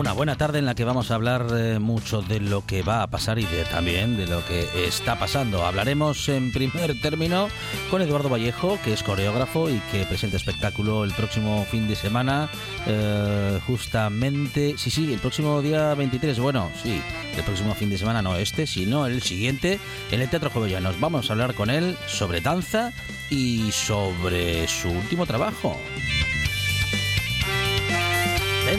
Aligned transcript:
Una 0.00 0.14
buena 0.14 0.36
tarde 0.36 0.58
en 0.58 0.64
la 0.64 0.74
que 0.74 0.84
vamos 0.84 1.10
a 1.10 1.14
hablar 1.14 1.48
eh, 1.54 1.78
mucho 1.78 2.22
de 2.22 2.40
lo 2.40 2.64
que 2.64 2.80
va 2.80 3.02
a 3.02 3.08
pasar 3.08 3.38
y 3.38 3.44
de, 3.44 3.66
también 3.66 4.16
de 4.16 4.26
lo 4.26 4.42
que 4.46 4.66
está 4.86 5.18
pasando. 5.18 5.66
Hablaremos 5.66 6.26
en 6.30 6.52
primer 6.52 6.98
término 7.02 7.48
con 7.90 8.00
Eduardo 8.00 8.30
Vallejo, 8.30 8.78
que 8.82 8.94
es 8.94 9.02
coreógrafo 9.02 9.68
y 9.68 9.78
que 9.92 10.06
presenta 10.06 10.38
espectáculo 10.38 11.04
el 11.04 11.12
próximo 11.12 11.66
fin 11.70 11.86
de 11.86 11.96
semana. 11.96 12.48
eh, 12.86 13.60
justamente, 13.66 14.78
sí, 14.78 14.90
sí, 14.90 15.12
el 15.12 15.18
próximo 15.20 15.60
día 15.60 15.92
23. 15.92 16.40
Bueno, 16.40 16.70
sí, 16.82 17.02
el 17.36 17.44
próximo 17.44 17.74
fin 17.74 17.90
de 17.90 17.98
semana, 17.98 18.22
no 18.22 18.36
este, 18.36 18.66
sino 18.66 19.04
el 19.04 19.20
siguiente, 19.20 19.78
en 20.10 20.22
el 20.22 20.30
Teatro 20.30 20.48
Jovellanos. 20.48 20.98
Vamos 20.98 21.28
a 21.28 21.34
hablar 21.34 21.52
con 21.52 21.68
él 21.68 21.98
sobre 22.06 22.40
danza 22.40 22.94
y 23.28 23.70
sobre 23.70 24.66
su 24.66 24.88
último 24.88 25.26
trabajo. 25.26 25.76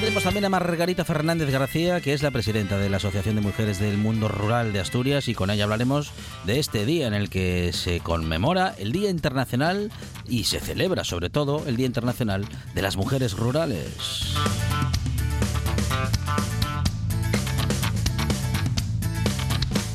Tendremos 0.01 0.23
también 0.23 0.45
a 0.45 0.49
Margarita 0.49 1.05
Fernández 1.05 1.51
García, 1.51 2.01
que 2.01 2.13
es 2.13 2.23
la 2.23 2.31
presidenta 2.31 2.79
de 2.79 2.89
la 2.89 2.97
Asociación 2.97 3.35
de 3.35 3.41
Mujeres 3.41 3.77
del 3.77 3.99
Mundo 3.99 4.29
Rural 4.29 4.73
de 4.73 4.79
Asturias, 4.79 5.27
y 5.27 5.35
con 5.35 5.51
ella 5.51 5.65
hablaremos 5.65 6.11
de 6.43 6.57
este 6.57 6.87
día 6.87 7.05
en 7.05 7.13
el 7.13 7.29
que 7.29 7.71
se 7.71 7.99
conmemora 7.99 8.73
el 8.79 8.93
Día 8.93 9.11
Internacional 9.11 9.91
y 10.27 10.45
se 10.45 10.59
celebra 10.59 11.03
sobre 11.03 11.29
todo 11.29 11.67
el 11.67 11.77
Día 11.77 11.85
Internacional 11.85 12.47
de 12.73 12.81
las 12.81 12.97
Mujeres 12.97 13.33
Rurales. 13.33 14.33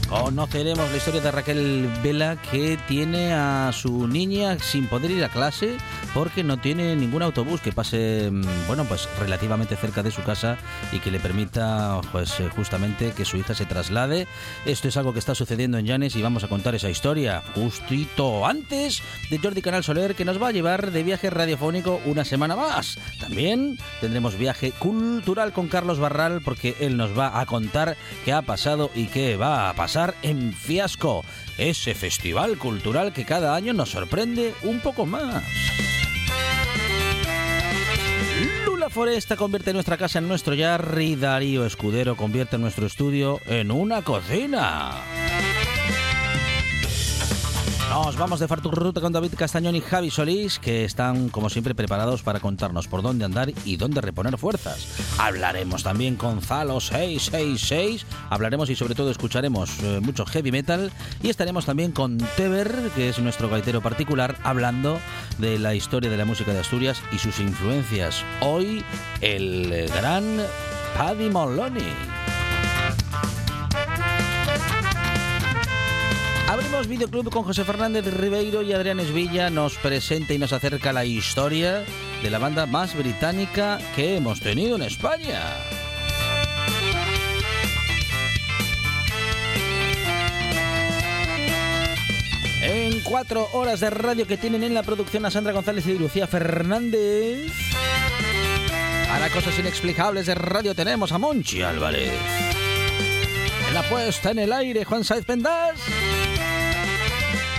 Conoceremos 0.08 0.88
la 0.88 0.96
historia 0.96 1.20
de 1.20 1.32
Raquel 1.32 1.90
Vela 2.04 2.40
que 2.52 2.78
tiene 2.86 3.32
a 3.32 3.72
su 3.72 4.06
niña 4.06 4.56
sin 4.60 4.86
poder 4.86 5.10
ir 5.10 5.24
a 5.24 5.30
clase 5.30 5.78
porque 6.16 6.42
no 6.42 6.56
tiene 6.56 6.96
ningún 6.96 7.20
autobús 7.20 7.60
que 7.60 7.72
pase, 7.72 8.30
mm, 8.32 8.66
bueno, 8.66 8.86
pues 8.86 9.06
relativamente 9.20 9.76
cerca 9.76 10.02
de 10.02 10.10
su 10.10 10.22
casa 10.22 10.56
y 10.90 10.98
que 10.98 11.10
le 11.10 11.20
permita, 11.20 12.00
pues 12.10 12.40
eh, 12.40 12.48
justamente 12.48 13.12
que 13.12 13.26
su 13.26 13.36
hija 13.36 13.54
se 13.54 13.66
traslade. 13.66 14.26
Esto 14.64 14.88
es 14.88 14.96
algo 14.96 15.12
que 15.12 15.18
está 15.18 15.34
sucediendo 15.34 15.76
en 15.76 15.84
Llanes 15.84 16.16
y 16.16 16.22
vamos 16.22 16.42
a 16.42 16.48
contar 16.48 16.74
esa 16.74 16.88
historia 16.88 17.42
justito 17.54 18.46
antes 18.46 19.02
de 19.28 19.38
Jordi 19.38 19.60
Canal 19.60 19.84
Soler 19.84 20.14
que 20.14 20.24
nos 20.24 20.42
va 20.42 20.48
a 20.48 20.52
llevar 20.52 20.90
de 20.90 21.02
viaje 21.02 21.28
radiofónico 21.28 22.00
una 22.06 22.24
semana 22.24 22.56
más. 22.56 22.98
También 23.20 23.78
tendremos 24.00 24.38
viaje 24.38 24.72
cultural 24.72 25.52
con 25.52 25.68
Carlos 25.68 25.98
Barral 25.98 26.40
porque 26.40 26.76
él 26.80 26.96
nos 26.96 27.16
va 27.16 27.38
a 27.38 27.44
contar 27.44 27.94
qué 28.24 28.32
ha 28.32 28.40
pasado 28.40 28.90
y 28.94 29.08
qué 29.08 29.36
va 29.36 29.68
a 29.68 29.74
pasar 29.74 30.14
en 30.22 30.54
Fiasco, 30.54 31.26
ese 31.58 31.94
festival 31.94 32.56
cultural 32.56 33.12
que 33.12 33.26
cada 33.26 33.54
año 33.54 33.74
nos 33.74 33.90
sorprende 33.90 34.54
un 34.62 34.80
poco 34.80 35.04
más. 35.04 35.44
Lula 38.86 38.94
Foresta 38.94 39.34
convierte 39.34 39.72
nuestra 39.72 39.96
casa 39.96 40.20
en 40.20 40.28
nuestro 40.28 40.54
yar 40.54 40.96
y 41.00 41.16
Darío 41.16 41.66
Escudero 41.66 42.16
convierte 42.16 42.56
nuestro 42.56 42.86
estudio 42.86 43.40
en 43.46 43.72
una 43.72 44.02
cocina. 44.02 45.02
Nos 48.04 48.18
vamos 48.18 48.40
de 48.40 48.46
Farturruta 48.46 49.00
con 49.00 49.12
David 49.12 49.32
Castañón 49.36 49.74
y 49.74 49.80
Javi 49.80 50.10
Solís, 50.10 50.58
que 50.58 50.84
están, 50.84 51.30
como 51.30 51.48
siempre, 51.48 51.74
preparados 51.74 52.22
para 52.22 52.40
contarnos 52.40 52.88
por 52.88 53.00
dónde 53.00 53.24
andar 53.24 53.50
y 53.64 53.78
dónde 53.78 54.02
reponer 54.02 54.36
fuerzas. 54.36 54.86
Hablaremos 55.18 55.82
también 55.82 56.14
con 56.14 56.42
Zalo 56.42 56.78
666, 56.78 58.06
hablaremos 58.28 58.68
y 58.68 58.76
sobre 58.76 58.94
todo 58.94 59.10
escucharemos 59.10 59.82
eh, 59.82 60.00
mucho 60.02 60.26
heavy 60.26 60.52
metal 60.52 60.92
y 61.22 61.30
estaremos 61.30 61.64
también 61.64 61.90
con 61.90 62.18
Teber, 62.36 62.90
que 62.94 63.08
es 63.08 63.18
nuestro 63.18 63.48
gaitero 63.48 63.80
particular, 63.80 64.36
hablando 64.44 65.00
de 65.38 65.58
la 65.58 65.74
historia 65.74 66.10
de 66.10 66.18
la 66.18 66.26
música 66.26 66.52
de 66.52 66.60
Asturias 66.60 67.02
y 67.12 67.18
sus 67.18 67.40
influencias. 67.40 68.22
Hoy, 68.40 68.84
el 69.22 69.88
gran 69.88 70.38
Paddy 70.96 71.30
Moloney. 71.30 72.15
Abrimos 76.48 76.86
videoclub 76.86 77.30
con 77.30 77.42
José 77.42 77.64
Fernández 77.64 78.06
Ribeiro 78.06 78.62
y 78.62 78.72
Adrián 78.72 79.00
Esvilla 79.00 79.50
nos 79.50 79.76
presenta 79.76 80.32
y 80.32 80.38
nos 80.38 80.52
acerca 80.52 80.92
la 80.92 81.04
historia 81.04 81.84
de 82.22 82.30
la 82.30 82.38
banda 82.38 82.66
más 82.66 82.96
británica 82.96 83.78
que 83.96 84.16
hemos 84.16 84.40
tenido 84.40 84.76
en 84.76 84.82
España. 84.82 85.42
En 92.62 93.00
cuatro 93.00 93.48
horas 93.52 93.80
de 93.80 93.90
radio 93.90 94.26
que 94.26 94.36
tienen 94.36 94.62
en 94.62 94.74
la 94.74 94.84
producción 94.84 95.26
a 95.26 95.30
Sandra 95.32 95.52
González 95.52 95.86
y 95.88 95.98
Lucía 95.98 96.28
Fernández. 96.28 97.52
Para 99.08 99.30
cosas 99.30 99.58
inexplicables 99.58 100.26
de 100.26 100.36
radio 100.36 100.74
tenemos 100.76 101.10
a 101.10 101.18
Monchi 101.18 101.62
Álvarez. 101.62 102.12
En 103.68 103.74
la 103.74 103.82
puesta 103.82 104.30
en 104.30 104.38
el 104.38 104.52
aire, 104.52 104.84
Juan 104.84 105.02
Saez 105.02 105.24
Pendas. 105.24 105.80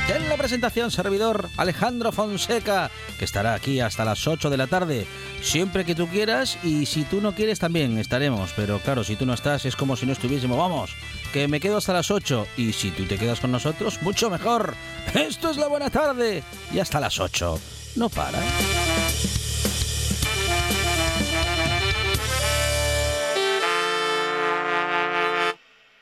En 0.10 0.30
la 0.30 0.38
presentación, 0.38 0.90
servidor 0.90 1.50
Alejandro 1.58 2.14
Fonseca, 2.14 2.90
que 3.20 3.26
estará 3.26 3.54
aquí 3.54 3.82
hasta 3.82 4.06
las 4.06 4.26
8 4.26 4.50
de 4.50 4.56
la 4.56 4.68
tarde, 4.68 5.06
siempre 5.42 5.84
que 5.84 5.96
tú 5.96 6.08
quieras 6.08 6.58
y 6.64 6.86
si 6.86 7.04
tú 7.04 7.20
no 7.20 7.36
quieres 7.36 7.60
también 7.60 7.98
estaremos, 7.98 8.54
pero 8.56 8.80
claro, 8.80 9.04
si 9.04 9.18
tú 9.18 9.26
no 9.26 9.34
estás 9.34 9.66
es 9.66 9.76
como 9.76 9.98
si 9.98 10.06
no 10.06 10.14
estuviésemos, 10.14 10.58
vamos, 10.58 10.96
que 11.34 11.50
me 11.50 11.60
quedo 11.60 11.76
hasta 11.76 11.92
las 11.92 12.10
8 12.10 12.48
y 12.56 12.72
si 12.72 12.92
tú 12.92 13.04
te 13.04 13.18
quedas 13.18 13.42
con 13.42 13.52
nosotros, 13.52 14.02
mucho 14.02 14.30
mejor. 14.30 14.76
Esto 15.14 15.50
es 15.50 15.58
la 15.58 15.68
buena 15.68 15.90
tarde 15.90 16.42
y 16.72 16.80
hasta 16.80 17.02
las 17.02 17.20
8. 17.20 17.60
No 17.98 18.08
para. 18.08 18.40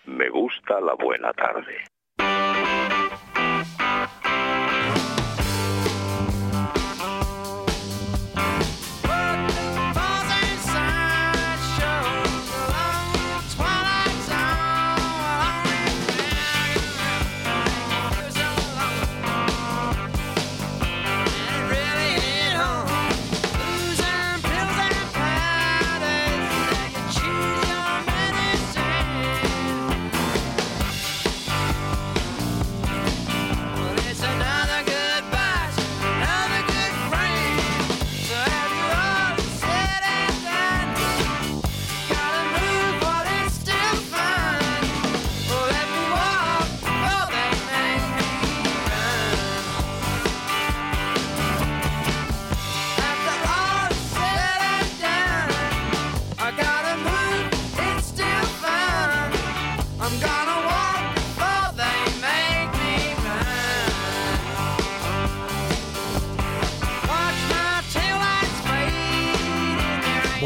Me 0.05 0.29
gusta 0.29 0.79
la 0.79 0.93
buena 0.93 1.33
tarde. 1.33 1.94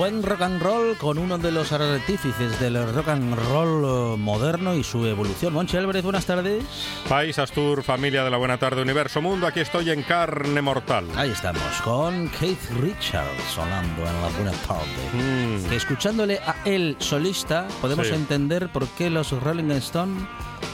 Buen 0.09 0.23
rock 0.23 0.41
and 0.41 0.59
roll 0.59 0.97
con 0.97 1.19
uno 1.19 1.38
de 1.38 1.51
los 1.51 1.71
artífices 1.71 2.59
del 2.59 2.83
rock 2.95 3.09
and 3.09 3.35
roll 3.51 4.15
eh, 4.15 4.17
moderno 4.17 4.73
y 4.73 4.83
su 4.83 5.06
evolución. 5.06 5.53
Monchi 5.53 5.77
Álvarez, 5.77 6.03
buenas 6.03 6.25
tardes. 6.25 6.63
País 7.07 7.38
Astur, 7.38 7.83
familia 7.83 8.23
de 8.23 8.31
la 8.31 8.38
Buena 8.38 8.57
Tarde, 8.57 8.81
Universo 8.81 9.21
Mundo, 9.21 9.45
aquí 9.45 9.59
estoy 9.59 9.91
en 9.91 10.01
carne 10.01 10.63
mortal. 10.63 11.06
Ahí 11.15 11.29
estamos, 11.29 11.61
con 11.83 12.27
Keith 12.29 12.71
Richards 12.81 13.44
sonando 13.53 14.01
en 14.01 14.21
la 14.23 14.29
Buena 14.29 14.51
Tarde. 14.67 14.88
Mm. 15.13 15.69
Que 15.69 15.75
escuchándole 15.75 16.39
a 16.39 16.56
él 16.65 16.95
solista 16.97 17.67
podemos 17.79 18.07
Sí. 18.07 18.15
entender 18.15 18.69
por 18.69 18.88
qué 18.88 19.11
los 19.11 19.31
Rolling 19.31 19.69
Stones 19.73 20.23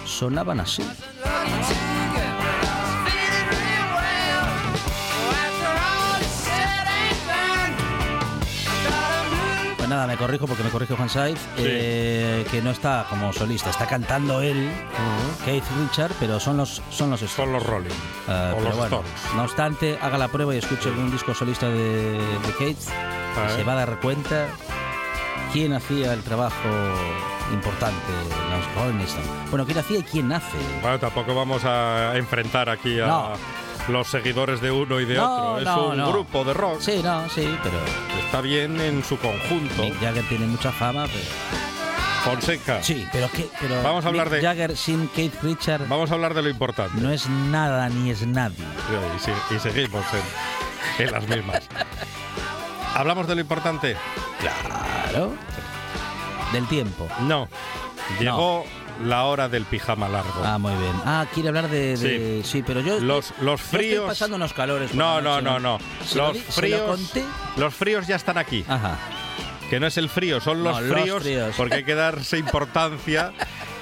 sonaban 0.05 0.61
así. 0.61 0.81
Pues 9.85 9.93
nada, 9.93 10.07
me 10.07 10.17
corrijo 10.17 10.47
porque 10.47 10.63
me 10.63 10.71
corrijo 10.71 10.95
Juan 10.95 11.09
Saiz, 11.09 11.37
eh, 11.59 12.43
que 12.49 12.59
no 12.59 12.71
está 12.71 13.05
como 13.07 13.31
solista, 13.31 13.69
está 13.69 13.85
cantando 13.85 14.41
él, 14.41 14.71
Keith 15.45 15.63
Richard, 15.79 16.11
pero 16.19 16.39
son 16.39 16.57
los 16.57 16.81
son 16.89 17.11
los 17.11 17.21
Stones. 17.21 17.35
Son 17.35 17.53
los 17.53 17.63
Rolling. 17.63 17.89
O 17.91 18.25
pero 18.25 18.61
los 18.61 18.77
bueno, 18.77 19.03
Stones. 19.03 19.35
no 19.35 19.43
obstante, 19.43 19.99
haga 20.01 20.17
la 20.17 20.27
prueba 20.29 20.55
y 20.55 20.57
escuche 20.57 20.89
un 20.89 21.11
disco 21.11 21.35
solista 21.35 21.69
de, 21.69 22.13
de 22.13 22.53
Keith, 22.57 22.79
Ah, 22.89 23.45
y 23.47 23.51
¿eh? 23.51 23.55
se 23.57 23.63
va 23.63 23.73
a 23.73 23.75
dar 23.75 23.99
cuenta 23.99 24.47
quién 25.53 25.71
hacía 25.73 26.13
el 26.13 26.23
trabajo 26.23 26.67
importante 27.53 28.11
los 28.49 28.83
Rolling 28.83 29.03
Stones. 29.03 29.29
Bueno, 29.51 29.67
quién 29.67 29.77
hacía 29.77 29.99
y 29.99 30.03
quién 30.03 30.31
hace. 30.31 30.57
Bueno, 30.81 30.97
tampoco 30.97 31.35
vamos 31.35 31.63
a 31.63 32.13
enfrentar 32.17 32.69
aquí 32.69 32.99
a 32.99 33.05
No. 33.05 33.33
Los 33.87 34.07
seguidores 34.07 34.61
de 34.61 34.71
uno 34.71 34.99
y 34.99 35.05
de 35.05 35.15
No, 35.15 35.53
otro. 35.53 35.57
Es 35.59 35.65
no, 35.65 35.87
un 35.89 35.97
no. 35.97 36.11
grupo 36.11 36.43
de 36.43 36.53
rock. 36.53 36.79
Sí, 36.81 37.01
no, 37.03 37.27
sí, 37.29 37.57
pero 37.63 37.77
Está 38.25 38.41
bien 38.41 38.79
en 38.81 39.03
su 39.03 39.17
conjunto. 39.17 39.81
Mick 39.83 39.99
Jagger 40.01 40.27
tiene 40.27 40.45
mucha 40.47 40.71
fama, 40.71 41.05
pero... 41.05 41.23
Fonseca. 42.23 42.81
Sí, 42.81 43.07
pero 43.11 43.29
qué... 43.31 43.47
Pero 43.61 43.83
Vamos 43.83 44.03
a 44.03 44.07
hablar 44.07 44.27
Mick 44.31 44.35
de- 44.37 44.41
Jagger 44.41 44.75
sin 44.77 45.07
Keith 45.09 45.35
Richard 45.43 45.87
Vamos 45.87 46.09
a 46.09 46.15
hablar 46.15 46.33
de 46.33 46.41
lo 46.41 46.49
importante. 46.49 46.99
no 46.99 47.11
es 47.11 47.29
nada 47.29 47.87
ni 47.89 48.09
es 48.09 48.25
nadie. 48.25 48.55
Y, 49.51 49.55
y 49.55 49.59
seguimos 49.59 50.03
en, 50.97 51.05
en 51.05 51.11
las 51.11 51.27
mismas. 51.27 51.61
¿Hablamos 52.95 53.27
de 53.27 53.35
lo 53.35 53.41
importante? 53.41 53.95
Claro. 54.39 55.33
Del 56.51 56.67
tiempo. 56.67 57.07
No. 57.21 57.47
Llegó 58.19 58.65
la 59.03 59.23
hora 59.25 59.49
del 59.49 59.65
pijama 59.65 60.07
largo. 60.09 60.41
Ah, 60.43 60.57
muy 60.57 60.73
bien. 60.75 60.93
Ah, 61.05 61.25
quiere 61.33 61.49
hablar 61.49 61.69
de... 61.69 61.97
de- 61.97 62.41
sí. 62.43 62.63
pero 62.65 62.81
yo... 62.81 62.99
Los, 62.99 63.31
los 63.41 63.59
yo 63.61 63.65
estoy 63.65 63.79
fríos. 63.79 64.05
pasando 64.07 64.35
unos 64.37 64.53
calores. 64.53 64.93
No, 64.93 65.21
no, 65.21 65.41
no, 65.41 65.59
no. 65.59 65.79
Se 66.05 66.17
lo 66.17 66.27
Los 66.27 66.37
lo 66.37 66.51
fríos. 66.51 66.81
conté. 66.87 67.23
Los 67.57 67.73
fríos 67.73 68.07
ya 68.07 68.15
están 68.15 68.37
aquí. 68.37 68.63
Ajá. 68.67 68.97
Que 69.69 69.79
no 69.79 69.87
es 69.87 69.97
el 69.97 70.09
frío, 70.09 70.39
son 70.39 70.63
los, 70.63 70.75
No, 70.75 70.81
los 70.81 70.99
fríos, 71.01 71.23
fríos. 71.23 71.55
porque 71.57 71.75
hay 71.75 71.83
que 71.83 71.95
darse 71.95 72.37
importancia. 72.39 73.33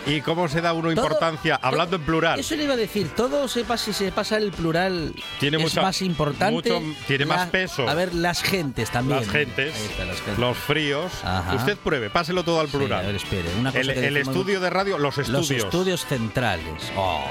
¿Y 0.06 0.20
cómo 0.22 0.48
se 0.50 0.60
da 0.60 0.74
uno 0.74 0.94
Todo- 0.94 1.04
importancia? 1.06 1.58
Hablando 1.62 1.96
en 1.96 2.02
plural. 2.04 2.40
Eso 2.40 2.56
le 2.56 2.66
iba 2.66 2.74
a 2.74 2.78
decir. 2.78 3.10
Todo 3.16 3.48
se 3.48 3.64
pasa, 3.64 3.86
si 3.86 3.94
se 3.94 4.12
pasa 4.12 4.38
el 4.38 4.52
plural 4.52 5.14
Tiene 5.40 5.58
es 5.58 5.64
mucha- 5.64 5.82
más 5.82 6.02
importante. 6.02 6.54
mucho- 6.72 6.82
tiene 7.08 7.26
más 7.26 7.48
peso. 7.50 7.88
A 7.88 7.94
ver, 7.94 8.14
las 8.14 8.42
gentes 8.44 8.90
también. 8.92 9.20
Las 9.22 9.30
gentes, 9.30 9.74
Ahí 9.76 9.86
está, 9.86 10.06
las 10.06 10.18
gentes. 10.18 10.40
los 10.40 10.58
fríos. 10.58 11.12
Ajá. 11.24 11.56
Usted 11.56 11.78
pruebe, 11.78 12.10
páselo 12.10 12.44
todo 12.44 12.60
al 12.60 12.68
Sí, 12.68 12.78
plural. 12.78 13.00
a 13.04 13.08
ver, 13.08 13.16
espere. 13.16 13.50
Una 13.60 13.72
cosa 13.72 13.82
el 13.94 14.18
estudio 14.18 14.60
de 14.60 14.70
radio, 14.70 14.98
los 14.98 15.18
estudios. 15.18 15.50
Los 15.50 15.64
estudios 15.64 16.06
centrales. 16.06 16.92
Oh, 16.98 17.24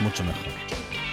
mucho 0.00 0.24
mejor. 0.24 0.42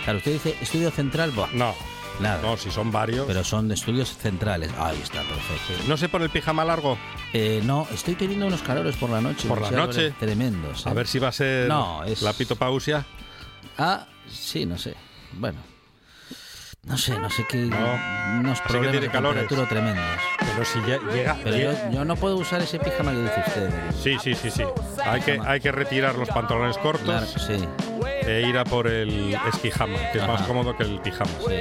Claro, 0.05 0.17
usted 0.19 0.31
dice 0.33 0.55
estudio 0.61 0.91
central, 0.91 1.31
buah, 1.31 1.49
No, 1.53 1.75
nada. 2.19 2.41
no, 2.41 2.57
si 2.57 2.71
son 2.71 2.91
varios. 2.91 3.25
Pero 3.27 3.43
son 3.43 3.67
de 3.67 3.75
estudios 3.75 4.15
centrales. 4.17 4.71
Ahí 4.77 4.99
está, 5.01 5.21
perfecto. 5.23 5.83
no 5.87 5.97
sé 5.97 6.09
por 6.09 6.21
el 6.21 6.29
pijama 6.29 6.63
largo. 6.65 6.97
Eh, 7.33 7.61
no, 7.63 7.87
estoy 7.93 8.15
teniendo 8.15 8.47
unos 8.47 8.61
calores 8.61 8.95
por 8.95 9.09
la 9.09 9.21
noche. 9.21 9.47
¿Por 9.47 9.61
la 9.61 9.71
noche? 9.71 10.11
Tremendos. 10.19 10.85
¿eh? 10.85 10.89
A 10.89 10.93
ver 10.93 11.07
si 11.07 11.19
va 11.19 11.29
a 11.29 11.31
ser 11.31 11.67
No, 11.67 12.03
es- 12.03 12.21
la 12.21 12.33
pitopausia. 12.33 13.05
Ah, 13.77 14.07
sí, 14.29 14.65
no 14.65 14.77
sé. 14.77 14.95
Bueno. 15.33 15.59
No 16.83 16.97
sé, 16.97 17.17
no 17.19 17.29
sé 17.29 17.45
qué. 17.47 17.57
No. 17.57 17.77
Unos 18.39 18.53
Así 18.53 18.61
que 18.61 18.67
problemas 18.69 18.91
tiene 18.91 19.05
de 19.07 19.11
calores. 19.11 19.47
temperatura 19.47 19.69
tremendos. 19.69 20.05
Pero 20.39 20.65
si 20.65 20.79
ya 20.89 21.13
llega. 21.13 21.37
Pero 21.43 21.55
llega- 21.57 21.89
yo, 21.89 21.91
yo 21.97 22.05
no 22.05 22.15
puedo 22.15 22.37
usar 22.37 22.61
ese 22.61 22.79
pijama 22.79 23.11
que 23.11 23.21
dice 23.21 23.43
usted. 23.47 23.69
Sí, 24.01 24.17
sí, 24.23 24.33
sí, 24.33 24.49
sí. 24.49 24.63
Hay 25.05 25.21
que, 25.21 25.39
hay 25.45 25.59
que 25.59 25.71
retirar 25.73 26.15
los 26.15 26.29
pantalones 26.29 26.77
cortos 26.77 27.03
Claro, 27.03 27.25
sí. 27.27 27.67
E 28.25 28.41
ir 28.47 28.57
a 28.57 28.63
por 28.63 28.87
el 28.87 29.35
esquijama, 29.53 29.97
que 30.11 30.19
es 30.19 30.27
más 30.27 30.41
cómodo 30.43 30.75
que 30.77 30.83
el 30.83 30.99
pijama. 30.99 31.31
sí. 31.47 31.53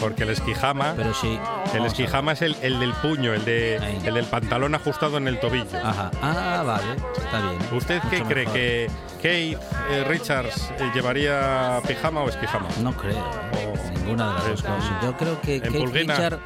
Porque 0.00 0.24
el 0.24 0.30
esquijama, 0.30 0.92
Pero 0.96 1.14
sí. 1.14 1.38
el 1.72 1.86
esquijama 1.86 2.32
es 2.32 2.42
el, 2.42 2.56
el 2.62 2.78
del 2.80 2.92
puño, 2.94 3.32
el, 3.32 3.44
de, 3.44 3.78
Ahí. 3.80 3.98
el 4.04 4.14
del 4.14 4.24
pantalón 4.26 4.74
ajustado 4.74 5.16
en 5.16 5.28
el 5.28 5.38
tobillo. 5.40 5.78
Ajá. 5.82 6.10
Ah, 6.20 6.62
vale. 6.66 6.84
Está 7.16 7.40
bien. 7.40 7.56
¿Usted 7.72 8.02
qué 8.10 8.18
Mucho 8.18 8.28
cree? 8.28 8.44
mejor. 8.44 8.54
¿Que 8.54 8.88
Kate 9.16 9.58
eh, 9.90 10.04
Richards 10.06 10.70
eh, 10.78 10.90
llevaría 10.94 11.80
pijama 11.88 12.20
o 12.22 12.28
esquijama? 12.28 12.66
No 12.82 12.92
creo. 12.94 13.18
O- 13.18 13.94
Ninguna 14.04 14.26
de 14.28 14.34
las 14.34 14.48
dos 14.48 14.62
cosas. 14.62 15.02
Yo 15.02 15.16
creo 15.16 15.40
que 15.40 15.60
Kate 15.62 15.78
pulguina. 15.78 16.14
Richard 16.16 16.38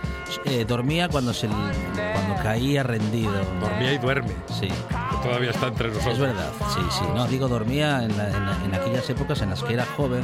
eh, 0.44 0.64
dormía 0.64 1.08
cuando 1.08 1.34
se 1.34 1.48
cuando 1.48 2.36
caía 2.42 2.84
rendido. 2.84 3.32
Dormía 3.60 3.92
y 3.94 3.98
duerme. 3.98 4.30
Sí. 4.60 4.68
que 4.68 5.28
Todavía 5.28 5.50
está 5.50 5.66
entre 5.66 5.88
nosotros. 5.88 6.12
Es 6.14 6.20
verdad, 6.20 6.50
sí, 6.72 6.80
sí. 6.90 7.04
No, 7.16 7.26
digo, 7.26 7.48
dormía 7.48 8.04
en, 8.04 8.16
la- 8.16 8.28
en 8.28 8.46
la- 8.46 8.64
en 8.64 8.74
aquellas 8.74 9.10
épocas 9.10 9.42
en 9.42 9.47
las 9.48 9.62
que 9.62 9.74
era 9.74 9.84
joven. 9.96 10.22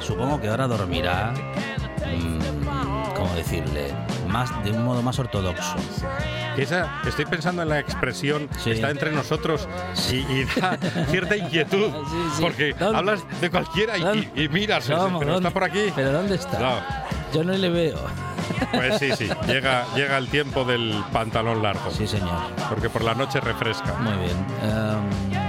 Supongo 0.00 0.40
que 0.40 0.48
ahora 0.48 0.66
dormirá, 0.66 1.32
mm, 1.32 3.14
¿cómo 3.14 3.34
decirle? 3.34 3.92
Más, 4.28 4.50
de 4.64 4.70
un 4.72 4.84
modo 4.84 5.02
más 5.02 5.18
ortodoxo. 5.18 5.74
Esa, 6.56 7.00
estoy 7.06 7.24
pensando 7.26 7.62
en 7.62 7.68
la 7.68 7.78
expresión 7.78 8.48
Sí. 8.58 8.70
está 8.72 8.90
entre 8.90 9.10
nosotros 9.10 9.68
y, 10.10 10.16
y 10.16 10.44
da 10.60 10.76
cierta 11.10 11.36
inquietud. 11.36 11.90
Sí, 12.10 12.16
sí. 12.36 12.42
Porque 12.42 12.72
¿Dónde? 12.78 12.98
hablas 12.98 13.40
de 13.40 13.50
cualquiera 13.50 13.96
y, 13.98 14.30
y- 14.34 14.42
y 14.44 14.48
miras, 14.48 14.86
¿Cómo? 14.88 15.18
pero 15.18 15.32
¿Dónde? 15.34 15.48
está 15.48 15.50
por 15.50 15.64
aquí. 15.64 15.92
¿Pero 15.94 16.12
dónde 16.12 16.34
está? 16.36 16.58
No, 16.58 16.74
Yo 17.34 17.44
no 17.44 17.52
le 17.52 17.68
veo. 17.70 17.98
pues 18.72 18.98
sí, 18.98 19.10
sí. 19.16 19.28
Llega, 19.46 19.84
llega 19.94 20.18
el 20.18 20.28
tiempo 20.28 20.64
del 20.64 20.94
pantalón 21.12 21.62
largo. 21.62 21.90
Sí, 21.90 22.06
señor. 22.06 22.38
Porque 22.68 22.88
por 22.90 23.02
la 23.02 23.14
noche 23.14 23.40
refresca. 23.40 23.94
Muy 24.00 24.14
bien. 24.14 24.36
Em, 24.62 25.41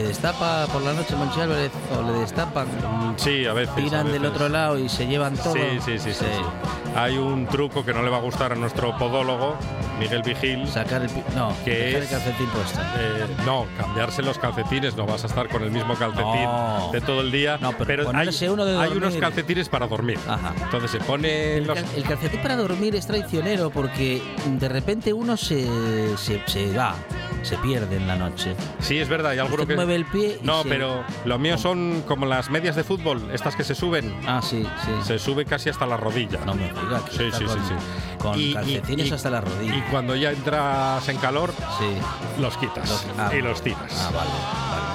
¿Se 0.00 0.06
destapa 0.06 0.66
por 0.72 0.80
la 0.80 0.94
noche 0.94 1.14
Monchi 1.14 1.40
Álvarez 1.42 1.70
o 1.94 2.02
le 2.10 2.20
destapan? 2.20 2.66
Sí, 3.18 3.44
a 3.44 3.52
veces. 3.52 3.74
a 3.74 3.76
Tiran 3.76 4.06
del 4.10 4.22
veces. 4.22 4.34
otro 4.34 4.48
lado 4.48 4.78
y 4.78 4.88
se 4.88 5.06
llevan 5.06 5.36
todo. 5.36 5.52
Sí, 5.52 5.60
sí, 5.84 5.98
sí, 5.98 6.14
sí. 6.14 6.24
Hay 6.96 7.18
un 7.18 7.46
truco 7.46 7.84
que 7.84 7.92
no 7.92 8.02
le 8.02 8.08
va 8.08 8.16
a 8.16 8.20
gustar 8.20 8.52
a 8.52 8.54
nuestro 8.54 8.96
podólogo, 8.96 9.56
Miguel 9.98 10.22
Vigil. 10.22 10.66
Sacar 10.68 11.02
el... 11.02 11.10
No, 11.36 11.52
¿Qué 11.66 11.70
dejar 11.74 12.02
es? 12.02 12.10
el 12.12 12.16
calcetín 12.18 12.46
puesto. 12.46 12.80
Eh, 12.98 13.26
no, 13.44 13.66
cambiarse 13.76 14.22
los 14.22 14.38
calcetines, 14.38 14.96
no 14.96 15.04
vas 15.04 15.22
a 15.24 15.26
estar 15.26 15.48
con 15.50 15.62
el 15.64 15.70
mismo 15.70 15.94
calcetín 15.96 16.44
No. 16.44 16.88
de 16.92 17.00
todo 17.02 17.20
el 17.20 17.30
día. 17.30 17.58
No, 17.60 17.72
pero 17.76 18.00
hay, 18.00 18.06
ponerse 18.06 18.48
uno 18.48 18.64
de 18.64 18.78
hay 18.80 18.92
unos 18.92 19.14
calcetines 19.16 19.68
para 19.68 19.86
dormir. 19.86 20.18
Ajá. 20.26 20.54
Entonces 20.64 20.92
se 20.92 20.98
pone 21.00 21.58
El, 21.58 21.66
los. 21.66 21.76
cal- 21.76 21.84
el 21.94 22.04
calcetín 22.04 22.40
para 22.40 22.56
dormir 22.56 22.96
es 22.96 23.06
traicionero 23.06 23.68
porque 23.68 24.22
de 24.46 24.68
repente 24.70 25.12
uno 25.12 25.36
se, 25.36 26.16
se, 26.16 26.40
se 26.46 26.74
va, 26.74 26.94
se 27.42 27.56
pierde 27.58 27.96
en 27.96 28.06
la 28.06 28.16
noche. 28.16 28.54
Sí, 28.80 28.98
es 28.98 29.08
verdad, 29.08 29.32
hay 29.32 29.38
alguno 29.38 29.62
Usted 29.62 29.68
que. 29.74 29.76
mueve 29.76 29.94
el 29.96 30.04
pie 30.06 30.38
y 30.42 30.46
No, 30.46 30.62
se- 30.62 30.68
pero 30.68 31.02
los 31.24 31.38
míos 31.40 31.60
son 31.60 32.02
como 32.06 32.26
las 32.26 32.50
medias 32.50 32.76
de 32.76 32.84
fútbol, 32.84 33.30
estas 33.32 33.56
que 33.56 33.64
se 33.64 33.74
suben. 33.74 34.14
Ah, 34.26 34.40
sí, 34.42 34.66
sí. 34.84 34.90
Se 35.04 35.18
sube 35.18 35.44
casi 35.44 35.68
hasta 35.70 35.86
la 35.86 35.96
rodilla. 35.96 36.38
No 36.44 36.54
me 36.54 36.64
diga 36.68 37.04
que 37.04 37.12
Sí, 37.16 37.30
sí, 37.32 37.38
sí, 37.38 37.44
con, 37.44 37.58
sí. 37.58 37.74
con 38.18 38.40
Y- 38.40 38.52
calcetines 38.54 39.06
y- 39.08 39.12
hasta 39.12 39.30
la 39.30 39.40
rodilla. 39.40 39.76
Y 39.76 39.82
cuando 39.90 40.14
ya 40.16 40.30
entras 40.30 41.08
en 41.08 41.16
calor, 41.18 41.52
sí. 41.78 42.40
los 42.40 42.56
quitas 42.56 42.88
Los- 42.88 43.06
ah, 43.18 43.30
y 43.34 43.42
los 43.42 43.62
tiras. 43.62 43.80
Ah, 43.92 44.10
vale, 44.14 44.30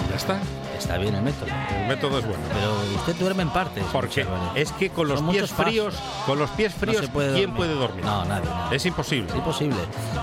ya 0.10 0.16
está. 0.16 0.40
Está 0.78 0.98
bien 0.98 1.16
el 1.16 1.22
método. 1.24 1.48
El 1.82 1.88
método 1.88 2.20
es 2.20 2.26
bueno. 2.28 2.44
Pero 2.54 2.74
usted 2.98 3.16
duerme 3.16 3.44
en 3.44 3.50
partes. 3.50 3.84
Porque 3.92 4.26
es 4.56 4.72
que 4.74 4.90
con 4.90 5.08
los 5.08 5.20
Son 5.20 5.30
pies 5.32 5.50
fríos, 5.52 5.96
con 6.28 6.38
los 6.38 6.50
pies 6.52 6.74
fríos, 6.76 7.08
puede 7.10 7.34
¿quién 7.34 7.46
dormir. 7.56 7.56
puede 7.56 7.74
dormir? 7.80 8.06
No, 8.06 8.26
nadie. 8.26 8.48
nadie. 8.50 8.76
Es 8.76 8.86
imposible. 8.86 9.30
Es 9.30 9.36
imposible. 9.36 9.78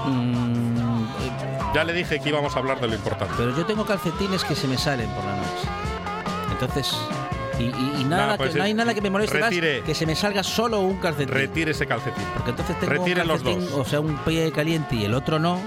Mm, 0.06 0.71
Ya 1.74 1.84
le 1.84 1.92
dije 1.92 2.20
que 2.20 2.28
íbamos 2.28 2.54
a 2.54 2.58
hablar 2.58 2.80
de 2.80 2.88
lo 2.88 2.94
importante. 2.94 3.34
pero 3.36 3.56
yo 3.56 3.64
tengo 3.64 3.86
calcetines 3.86 4.44
que 4.44 4.54
se 4.54 4.68
me 4.68 4.76
salen 4.76 5.08
por 5.10 5.24
la 5.24 5.36
noche. 5.36 5.68
Entonces, 6.50 6.94
y, 7.58 7.62
y- 7.64 7.92
y 8.00 8.04
nada 8.04 8.22
Nada, 8.22 8.36
pues, 8.36 8.52
que, 8.52 8.58
no 8.58 8.64
hay 8.64 8.74
nada 8.74 8.94
que 8.94 9.00
me 9.00 9.10
moleste 9.10 9.38
retire. 9.40 9.78
más 9.78 9.86
que 9.86 9.94
se 9.94 10.06
me 10.06 10.14
salga 10.14 10.42
solo 10.42 10.80
un 10.80 10.98
calcetín. 10.98 11.34
Retire 11.34 11.70
ese 11.72 11.86
calcetín. 11.86 12.24
Porque 12.34 12.50
entonces 12.50 12.78
tengo 12.78 12.92
Retire 12.92 13.22
un 13.22 13.28
los 13.28 13.42
calcetín, 13.42 13.70
dos. 13.70 13.78
o 13.78 13.84
sea, 13.88 14.00
un 14.00 14.16
pie 14.18 14.50
caliente 14.52 14.94
y 14.96 15.04
el 15.04 15.14
otro 15.14 15.38
no. 15.38 15.60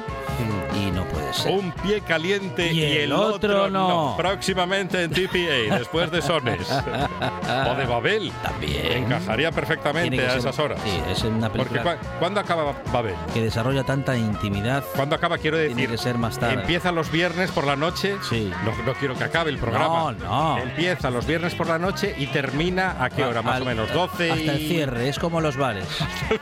y 0.75 0.91
no 0.91 1.05
puede 1.05 1.33
ser. 1.33 1.51
Un 1.53 1.71
pie 1.71 2.01
caliente 2.01 2.71
Y 2.73 2.79
y, 2.79 2.83
el 2.83 2.97
el, 3.03 3.13
otro 3.13 3.69
no. 3.69 4.15
Próximamente 4.17 5.03
en 5.03 5.11
TPA, 5.11 5.77
después 5.77 6.11
de 6.11 6.21
Sones. 6.21 6.67
o 6.69 7.75
de 7.75 7.85
Babel. 7.85 8.31
También. 8.43 9.03
Encajaría 9.03 9.49
Tiene 9.49 9.51
perfectamente 9.53 10.25
a 10.25 10.29
ser- 10.31 10.39
esas 10.39 10.59
horas. 10.59 10.79
Sí, 10.83 11.01
es 11.09 11.23
una 11.23 11.49
Porque 11.49 11.69
película 11.69 11.97
¿cu- 11.97 12.05
¿cuándo 12.19 12.39
acaba 12.39 12.73
Babel? 12.91 13.15
que 13.33 13.41
desarrolla 13.41 13.83
tanta 13.83 14.15
intimidad. 14.17 14.83
¿Cuándo 14.95 15.15
acaba? 15.15 15.37
Quiero 15.37 15.57
Tiene 15.57 15.73
decir, 15.75 15.89
que 15.89 15.97
ser 15.97 16.17
más 16.17 16.37
tarde. 16.39 16.55
empieza 16.55 16.91
los 16.91 17.11
viernes 17.11 17.51
por 17.51 17.65
la 17.65 17.75
noche. 17.75 18.15
Sí. 18.29 18.51
No, 18.65 18.71
no 18.85 18.93
quiero 18.93 19.15
que 19.15 19.23
acabe 19.23 19.51
el 19.51 19.57
programa. 19.57 20.11
No, 20.11 20.11
no. 20.11 20.57
Empieza 20.59 21.09
los 21.09 21.25
viernes 21.25 21.55
por 21.55 21.67
la 21.67 21.74
noche 21.79 22.15
y 22.17 22.27
termina 22.27 22.95
a 23.03 23.09
qué 23.09 23.23
hora, 23.23 23.41
más 23.41 23.55
Al- 23.57 23.61
o 23.61 23.65
menos, 23.65 23.91
12 23.93 24.31
Hasta 24.31 24.53
el 24.53 24.61
y- 24.61 24.67
cierre, 24.67 25.09
es 25.09 25.19
como 25.19 25.41
los 25.41 25.57
bares. 25.57 25.87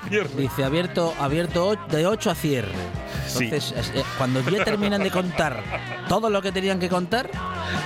Dice 0.38 0.64
abierto, 0.64 1.14
abierto 1.20 1.76
de 1.90 2.06
8 2.08 2.32
a 2.32 2.36
cierre. 2.36 2.72
Sí. 3.28 3.46
Entonces, 3.46 3.74
es- 3.78 3.90
eh, 3.96 4.04
cuando 4.18 4.42
ya 4.42 4.64
terminan 4.64 5.02
de 5.04 5.10
contar 5.12 5.62
todo 6.08 6.30
lo 6.30 6.42
que 6.42 6.52
tenían 6.52 6.80
que 6.80 6.90
contar, 6.90 7.30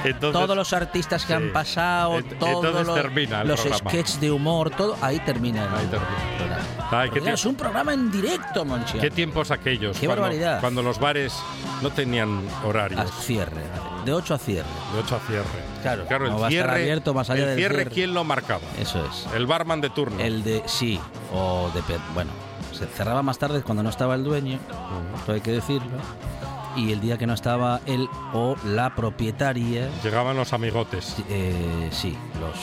Entonces, 0.04 0.40
todos 0.42 0.56
los 0.56 0.74
artistas 0.74 1.22
que 1.24 1.28
sí. 1.28 1.34
han 1.34 1.54
pasado, 1.54 2.20
Ent- 2.20 2.38
todos 2.40 2.86
los, 2.86 2.98
el 2.98 3.48
los 3.48 3.60
sketches 3.62 4.20
de 4.20 4.32
humor, 4.32 4.72
todo, 4.72 4.98
ahí 5.02 5.20
termina 5.20 5.64
el 5.66 5.70
Ahí 5.74 5.88
termina. 5.88 6.58
Ay, 6.90 7.10
qué 7.10 7.20
es 7.32 7.46
un 7.46 7.56
programa 7.56 7.94
en 7.94 8.10
directo, 8.10 8.64
Monchi. 8.64 8.98
¿Qué 8.98 9.10
tiempos 9.12 9.52
aquellos? 9.52 9.98
Qué 10.00 10.06
cuando, 10.06 10.22
barbaridad. 10.22 10.62
Cuando 10.62 10.82
los 10.82 10.98
bares 11.00 11.34
no 11.82 11.90
tenían 11.92 12.42
A 12.64 12.66
horarios. 12.66 13.12
cierre, 13.22 13.62
de 14.06 14.14
8 14.14 14.34
a 14.36 14.38
cierre. 14.38 14.70
De 14.94 15.00
8 15.00 15.16
a 15.18 15.20
cierre. 15.28 15.46
Claro, 15.82 16.06
claro 16.06 16.28
no 16.28 16.36
el 16.38 16.42
va 16.44 16.48
a 16.48 16.50
estar 16.50 16.66
cierre, 16.66 16.82
abierto 16.84 17.14
más 17.14 17.30
allá 17.30 17.42
el 17.42 17.48
del 17.50 17.58
cierre, 17.58 17.76
cierre. 17.76 17.92
¿quién 17.92 18.14
lo 18.14 18.24
marcaba? 18.24 18.62
Eso 18.80 19.06
es. 19.06 19.28
El 19.34 19.46
barman 19.48 19.82
de 19.82 19.90
turno. 19.90 20.20
El 20.20 20.44
de 20.44 20.64
sí, 20.66 21.00
o 21.34 21.70
de 21.74 21.82
bueno, 22.14 22.32
se 22.74 22.86
cerraba 22.88 23.22
más 23.24 23.38
tarde 23.40 23.62
cuando 23.64 23.84
no 23.84 23.90
estaba 23.90 24.16
el 24.16 24.24
dueño, 24.24 24.60
esto 25.18 25.34
hay 25.34 25.42
que 25.42 25.52
decirlo. 25.52 25.98
Y 26.76 26.92
el 26.92 27.02
día 27.02 27.18
que 27.18 27.26
no 27.26 27.34
estaba 27.34 27.82
él 27.88 28.08
o 28.34 28.56
la 28.64 28.94
propietaria, 28.94 29.90
Llegaban 30.04 30.38
los 30.38 30.54
amigotes. 30.54 31.16
eh, 31.28 31.90
sí, 31.92 32.16
los, 32.40 32.56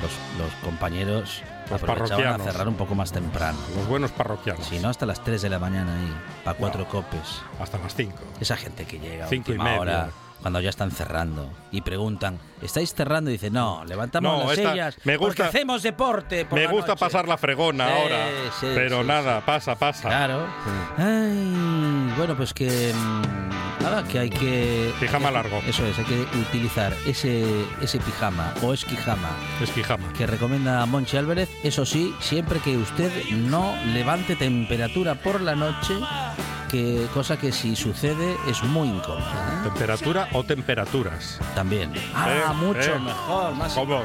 los, 0.00 0.12
los 0.46 0.54
compañeros 0.62 1.42
Los 1.68 1.82
aprovechaban 1.82 2.40
a 2.40 2.44
cerrar 2.44 2.68
un 2.68 2.76
poco 2.76 2.94
más 2.94 3.10
temprano. 3.10 3.58
Los 3.74 3.88
buenos 3.88 4.12
parroquianos. 4.12 4.64
Si 4.64 4.78
no, 4.78 4.88
hasta 4.88 5.06
las 5.06 5.24
3 5.24 5.42
de 5.42 5.48
la 5.50 5.58
mañana 5.58 5.92
ahí, 5.98 6.14
para 6.44 6.56
cuatro 6.56 6.86
copes. 6.86 7.40
Hasta 7.58 7.78
las 7.78 7.96
5. 7.96 8.12
Esa 8.40 8.56
gente 8.56 8.84
que 8.84 9.00
llega 9.00 9.24
a 9.24 9.28
Cinco 9.28 9.52
y 9.52 9.58
media. 9.58 9.80
hora, 9.80 10.08
cuando 10.40 10.60
ya 10.60 10.70
están 10.70 10.90
cerrando, 10.90 11.52
y 11.72 11.80
preguntan, 11.82 12.38
¿estáis 12.62 12.94
cerrando? 12.94 13.30
Y 13.30 13.34
dice, 13.34 13.50
no, 13.50 13.84
levantamos 13.84 14.32
No, 14.44 14.48
las 14.48 14.56
esta- 14.58 14.70
sillas 14.72 14.96
me 15.04 15.18
porque 15.18 15.42
gusta- 15.42 15.46
hacemos 15.48 15.82
deporte 15.82 16.44
por 16.44 16.58
Me 16.58 16.64
la 16.66 16.70
gusta 16.72 16.88
noche". 16.92 17.00
pasar 17.00 17.26
la 17.28 17.36
fregona 17.36 17.86
Sí, 17.88 17.92
ahora. 17.92 18.26
sí, 18.60 18.66
pero 18.74 19.00
sí, 19.02 19.06
nada, 19.08 19.40
pasa, 19.44 19.74
pasa. 19.74 20.08
Claro. 20.08 20.46
Ay, 20.96 22.12
bueno, 22.16 22.36
pues 22.36 22.52
que 22.54 22.92
mm, 22.94 23.82
nada, 23.82 24.04
que 24.04 24.18
hay 24.18 24.30
que 24.30 24.92
Pijama 25.00 25.28
hay 25.28 25.34
que- 25.34 25.42
largo. 25.42 25.62
Eso 25.66 25.84
es, 25.86 25.98
hay 25.98 26.04
que 26.04 26.20
utilizar 26.38 26.94
ese 27.06 27.44
ese 27.80 27.98
pijama 27.98 28.54
o 28.62 28.72
esquijama 28.72 29.28
Es 29.60 29.70
pijama. 29.70 30.12
que 30.12 30.26
recomienda 30.26 30.84
Monchi 30.86 31.16
Álvarez, 31.16 31.48
eso 31.62 31.84
sí, 31.84 32.14
siempre 32.20 32.60
que 32.60 32.76
usted 32.76 33.10
no 33.30 33.74
levante 33.86 34.36
temperatura 34.36 35.14
por 35.16 35.40
la 35.40 35.54
noche, 35.54 35.94
que 36.68 37.06
cosa 37.14 37.36
que 37.38 37.50
si 37.52 37.74
sucede 37.76 38.36
es 38.48 38.62
muy 38.62 38.88
incómoda. 38.88 39.60
¿eh? 39.64 39.68
¿Temperatura 39.68 40.28
o 40.32 40.44
temperaturas? 40.44 41.38
También. 41.54 41.92
Ah, 42.14 42.28
Eh, 42.50 42.54
mucho 42.54 42.94
eh. 42.94 42.98
mejor, 42.98 43.54
más 43.54 43.72
¿Cómo? 43.74 44.02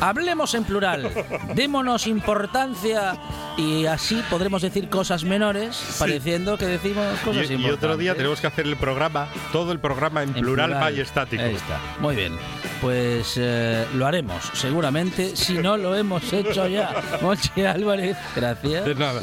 Hablemos 0.00 0.54
en 0.54 0.64
plural, 0.64 1.10
démonos 1.54 2.06
importancia 2.06 3.16
y 3.56 3.86
así 3.86 4.22
podremos 4.28 4.62
decir 4.62 4.88
cosas 4.88 5.24
menores, 5.24 5.96
pareciendo 5.98 6.58
que 6.58 6.66
decimos 6.66 7.06
Y, 7.22 7.24
cosas 7.24 7.50
y 7.50 7.54
importantes. 7.54 7.72
otro 7.74 7.96
día 7.96 8.14
tenemos 8.14 8.40
que 8.40 8.46
hacer 8.48 8.66
el 8.66 8.76
programa, 8.76 9.28
todo 9.52 9.72
el 9.72 9.78
programa 9.78 10.22
en, 10.22 10.30
En 10.30 10.34
plural, 10.42 10.70
majestático. 10.72 11.42
Ahí 11.42 11.54
está. 11.54 11.78
Muy 12.00 12.16
bien. 12.16 12.36
Pues 12.80 13.34
eh, 13.36 13.86
lo 13.94 14.06
haremos, 14.06 14.50
seguramente, 14.52 15.36
si 15.36 15.54
no 15.54 15.76
lo 15.76 15.94
hemos 15.94 16.30
hecho 16.32 16.66
ya. 16.66 16.90
Monchi 17.22 17.64
Álvarez, 17.64 18.16
gracias. 18.34 18.84
De 18.84 18.94
nada. 18.94 19.22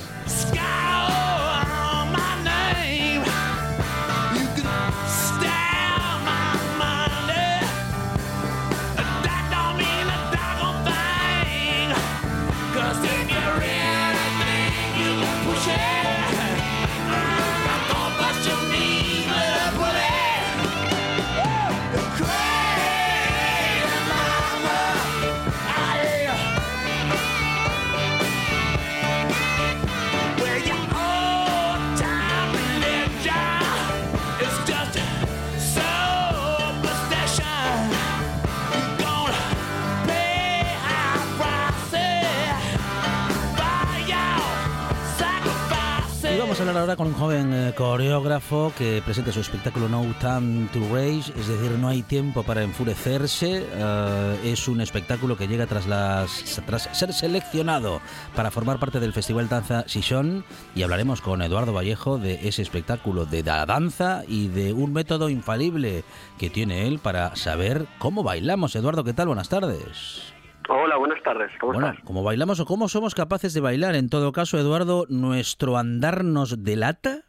Hablar 46.62 46.78
ahora 46.78 46.96
con 46.96 47.08
un 47.08 47.14
joven 47.14 47.52
eh, 47.54 47.74
coreógrafo 47.76 48.72
que 48.78 49.02
presenta 49.04 49.32
su 49.32 49.40
espectáculo 49.40 49.90
No 49.90 50.04
Time 50.20 50.68
to 50.72 50.80
Rage, 50.94 51.34
es 51.36 51.48
decir, 51.48 51.72
no 51.80 51.88
hay 51.88 52.04
tiempo 52.04 52.44
para 52.44 52.62
enfurecerse. 52.62 53.66
Eh, 53.68 54.40
es 54.44 54.68
un 54.68 54.80
espectáculo 54.80 55.36
que 55.36 55.48
llega 55.48 55.66
tras, 55.66 55.88
las, 55.88 56.62
tras 56.68 56.88
ser 56.92 57.14
seleccionado 57.14 58.00
para 58.36 58.52
formar 58.52 58.80
parte 58.80 59.00
del 59.00 59.12
Festival 59.12 59.50
Danza 59.50 59.86
Sison 59.88 60.46
y 60.76 60.84
hablaremos 60.84 61.22
con 61.22 61.42
Eduardo 61.42 61.74
Vallejo 61.74 62.20
de 62.20 62.48
ese 62.48 62.62
espectáculo 62.62 63.26
de 63.26 63.42
la 63.42 63.66
danza 63.66 64.24
y 64.28 64.48
de 64.48 64.72
un 64.72 64.94
método 64.94 65.30
infalible 65.30 66.04
que 66.38 66.52
tiene 66.52 66.88
él 66.88 67.00
para 67.00 67.36
saber 67.36 67.88
cómo 67.98 68.22
bailamos. 68.22 68.76
Eduardo, 68.76 69.04
¿qué 69.04 69.14
tal? 69.14 69.28
Buenas 69.28 69.50
tardes. 69.50 70.32
Hola, 70.70 70.98
buenas 70.98 71.22
tardes. 71.24 71.52
¿Cómo 71.60 71.74
Bueno, 71.74 71.90
estás? 71.90 72.06
¿cómo 72.06 72.24
bailamos 72.24 72.60
o 72.60 72.66
cómo 72.66 72.88
somos 72.88 73.16
capaces 73.16 73.54
de 73.54 73.62
bailar? 73.62 73.96
En 73.96 74.10
todo 74.10 74.32
caso, 74.32 74.58
Eduardo, 74.58 75.06
¿nuestro 75.10 75.78
andar 75.78 76.24
nos 76.24 76.64
delata? 76.64 77.22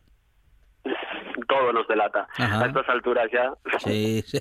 Todo 1.49 1.73
nos 1.73 1.87
delata. 1.89 2.29
Ajá. 2.39 2.63
A 2.65 2.67
estas 2.67 2.89
alturas 2.89 3.27
ya. 3.33 3.53
Sí. 3.79 4.23
sí. 4.27 4.39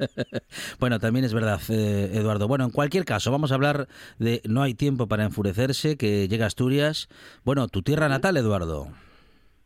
bueno, 0.80 0.98
también 0.98 1.24
es 1.24 1.34
verdad, 1.34 1.60
eh, 1.70 2.10
Eduardo. 2.14 2.48
Bueno, 2.48 2.64
en 2.64 2.70
cualquier 2.70 3.04
caso, 3.04 3.30
vamos 3.30 3.52
a 3.52 3.56
hablar 3.56 3.86
de 4.18 4.40
No 4.48 4.62
hay 4.62 4.74
tiempo 4.74 5.06
para 5.06 5.24
enfurecerse, 5.24 5.96
que 5.96 6.26
llega 6.28 6.46
Asturias. 6.46 7.08
Bueno, 7.44 7.68
tu 7.68 7.82
tierra 7.82 8.08
natal, 8.08 8.36
Eduardo. 8.36 8.88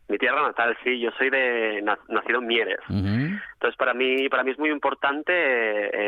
Mi 0.09 0.17
tierra 0.17 0.41
natal, 0.41 0.75
sí. 0.83 0.99
Yo 0.99 1.11
soy 1.19 1.29
de 1.29 1.81
na- 1.83 1.99
nacido 2.07 2.39
en 2.39 2.47
Mieres. 2.47 2.79
Entonces, 2.89 3.75
para 3.77 3.93
mí, 3.93 4.27
para 4.27 4.43
mí 4.43 4.51
es 4.51 4.57
muy 4.59 4.71
importante 4.71 5.31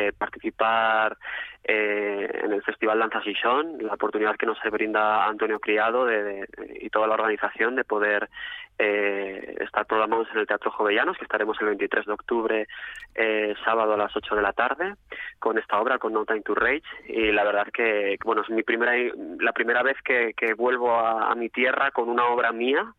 eh, 0.07 0.11
participar 0.13 1.17
eh, 1.63 2.41
en 2.43 2.51
el 2.53 2.63
Festival 2.63 2.99
Danza 2.99 3.21
Sison, 3.21 3.77
la 3.81 3.93
oportunidad 3.93 4.35
que 4.35 4.45
nos 4.47 4.57
brinda 4.71 5.25
Antonio 5.27 5.59
Criado 5.59 6.05
de- 6.05 6.23
de- 6.23 6.47
y 6.81 6.89
toda 6.89 7.07
la 7.07 7.13
organización 7.13 7.75
de 7.75 7.83
poder 7.83 8.29
eh, 8.83 9.57
estar 9.59 9.85
programados 9.85 10.27
en 10.33 10.39
el 10.39 10.47
Teatro 10.47 10.71
Jovellanos, 10.71 11.15
que 11.15 11.23
estaremos 11.25 11.55
el 11.61 11.67
23 11.67 12.03
de 12.05 12.13
octubre, 12.13 12.67
eh, 13.13 13.53
sábado 13.63 13.93
a 13.93 13.97
las 13.97 14.15
8 14.15 14.35
de 14.35 14.41
la 14.41 14.53
tarde, 14.53 14.95
con 15.37 15.59
esta 15.59 15.79
obra, 15.79 15.99
con 15.99 16.13
No 16.13 16.25
Time 16.25 16.41
to 16.41 16.55
Rage. 16.55 16.81
Y 17.07 17.31
la 17.31 17.43
verdad 17.43 17.67
que, 17.71 18.17
bueno, 18.25 18.41
es 18.41 18.49
mi 18.49 18.63
primera, 18.63 18.93
la 19.39 19.51
primera 19.53 19.83
vez 19.83 19.97
que, 20.03 20.33
que 20.35 20.55
vuelvo 20.55 20.95
a, 20.95 21.31
a 21.31 21.35
mi 21.35 21.49
tierra 21.49 21.91
con 21.91 22.09
una 22.09 22.25
obra 22.29 22.51
mía, 22.51 22.91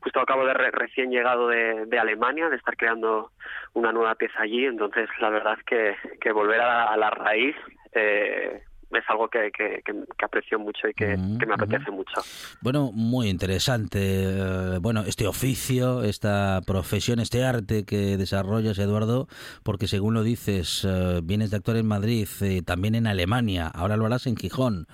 justo 0.00 0.18
acabo 0.18 0.44
de 0.44 0.54
re- 0.54 0.72
recién 0.72 1.10
llegado 1.12 1.46
de, 1.46 1.86
de 1.86 1.98
Alemania, 2.00 2.48
de 2.48 2.56
estar 2.56 2.76
creando 2.76 3.30
una 3.74 3.92
nueva 3.92 4.16
pieza 4.16 4.42
allí, 4.42 4.66
entonces 4.66 5.08
la 5.20 5.30
verdad 5.30 5.56
que, 5.64 5.94
que 6.20 6.32
volver 6.32 6.60
a 6.60 6.82
a 6.92 6.96
la 6.96 7.10
raíz 7.10 7.54
eh, 7.94 8.62
es 8.90 9.04
algo 9.08 9.26
que, 9.28 9.50
que, 9.56 9.80
que- 9.84 10.24
aprecio 10.24 10.58
mucho 10.58 10.86
y 10.86 10.92
que, 10.94 11.16
que 11.38 11.46
me 11.46 11.54
apetece 11.54 11.90
mucho. 11.90 12.20
Bueno, 12.60 12.92
muy 12.92 13.28
interesante. 13.30 13.98
eh, 14.02 14.78
Bueno, 14.82 15.00
este 15.06 15.26
oficio, 15.26 16.02
esta 16.04 16.60
profesión, 16.66 17.18
este 17.18 17.42
arte 17.42 17.84
que 17.84 18.16
desarrollas, 18.18 18.78
Eduardo, 18.78 19.28
porque 19.62 19.88
según 19.88 20.12
lo 20.14 20.22
dices, 20.22 20.86
eh, 20.88 21.20
vienes 21.24 21.50
de 21.50 21.56
actuar 21.56 21.78
en 21.78 21.86
Madrid, 21.86 22.28
eh, 22.42 22.60
también 22.62 22.94
en 22.94 23.06
Alemania, 23.06 23.66
ahora 23.66 23.96
lo 23.96 24.04
harás 24.06 24.26
en 24.26 24.36
Gijón. 24.36 24.86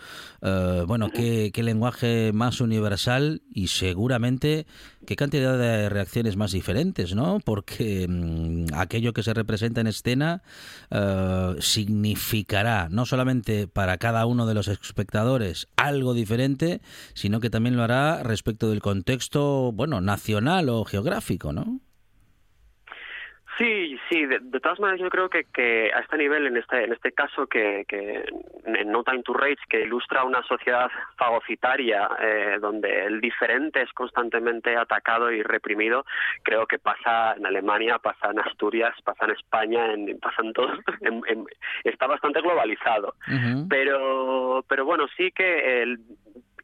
Eh, 0.43 0.85
bueno, 0.87 1.09
qué, 1.13 1.51
qué 1.53 1.63
lenguaje 1.65 2.31
más 2.33 2.61
universal 2.61 3.43
y 3.53 3.67
seguramente 3.67 4.67
qué 5.09 5.17
cantidad 5.17 5.57
de 5.57 5.89
reacciones 5.89 6.37
más 6.37 6.53
diferentes, 6.53 7.15
¿no? 7.15 7.41
Porque 7.43 8.07
mm, 8.07 8.75
aquello 8.75 9.15
que 9.15 9.23
se 9.23 9.33
representa 9.33 9.81
en 9.81 9.87
escena 9.87 10.43
eh, 10.91 11.57
significará 11.61 12.91
no 12.91 13.07
solamente 13.07 13.69
para 13.69 13.97
cada 13.97 14.27
uno 14.27 14.45
de 14.45 14.53
los 14.53 14.69
espectadores 14.69 15.67
algo 15.77 16.13
diferente, 16.13 16.83
sino 17.15 17.41
que 17.41 17.49
también 17.49 17.75
lo 17.75 17.85
hará 17.85 18.23
respecto 18.23 18.69
del 18.69 18.83
contexto, 18.83 19.73
bueno, 19.73 20.03
nacional 20.03 20.69
o 20.69 20.85
geográfico, 20.85 21.55
¿no? 21.55 21.81
Sí, 23.59 23.99
sí, 24.09 24.25
de, 24.25 24.39
todas 24.61 24.79
maneras 24.79 25.01
yo 25.01 25.11
creo 25.11 25.29
que, 25.29 25.43
que, 25.53 25.91
a 25.93 25.99
este 25.99 26.17
nivel, 26.17 26.47
en 26.47 26.57
este, 26.57 26.85
en 26.85 26.93
este 26.93 27.11
caso, 27.11 27.49
que, 27.49 27.85
que 27.89 28.25
en 28.65 28.93
No 28.93 29.03
Time 29.03 29.25
to 29.25 29.35
Rage, 29.35 29.59
que 29.69 29.83
ilustra 29.83 30.23
una 30.23 30.45
sociedad 30.45 30.89
fagocitaria 31.17 32.09
eh, 32.21 32.59
donde 32.61 33.07
el 33.07 33.21
diferente 33.21 33.83
es 33.83 33.93
constantemente 33.95 34.77
atacado 34.77 35.33
y 35.33 35.43
reprimido, 35.43 36.07
creo 36.45 36.69
que 36.69 36.79
pasa 36.79 37.35
en 37.37 37.47
Alemania, 37.47 37.99
pasa 37.99 38.31
en 38.31 38.39
Asturias, 38.39 38.95
pasa 39.03 39.25
en 39.25 39.33
España, 39.33 39.93
en, 39.93 40.21
pasa 40.21 40.41
en 40.43 40.53
todo, 40.53 40.73
está 41.83 42.07
bastante 42.07 42.41
globalizado. 42.41 43.15
Pero, 43.69 44.65
pero 44.69 44.85
bueno, 44.85 45.07
sí 45.17 45.33
que 45.33 45.83
el 45.83 45.99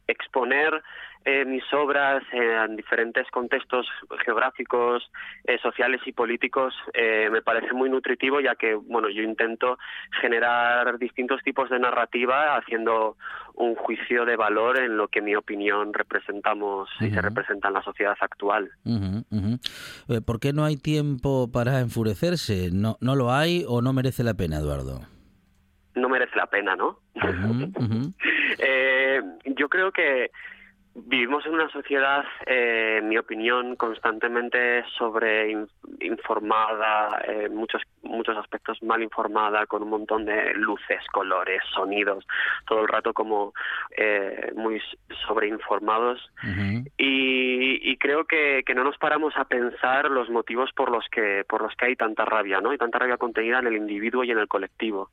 exponer 0.07 0.81
eh, 1.27 1.43
mis 1.43 1.63
obras 1.73 2.21
en 2.31 2.75
diferentes 2.75 3.25
contextos 3.31 3.87
geográficos, 4.23 5.09
eh, 5.45 5.57
sociales 5.57 5.99
y 6.05 6.11
políticos 6.11 6.75
eh, 6.93 7.29
me 7.31 7.41
parece 7.41 7.73
muy 7.73 7.89
nutritivo 7.89 8.39
ya 8.41 8.53
que 8.53 8.75
bueno 8.75 9.09
yo 9.09 9.23
intento 9.23 9.79
generar 10.21 10.99
distintos 10.99 11.41
tipos 11.41 11.71
de 11.71 11.79
narrativa 11.79 12.55
haciendo 12.55 13.17
un 13.55 13.73
juicio 13.73 14.23
de 14.25 14.35
valor 14.35 14.77
en 14.77 14.97
lo 14.97 15.07
que 15.07 15.17
en 15.17 15.25
mi 15.25 15.35
opinión 15.35 15.95
representamos 15.95 16.89
y 16.99 17.09
se 17.09 17.21
representa 17.21 17.69
en 17.69 17.73
la 17.73 17.81
sociedad 17.81 18.15
actual. 18.19 18.69
¿Por 20.25 20.39
qué 20.39 20.53
no 20.53 20.63
hay 20.63 20.77
tiempo 20.77 21.49
para 21.51 21.79
enfurecerse? 21.79 22.69
¿No, 22.71 22.97
¿No 23.01 23.15
lo 23.15 23.31
hay 23.31 23.65
o 23.67 23.81
no 23.81 23.93
merece 23.93 24.23
la 24.23 24.35
pena, 24.35 24.57
Eduardo? 24.57 25.01
No 25.95 26.07
merece 26.07 26.35
la 26.35 26.45
pena, 26.47 26.75
¿no? 26.75 26.99
yo 29.55 29.69
creo 29.69 29.91
que 29.91 30.29
Vivimos 30.97 31.45
en 31.45 31.55
una 31.55 31.67
sociedad, 31.69 32.23
eh, 32.45 32.99
en 32.99 33.09
mi 33.09 33.17
opinión, 33.17 33.75
constantemente 33.75 34.81
sobreinformada, 34.97 37.21
en 37.27 37.53
muchos, 37.53 37.81
muchos 38.01 38.37
aspectos 38.37 38.81
mal 38.81 39.03
informada, 39.03 39.65
con 39.65 39.83
un 39.83 39.89
montón 39.89 40.23
de 40.23 40.53
luces, 40.53 41.05
colores, 41.11 41.61
sonidos, 41.73 42.25
todo 42.65 42.81
el 42.81 42.87
rato 42.87 43.13
como 43.13 43.53
eh, 43.97 44.53
muy 44.55 44.81
sobreinformados. 45.27 46.31
y, 46.97 47.91
y, 47.91 47.97
creo 47.97 48.23
que, 48.23 48.63
que, 48.65 48.73
no 48.73 48.85
nos 48.85 48.97
paramos 48.97 49.35
a 49.35 49.43
pensar 49.43 50.09
los 50.09 50.29
motivos 50.29 50.71
por 50.71 50.89
los 50.89 51.03
que, 51.09 51.43
por 51.45 51.61
los 51.61 51.75
que 51.75 51.87
hay 51.87 51.97
tanta 51.97 52.23
rabia, 52.23 52.61
¿no? 52.61 52.69
Hay 52.69 52.77
tanta 52.77 52.99
rabia 52.99 53.17
contenida 53.17 53.59
en 53.59 53.67
el 53.67 53.75
individuo 53.75 54.23
y 54.23 54.31
en 54.31 54.39
el 54.39 54.47
colectivo 54.47 55.09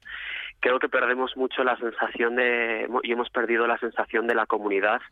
creo 0.62 0.78
que 0.78 0.88
perdemos 0.88 1.36
mucho 1.36 1.64
la 1.64 1.76
sensación 1.76 2.36
de 2.36 2.88
y 3.02 3.12
hemos 3.12 3.28
perdido 3.30 3.66
la 3.66 3.78
sensación 3.78 4.28
de 4.28 4.36
la 4.36 4.46
comunidad 4.46 5.02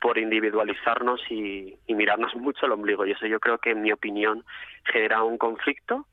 por 0.00 0.16
individualizarnos 0.16 1.20
y, 1.30 1.76
y 1.86 1.94
mirarnos 1.94 2.34
mucho 2.36 2.66
el 2.66 2.72
ombligo. 2.72 3.06
Y 3.06 3.12
eso 3.12 3.26
yo 3.26 3.38
creo 3.38 3.58
que 3.58 3.70
en 3.70 3.82
mi 3.82 3.92
opinión 3.92 4.44
genera 4.84 5.22
un 5.22 5.36
conflicto 5.36 6.06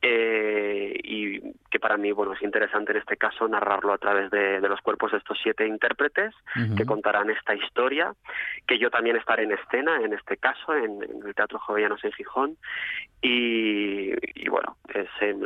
eh, 0.00 0.98
y 1.04 1.40
que 1.70 1.78
para 1.78 1.96
mí 1.96 2.10
bueno 2.12 2.32
es 2.32 2.42
interesante 2.42 2.92
en 2.92 2.98
este 2.98 3.16
caso 3.16 3.46
narrarlo 3.46 3.92
a 3.92 3.98
través 3.98 4.30
de, 4.30 4.60
los 4.60 4.80
cuerpos 4.80 5.12
de 5.12 5.18
estos 5.18 5.38
siete 5.42 5.66
intérpretes 5.66 6.34
que 6.76 6.84
contarán 6.84 7.30
esta 7.30 7.54
historia 7.54 8.12
que 8.66 8.78
yo 8.78 8.90
también 8.90 9.16
estaré 9.16 9.44
en 9.44 9.52
escena 9.52 10.00
en 10.02 10.12
este 10.12 10.36
caso 10.38 10.74
en, 10.74 11.02
el 11.02 11.34
Teatro 11.34 11.58
Jovellanos 11.60 12.02
en 12.04 12.12
Gijón 12.12 12.56
y, 13.22 14.01
es 15.20 15.36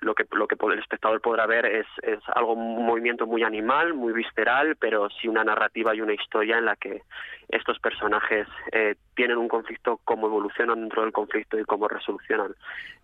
lo 0.00 0.14
que 0.14 0.24
lo 0.32 0.46
que 0.46 0.56
el 0.72 0.78
espectador 0.78 1.20
podrá 1.20 1.46
ver 1.46 1.66
es, 1.66 1.86
es 2.02 2.18
algo 2.34 2.52
un 2.52 2.84
movimiento 2.84 3.26
muy 3.26 3.42
animal 3.42 3.94
muy 3.94 4.12
visceral 4.12 4.76
pero 4.76 5.08
sí 5.10 5.28
una 5.28 5.44
narrativa 5.44 5.94
y 5.94 6.00
una 6.00 6.14
historia 6.14 6.58
en 6.58 6.64
la 6.64 6.76
que 6.76 7.02
estos 7.48 7.78
personajes 7.80 8.46
eh, 8.72 8.94
tienen 9.14 9.36
un 9.36 9.48
conflicto 9.48 10.00
cómo 10.04 10.26
evolucionan 10.26 10.80
dentro 10.80 11.02
del 11.02 11.12
conflicto 11.12 11.58
y 11.58 11.64
cómo 11.64 11.88
resolucionan 11.88 12.54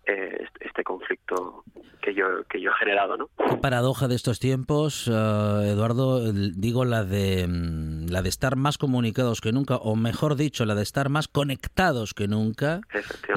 eh, 0.05 0.47
este 0.61 0.83
conflicto 0.83 1.63
que 2.01 2.13
yo 2.13 2.43
que 2.49 2.61
yo 2.61 2.71
he 2.71 2.73
generado, 2.75 3.17
¿no? 3.17 3.29
Qué 3.49 3.57
paradoja 3.57 4.07
de 4.07 4.15
estos 4.15 4.39
tiempos, 4.39 5.07
eh, 5.07 5.11
Eduardo, 5.11 6.31
digo 6.31 6.85
la 6.85 7.03
de 7.03 7.45
mm, 7.45 8.07
la 8.09 8.21
de 8.21 8.29
estar 8.29 8.55
más 8.55 8.77
comunicados 8.77 9.41
que 9.41 9.51
nunca, 9.51 9.75
o 9.75 9.97
mejor 9.97 10.35
dicho, 10.37 10.65
la 10.65 10.75
de 10.75 10.83
estar 10.83 11.09
más 11.09 11.27
conectados 11.27 12.13
que 12.13 12.29
nunca, 12.29 12.79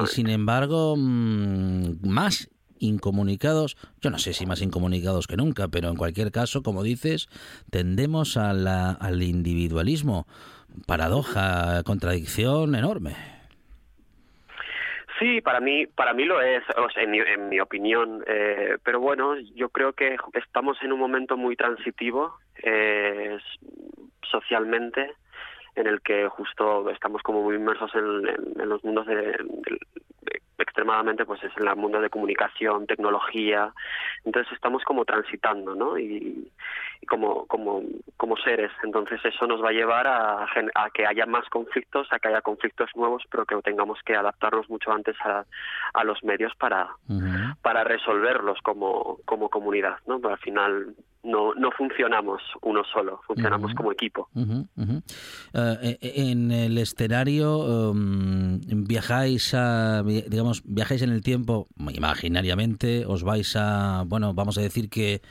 y 0.01 0.07
sin 0.07 0.29
embargo 0.29 0.95
mm, 0.97 2.09
más 2.09 2.49
incomunicados, 2.81 3.77
yo 4.01 4.11
no 4.11 4.19
sé 4.19 4.33
si 4.33 4.47
más 4.47 4.63
incomunicados 4.63 5.27
que 5.27 5.37
nunca, 5.37 5.69
pero 5.69 5.89
en 5.89 5.97
cualquier 5.97 6.33
caso, 6.33 6.63
como 6.63 6.83
dices, 6.83 7.29
tendemos 7.71 8.37
al 8.37 9.23
individualismo. 9.23 10.27
Paradoja, 10.87 11.83
contradicción 11.85 12.75
enorme. 12.75 13.17
Sí, 15.21 15.43
para 15.43 15.61
mí, 15.61 15.87
para 15.87 16.15
mí 16.15 16.25
lo 16.25 16.41
es, 16.41 16.63
en, 16.97 17.49
mi, 17.51 17.61
opinión. 17.61 18.25
Eh, 18.27 18.79
pero 18.83 19.01
bueno, 19.01 19.37
yo 19.55 19.69
creo 19.69 19.93
que 19.93 20.17
estamos 20.33 20.79
en 20.83 20.93
un 20.93 20.99
momento 20.99 21.37
muy 21.37 21.57
transitivo 21.57 22.39
eh, 22.63 23.37
socialmente, 24.23 25.13
en 25.75 25.87
el 25.87 26.01
que 26.01 26.27
justo 26.29 26.89
estamos 26.89 27.23
como 27.23 27.43
muy 27.43 27.57
inmersos 27.57 27.91
en, 27.95 28.69
los 28.69 28.83
mundos 28.83 29.07
de, 29.07 29.37
extremadamente 30.61 31.25
pues 31.25 31.43
es 31.43 31.53
en 31.57 31.69
el 31.69 31.77
mundo 31.77 32.01
de 32.01 32.11
comunicación, 32.11 32.87
tecnología, 32.87 33.73
entonces 34.25 34.53
estamos 34.53 34.83
como 34.85 35.05
transitando, 35.05 35.75
¿no? 35.75 35.99
Y, 35.99 36.51
como, 37.09 37.47
como, 37.47 37.83
como 38.17 38.37
seres, 38.37 38.71
entonces 38.85 39.19
eso 39.25 39.47
nos 39.47 39.63
va 39.65 39.71
a 39.71 39.73
llevar 39.73 40.07
a, 40.07 40.45
a, 40.45 40.91
que 40.93 41.07
haya 41.07 41.27
más 41.27 41.49
conflictos, 41.49 42.07
a 42.13 42.19
que 42.19 42.29
haya 42.29 42.43
conflictos 42.43 42.91
nuevos, 42.95 43.25
pero 43.31 43.47
que 43.47 43.57
tengamos 43.63 43.99
que 44.05 44.15
adaptarnos 44.15 44.69
mucho 44.69 44.93
antes 44.93 45.17
a, 45.25 45.45
a 45.95 46.05
los 46.05 46.23
medios 46.23 46.55
para, 46.57 46.91
para 47.63 47.85
resolverlos 47.85 48.59
como, 48.63 49.19
como 49.25 49.49
comunidad, 49.49 49.97
¿no? 50.07 50.21
Pero 50.21 50.35
al 50.35 50.41
final 50.41 50.95
no, 51.23 51.55
no 51.55 51.71
funcionamos 51.73 52.43
uno 52.63 52.83
solo, 52.85 53.21
funcionamos 53.27 53.75
como 53.75 53.93
equipo. 53.93 54.29
Eh, 54.35 55.99
en 56.01 56.51
el 56.51 56.79
escenario 56.79 57.91
um, 57.91 58.61
viajáis 58.87 59.55
a, 59.55 60.03
digamos, 60.03 60.50
viajáis 60.65 61.03
en 61.03 61.11
el 61.11 61.23
tiempo 61.23 61.69
imaginariamente, 61.79 63.07
os 63.07 63.23
vais 63.23 63.55
a, 63.57 64.05
bueno, 64.07 64.35
vamos 64.35 64.59
a 64.59 64.61
decir 64.61 64.89
que 64.89 65.23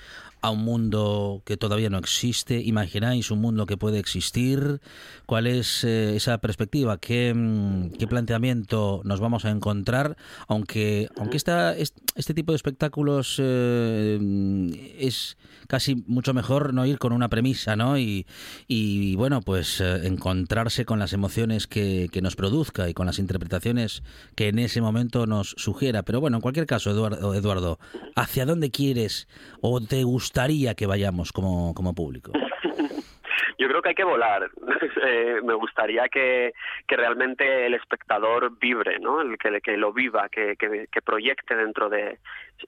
a 0.41 0.51
un 0.51 0.63
mundo 0.63 1.41
que 1.45 1.57
todavía 1.57 1.89
no 1.89 1.97
existe? 1.97 2.61
¿Imagináis 2.61 3.31
un 3.31 3.41
mundo 3.41 3.65
que 3.65 3.77
puede 3.77 3.99
existir? 3.99 4.81
¿Cuál 5.25 5.47
es 5.47 5.83
eh, 5.83 6.15
esa 6.15 6.37
perspectiva? 6.39 6.97
¿Qué, 6.97 7.33
mm, 7.33 7.91
¿Qué, 7.91 8.07
planteamiento 8.07 9.01
nos 9.03 9.19
vamos 9.19 9.45
a 9.45 9.51
encontrar? 9.51 10.17
Aunque, 10.47 11.09
aunque 11.17 11.37
esta, 11.37 11.75
este 11.75 12.33
tipo 12.33 12.51
de 12.51 12.57
espectáculos 12.57 13.35
eh, 13.39 14.95
es 14.99 15.37
casi 15.67 16.03
mucho 16.07 16.33
mejor 16.33 16.73
no 16.73 16.85
ir 16.85 16.97
con 16.97 17.13
una 17.13 17.29
premisa, 17.29 17.75
¿no? 17.75 17.97
Y, 17.97 18.25
y 18.67 19.15
bueno, 19.15 19.41
pues 19.41 19.81
eh, 19.81 20.07
encontrarse 20.07 20.85
con 20.85 20.99
las 20.99 21.13
emociones 21.13 21.67
que, 21.67 22.09
que 22.11 22.21
nos 22.21 22.35
produzca 22.35 22.89
y 22.89 22.93
con 22.93 23.05
las 23.05 23.19
interpretaciones 23.19 24.03
que 24.35 24.47
en 24.47 24.59
ese 24.59 24.81
momento 24.81 25.27
nos 25.27 25.55
sugiera. 25.57 26.03
Pero 26.03 26.21
bueno, 26.21 26.37
en 26.37 26.41
cualquier 26.41 26.65
caso, 26.65 26.91
Eduardo, 26.91 27.33
Eduardo 27.33 27.79
¿hacia 28.15 28.45
dónde 28.45 28.71
quieres 28.71 29.27
o 29.61 29.81
te 29.81 30.03
gusta 30.03 30.28
gustaría 30.29 30.75
que 30.75 30.85
vayamos 30.85 31.31
como, 31.31 31.73
como 31.73 31.95
público? 31.95 32.31
Yo 33.57 33.67
creo 33.67 33.81
que 33.81 33.89
hay 33.89 33.95
que 33.95 34.03
volar. 34.03 34.49
Eh, 35.01 35.41
me 35.43 35.53
gustaría 35.53 36.07
que, 36.09 36.53
que, 36.87 36.95
realmente 36.95 37.65
el 37.65 37.73
espectador 37.73 38.57
vibre, 38.59 38.99
¿no? 38.99 39.21
El 39.21 39.37
que, 39.37 39.77
lo 39.77 39.93
viva, 39.93 40.27
que, 40.29 40.55
que, 40.57 41.01
proyecte 41.01 41.55
dentro 41.55 41.89
de 41.89 42.19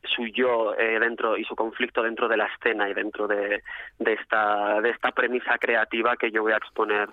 su 0.04 0.28
yo 0.28 0.74
eh, 0.76 1.00
dentro 1.00 1.38
y 1.38 1.44
su 1.44 1.56
conflicto 1.56 2.02
dentro 2.02 2.28
de 2.28 2.38
la 2.38 2.46
escena 2.46 2.90
y 2.90 2.94
dentro 2.94 3.28
de, 3.28 3.64
de 4.00 4.14
esta 4.14 4.82
de 4.82 4.90
esta 4.90 5.12
premisa 5.12 5.58
creativa 5.58 6.16
que 6.16 6.32
yo 6.32 6.42
voy 6.44 6.54
a 6.54 6.58
exponer 6.58 7.10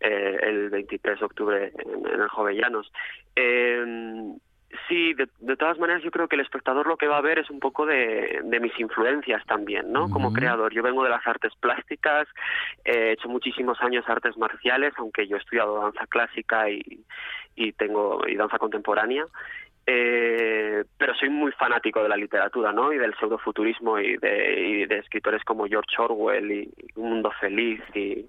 eh, 0.00 0.38
el 0.42 0.70
23 0.70 1.18
de 1.18 1.24
octubre 1.24 1.72
en, 1.76 2.06
en 2.06 2.20
el 2.20 2.28
Jovellanos. 2.28 2.90
Sí, 4.88 5.14
de, 5.14 5.56
todas 5.56 5.78
maneras 5.78 6.02
yo 6.04 6.12
creo 6.12 6.28
que 6.28 6.36
el 6.36 6.42
espectador 6.42 6.86
lo 6.86 6.96
que 6.96 7.08
va 7.08 7.18
a 7.18 7.22
ver 7.22 7.40
es 7.40 7.50
un 7.50 7.58
poco 7.58 7.86
de, 7.86 8.40
mis 8.60 8.78
influencias 8.78 9.44
también, 9.46 9.90
¿no? 9.90 10.08
Como 10.10 10.32
creador. 10.32 10.72
Yo 10.72 10.82
vengo 10.82 11.02
de 11.02 11.10
las 11.10 11.26
artes 11.26 11.52
plásticas, 11.58 12.28
he 12.84 13.12
hecho 13.12 13.28
muchísimos 13.28 13.80
años 13.80 14.04
artes 14.08 14.36
marciales, 14.36 14.94
aunque 14.96 15.26
yo 15.26 15.36
he 15.36 15.40
estudiado 15.40 15.80
danza 15.80 16.06
clásica 16.06 16.70
y, 16.70 17.04
y 17.56 17.72
tengo 17.72 18.26
y 18.28 18.36
danza 18.36 18.58
contemporánea. 18.58 19.26
Eh, 19.92 20.84
pero 20.96 21.14
soy 21.14 21.30
muy 21.30 21.50
fanático 21.52 22.00
de 22.00 22.08
la 22.08 22.16
literatura, 22.16 22.72
¿no? 22.72 22.92
Y 22.92 22.98
del 22.98 23.14
pseudofuturismo 23.16 23.98
y 23.98 24.16
de, 24.18 24.60
y 24.60 24.86
de 24.86 24.98
escritores 24.98 25.42
como 25.42 25.66
George 25.66 25.96
Orwell 25.98 26.52
y 26.52 26.70
Un 26.94 27.10
Mundo 27.10 27.32
Feliz 27.40 27.80
y, 27.92 28.24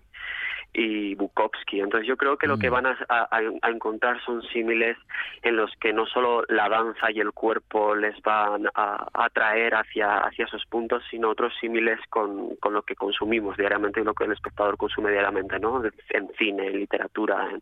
y 0.74 1.14
Bukowski. 1.14 1.80
Entonces 1.80 2.08
yo 2.08 2.18
creo 2.18 2.38
que 2.38 2.48
lo 2.48 2.58
que 2.58 2.72
mm. 2.72 2.74
van 2.74 2.86
a, 2.88 2.98
a, 3.10 3.70
encontrar 3.70 4.20
son 4.26 4.42
símiles 4.42 4.98
en 5.44 5.56
los 5.56 5.72
que 5.80 5.94
no 5.94 6.08
solo 6.08 6.44
la 6.50 6.68
danza 6.68 7.12
y 7.12 7.20
el 7.20 7.32
cuerpo 7.32 7.94
les 7.94 8.20
van 8.24 8.68
a 8.74 9.08
atraer 9.14 9.76
hacia, 9.76 10.18
hacia 10.18 10.46
esos 10.46 10.66
puntos, 10.66 11.04
sino 11.12 11.30
otros 11.30 11.54
símiles 11.62 12.00
con, 12.10 12.56
con 12.56 12.74
lo 12.74 12.82
que 12.82 12.96
consumimos 12.96 13.56
diariamente 13.56 14.02
y 14.02 14.04
lo 14.04 14.16
que 14.16 14.24
el 14.24 14.32
espectador 14.32 14.78
consume 14.78 15.12
diariamente, 15.12 15.60
¿no? 15.60 15.84
En 16.10 16.28
cine, 16.40 16.68
en 16.68 16.80
literatura, 16.80 17.50
en, 17.52 17.62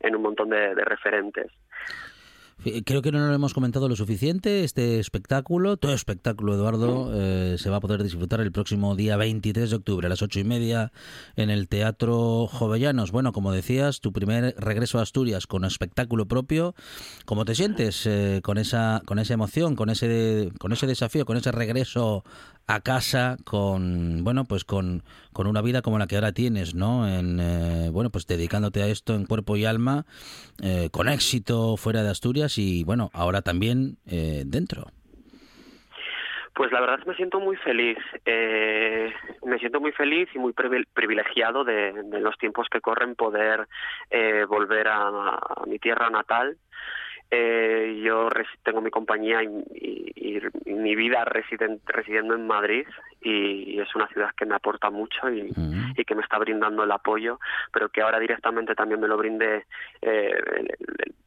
en 0.00 0.16
un 0.16 0.22
montón 0.22 0.48
de, 0.48 0.74
de 0.74 0.84
referentes. 0.86 1.52
Creo 2.84 3.02
que 3.02 3.12
no 3.12 3.24
lo 3.24 3.32
hemos 3.32 3.54
comentado 3.54 3.88
lo 3.88 3.94
suficiente. 3.94 4.64
Este 4.64 4.98
espectáculo, 4.98 5.76
todo 5.76 5.94
espectáculo, 5.94 6.54
Eduardo, 6.54 7.10
eh, 7.14 7.56
se 7.56 7.70
va 7.70 7.76
a 7.76 7.80
poder 7.80 8.02
disfrutar 8.02 8.40
el 8.40 8.50
próximo 8.50 8.96
día 8.96 9.16
23 9.16 9.70
de 9.70 9.76
octubre 9.76 10.06
a 10.06 10.10
las 10.10 10.22
ocho 10.22 10.40
y 10.40 10.44
media 10.44 10.90
en 11.36 11.50
el 11.50 11.68
Teatro 11.68 12.48
Jovellanos. 12.48 13.12
Bueno, 13.12 13.32
como 13.32 13.52
decías, 13.52 14.00
tu 14.00 14.12
primer 14.12 14.56
regreso 14.58 14.98
a 14.98 15.02
Asturias 15.02 15.46
con 15.46 15.64
espectáculo 15.64 16.26
propio. 16.26 16.74
¿Cómo 17.26 17.44
te 17.44 17.54
sientes 17.54 18.04
eh, 18.06 18.40
con 18.42 18.58
esa 18.58 19.02
con 19.06 19.20
esa 19.20 19.34
emoción, 19.34 19.76
con 19.76 19.88
ese 19.88 20.50
con 20.58 20.72
ese 20.72 20.88
desafío, 20.88 21.24
con 21.26 21.36
ese 21.36 21.52
regreso 21.52 22.24
a 22.68 22.80
casa 22.80 23.36
con 23.44 24.22
bueno 24.22 24.44
pues 24.44 24.64
con, 24.64 25.02
con 25.32 25.46
una 25.46 25.62
vida 25.62 25.80
como 25.80 25.98
la 25.98 26.06
que 26.06 26.16
ahora 26.16 26.32
tienes 26.32 26.74
no 26.74 27.08
en 27.08 27.40
eh, 27.40 27.88
bueno 27.90 28.10
pues 28.10 28.26
dedicándote 28.26 28.82
a 28.82 28.86
esto 28.86 29.14
en 29.14 29.24
cuerpo 29.24 29.56
y 29.56 29.64
alma 29.64 30.04
eh, 30.62 30.90
con 30.92 31.08
éxito 31.08 31.78
fuera 31.78 32.02
de 32.02 32.10
Asturias 32.10 32.58
y 32.58 32.84
bueno 32.84 33.10
ahora 33.14 33.40
también 33.40 33.96
eh, 34.06 34.42
dentro. 34.46 34.84
Pues 36.54 36.72
la 36.72 36.80
verdad 36.80 36.98
me 37.06 37.14
siento 37.14 37.40
muy 37.40 37.56
feliz 37.56 37.98
me 38.26 39.58
siento 39.58 39.80
muy 39.80 39.92
feliz 39.92 40.28
y 40.34 40.38
muy 40.38 40.52
privilegiado 40.52 41.64
de, 41.64 41.94
los 42.20 42.36
tiempos 42.36 42.66
que 42.68 42.80
corren 42.80 43.14
poder 43.14 43.66
volver 44.48 44.88
a 44.88 45.64
mi 45.66 45.78
tierra 45.78 46.10
natal 46.10 46.58
eh, 47.30 48.00
yo 48.02 48.28
tengo 48.62 48.80
mi 48.80 48.90
compañía 48.90 49.42
y, 49.42 50.40
mi 50.66 50.94
vida 50.94 51.24
residiendo 51.24 52.34
en 52.34 52.46
Madrid 52.46 52.86
y, 53.20 53.80
es 53.80 53.94
una 53.94 54.06
ciudad 54.08 54.30
que 54.36 54.46
me 54.46 54.54
aporta 54.54 54.90
mucho 54.90 55.28
y, 55.30 55.50
que 56.04 56.14
me 56.14 56.22
está 56.22 56.38
brindando 56.38 56.84
el 56.84 56.92
apoyo, 56.92 57.38
pero 57.72 57.88
que 57.88 58.00
ahora 58.00 58.18
directamente 58.18 58.74
también 58.74 59.00
me 59.00 59.08
lo 59.08 59.16
brinde 59.16 59.66
eh, 60.00 60.30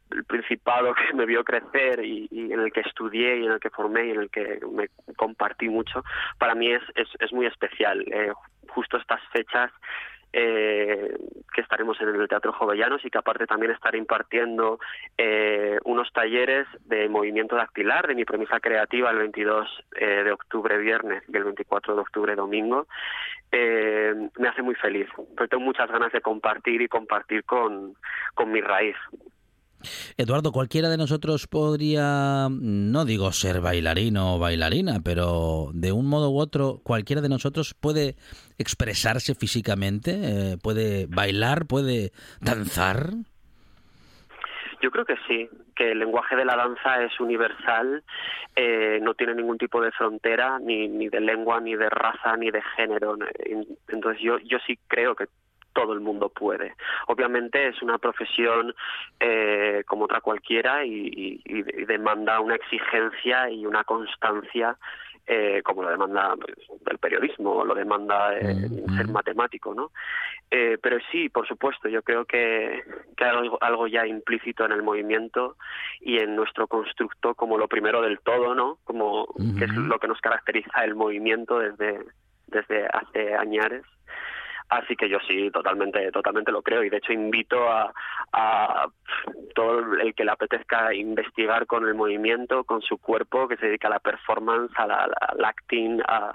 el, 0.09 0.23
principado 0.25 0.93
que 0.93 1.13
me 1.13 1.25
vio 1.25 1.43
crecer 1.43 2.03
y, 2.03 2.27
en 2.31 2.59
el 2.59 2.71
que 2.71 2.81
estudié 2.81 3.39
y 3.39 3.45
en 3.45 3.51
el 3.51 3.59
que 3.59 3.69
formé 3.69 4.07
y 4.07 4.11
en 4.11 4.21
el 4.21 4.29
que 4.29 4.59
me 4.71 4.89
compartí 5.15 5.69
mucho, 5.69 6.03
para 6.37 6.55
mí 6.55 6.71
es, 6.71 6.81
es, 6.95 7.07
es 7.19 7.31
muy 7.33 7.45
especial. 7.45 8.01
Eh, 8.07 8.31
justo 8.69 8.97
estas 8.97 9.21
fechas 9.33 9.71
eh, 10.33 11.13
que 11.53 11.61
estaremos 11.61 11.99
en 11.99 12.09
el 12.09 12.27
Teatro 12.27 12.53
Jovellanos 12.53 13.03
y 13.03 13.09
que 13.09 13.17
aparte 13.17 13.45
también 13.45 13.73
estaré 13.73 13.97
impartiendo 13.97 14.79
eh, 15.17 15.77
unos 15.83 16.11
talleres 16.13 16.67
de 16.85 17.09
movimiento 17.09 17.55
dactilar 17.55 18.07
de 18.07 18.15
mi 18.15 18.23
premisa 18.23 18.59
creativa 18.59 19.11
el 19.11 19.17
22 19.17 19.67
eh, 19.95 20.23
de 20.23 20.31
octubre 20.31 20.77
viernes 20.77 21.23
y 21.27 21.35
el 21.35 21.43
24 21.43 21.95
de 21.95 22.01
octubre 22.01 22.35
domingo. 22.35 22.87
Me 23.51 24.47
hace 24.47 24.61
muy 24.61 24.75
feliz, 24.75 25.09
porque 25.15 25.49
tengo 25.49 25.63
muchas 25.63 25.91
ganas 25.91 26.13
de 26.13 26.21
compartir 26.21 26.81
y 26.81 26.87
compartir 26.87 27.43
con, 27.43 27.95
con 28.33 28.49
mi 28.49 28.61
raíz. 28.61 28.95
Eduardo, 30.17 30.51
cualquiera 30.51 30.89
de 30.89 30.97
nosotros 30.97 31.47
podría, 31.47 32.47
no 32.49 33.05
digo 33.05 33.31
ser 33.31 33.61
bailarino 33.61 34.35
o 34.35 34.39
bailarina, 34.39 34.99
pero 35.03 35.69
de 35.73 35.91
un 35.91 36.07
modo 36.07 36.29
u 36.31 36.39
otro, 36.39 36.79
cualquiera 36.83 37.21
de 37.21 37.29
nosotros 37.29 37.73
puede 37.73 38.15
expresarse 38.57 39.35
físicamente, 39.35 40.11
eh, 40.23 40.57
puede 40.61 41.07
bailar, 41.07 41.65
puede 41.65 42.11
danzar. 42.39 43.11
Yo 44.81 44.89
creo 44.89 45.05
que 45.05 45.15
sí, 45.27 45.47
que 45.75 45.91
el 45.91 45.99
lenguaje 45.99 46.35
de 46.35 46.45
la 46.45 46.55
danza 46.55 47.03
es 47.03 47.19
universal, 47.19 48.03
eh, 48.55 48.99
no 49.01 49.13
tiene 49.13 49.35
ningún 49.35 49.57
tipo 49.57 49.79
de 49.81 49.91
frontera, 49.91 50.59
ni, 50.59 50.87
ni 50.87 51.07
de 51.07 51.21
lengua, 51.21 51.59
ni 51.59 51.75
de 51.75 51.89
raza, 51.89 52.35
ni 52.35 52.49
de 52.49 52.61
género. 52.75 53.15
Entonces 53.87 54.21
yo, 54.21 54.39
yo 54.39 54.57
sí 54.65 54.79
creo 54.87 55.15
que 55.15 55.27
todo 55.73 55.93
el 55.93 55.99
mundo 55.99 56.29
puede. 56.29 56.75
Obviamente 57.07 57.67
es 57.67 57.81
una 57.81 57.97
profesión 57.97 58.73
eh, 59.19 59.83
como 59.87 60.05
otra 60.05 60.21
cualquiera 60.21 60.85
y, 60.85 61.41
demanda 61.87 62.39
una 62.39 62.55
exigencia 62.55 63.49
y 63.49 63.65
una 63.65 63.83
constancia 63.83 64.77
eh, 65.27 65.61
como 65.63 65.83
lo 65.83 65.89
demanda 65.89 66.35
pues, 66.35 66.57
el 66.89 66.97
periodismo 66.97 67.63
lo 67.63 67.75
demanda 67.75 68.37
eh, 68.37 68.55
mm, 68.55 68.97
ser 68.97 69.07
mm. 69.07 69.11
matemático, 69.11 69.73
¿no? 69.73 69.91
pero 70.49 70.97
sí, 71.09 71.29
por 71.29 71.47
supuesto, 71.47 71.87
yo 71.87 72.01
creo 72.01 72.25
que, 72.25 72.83
que 73.15 73.23
hay 73.23 73.29
algo, 73.29 73.57
algo, 73.61 73.87
ya 73.87 74.05
implícito 74.05 74.65
en 74.65 74.73
el 74.73 74.83
movimiento 74.83 75.55
y 76.01 76.17
en 76.17 76.35
nuestro 76.35 76.67
constructo 76.67 77.35
como 77.35 77.57
lo 77.57 77.69
primero 77.69 78.01
del 78.01 78.19
todo, 78.19 78.53
¿no? 78.53 78.77
Como 78.83 79.27
que 79.57 79.63
es 79.63 79.71
lo 79.73 79.97
que 79.97 80.09
nos 80.09 80.19
caracteriza 80.19 80.83
el 80.83 80.95
movimiento 80.95 81.57
desde, 81.57 82.03
desde 82.47 82.85
hace 82.85 83.33
años 83.33 83.85
Así 84.71 84.95
que 84.95 85.09
yo 85.09 85.17
sí, 85.27 85.51
totalmente, 85.51 86.09
totalmente 86.13 86.49
lo 86.49 86.61
creo. 86.61 86.81
Y 86.81 86.89
de 86.89 86.95
hecho 86.95 87.11
invito 87.11 87.69
a, 87.69 87.91
todo 89.53 89.95
el 89.95 90.15
que 90.15 90.23
le 90.23 90.31
apetezca 90.31 90.93
investigar 90.93 91.67
con 91.67 91.85
el 91.85 91.93
movimiento, 91.93 92.63
con 92.63 92.81
su 92.81 92.97
cuerpo, 92.97 93.49
que 93.49 93.57
se 93.57 93.65
dedica 93.65 93.89
a 93.89 93.91
la 93.91 93.99
performance, 93.99 94.71
a 94.77 94.87
la, 94.87 95.09
al 95.19 95.43
acting, 95.43 95.99
a, 96.07 96.33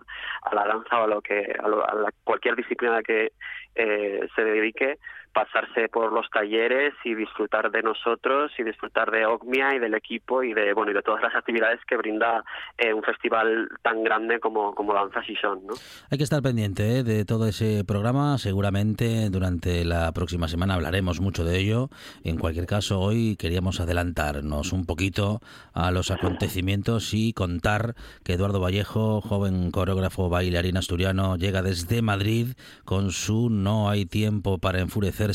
la 0.53 0.67
danza 0.67 1.01
o 1.01 1.05
a 1.05 1.07
lo 1.07 1.23
que, 1.23 1.51
a, 1.59 2.11
cualquier 2.25 2.57
disciplina 2.57 3.03
que 3.03 3.33
eh, 3.75 4.29
se 4.35 4.45
dedique, 4.45 4.99
pasarse 5.37 5.91
por 5.91 6.15
los 6.15 6.31
talleres 6.31 6.95
y 7.05 7.15
disfrutar 7.15 7.71
de 7.71 7.83
nosotros 7.83 8.51
y 8.57 8.63
disfrutar 8.63 9.11
de 9.11 9.27
OGMIA 9.27 9.75
y 9.75 9.79
del 9.79 9.93
equipo 9.93 10.43
y 10.43 10.55
de 10.55 10.73
bueno 10.73 10.93
y 10.93 10.95
de 10.95 11.03
todas 11.03 11.21
las 11.21 11.35
actividades 11.35 11.79
que 11.87 11.99
brinda 11.99 12.43
eh, 12.79 12.95
un 12.95 13.03
festival 13.03 13.69
tan 13.83 14.03
grande 14.03 14.41
como, 14.41 14.75
como 14.75 14.95
Danza 14.95 15.23
Sison. 15.25 15.67
¿no? 15.67 15.75
Hay 16.11 16.17
que 16.17 16.25
estar 16.25 16.41
pendiente 16.41 17.01
¿eh? 17.01 17.03
de 17.05 17.27
todo 17.27 17.47
ese 17.47 17.85
programa. 17.85 18.39
Seguramente 18.39 19.29
durante 19.29 19.85
la 19.85 20.11
próxima 20.13 20.49
semana 20.49 20.73
hablaremos 20.73 21.21
mucho 21.21 21.45
de 21.45 21.59
ello. 21.59 21.91
En 22.25 22.39
cualquier 22.39 22.65
caso, 22.65 22.99
hoy 23.01 23.37
queríamos 23.37 23.79
adelantarnos 23.79 24.73
un 24.73 24.87
poquito 24.87 25.41
a 25.75 25.91
los 25.91 26.11
acontecimientos 26.11 27.13
y 27.13 27.35
contar 27.35 27.95
que 28.25 28.33
Eduardo 28.33 28.59
Vallejo, 28.59 29.21
joven 29.21 29.71
coreógrafo 29.71 30.31
bailarín 30.31 30.79
asturiano, 30.79 31.37
llega 31.37 31.61
desde 31.61 32.01
Madrid 32.01 32.55
con 32.87 33.11
su 33.11 33.51
No 33.51 33.91
hay 33.91 34.07
tiempo 34.07 34.57
para 34.57 34.81
enfurecer 34.81 35.26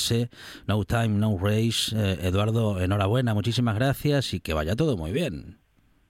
No 0.67 0.83
Time, 0.85 1.09
No 1.09 1.37
Race. 1.39 1.95
Eh, 1.95 2.27
Eduardo, 2.27 2.79
enhorabuena, 2.81 3.33
muchísimas 3.33 3.75
gracias 3.75 4.33
y 4.33 4.39
que 4.39 4.53
vaya 4.53 4.75
todo 4.75 4.97
muy 4.97 5.11
bien. 5.11 5.57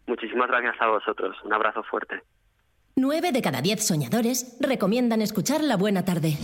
Muchísimas 0.08 0.48
gracias 0.50 0.76
a 0.80 0.88
vosotros. 0.88 1.38
Un 1.46 1.54
abrazo 1.54 1.84
fuerte. 1.84 2.22
Nueve 2.96 3.32
de 3.32 3.42
cada 3.42 3.62
diez 3.62 3.86
soñadores 3.86 4.58
recomiendan 4.60 5.22
escuchar 5.22 5.64
La 5.64 5.78
Buena 5.78 6.04
Tarde. 6.04 6.38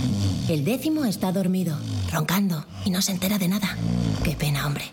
El 0.50 0.63
décimo 0.63 1.04
está 1.04 1.32
dormido, 1.32 1.78
roncando 2.13 2.65
y 2.86 2.89
no 2.89 3.02
se 3.02 3.12
entera 3.12 3.38
de 3.38 3.50
nada. 3.50 3.67
Qué 4.23 4.32
pena, 4.32 4.65
hombre. 4.65 4.86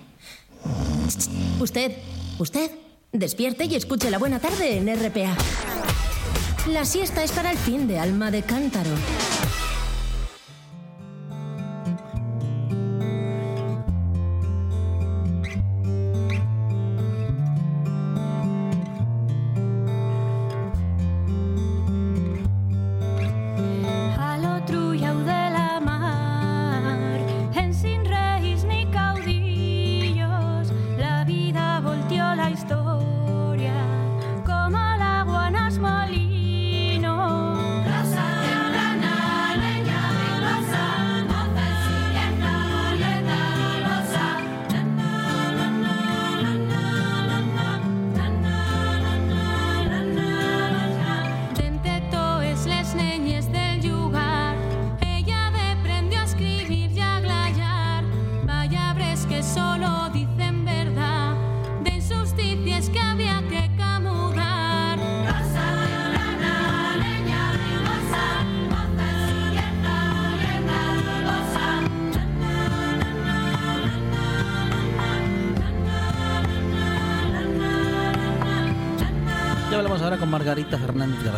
Usted, 1.61 1.92
usted, 2.38 2.70
despierte 3.12 3.66
y 3.66 3.76
escuche 3.76 4.11
La 4.11 4.18
Buena 4.18 4.40
Tarde 4.40 4.78
en 4.78 4.88
RPA. 4.88 5.37
La 6.72 6.85
siesta 6.85 7.22
es 7.22 7.30
para 7.30 7.52
el 7.52 7.59
fin 7.59 7.87
de 7.87 7.98
alma 7.98 8.30
de 8.30 8.42
cántaro. 8.42 8.90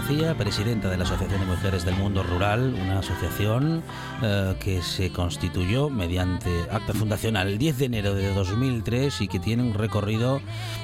García, 0.07 0.37
presidenta 0.37 0.89
de 0.89 0.97
la 0.97 1.03
Asociación 1.03 1.41
de 1.41 1.47
Mujeres 1.47 1.85
del 1.85 1.97
Mundo 1.97 2.23
Rural, 2.23 2.77
una 2.81 3.01
asociación 3.01 3.83
eh, 4.23 4.55
que 4.61 4.81
se 4.81 5.11
constituyó 5.11 5.91
mediante 5.91 6.49
acta 6.71 6.93
fundacional 6.93 7.49
el 7.49 7.59
10 7.59 7.79
de 7.79 7.85
enero 7.87 8.15
de 8.15 8.33
2003 8.33 9.23
y 9.23 9.27
que 9.27 9.41
tiene 9.41 9.65
un 9.65 9.75
recorrido 9.75 10.41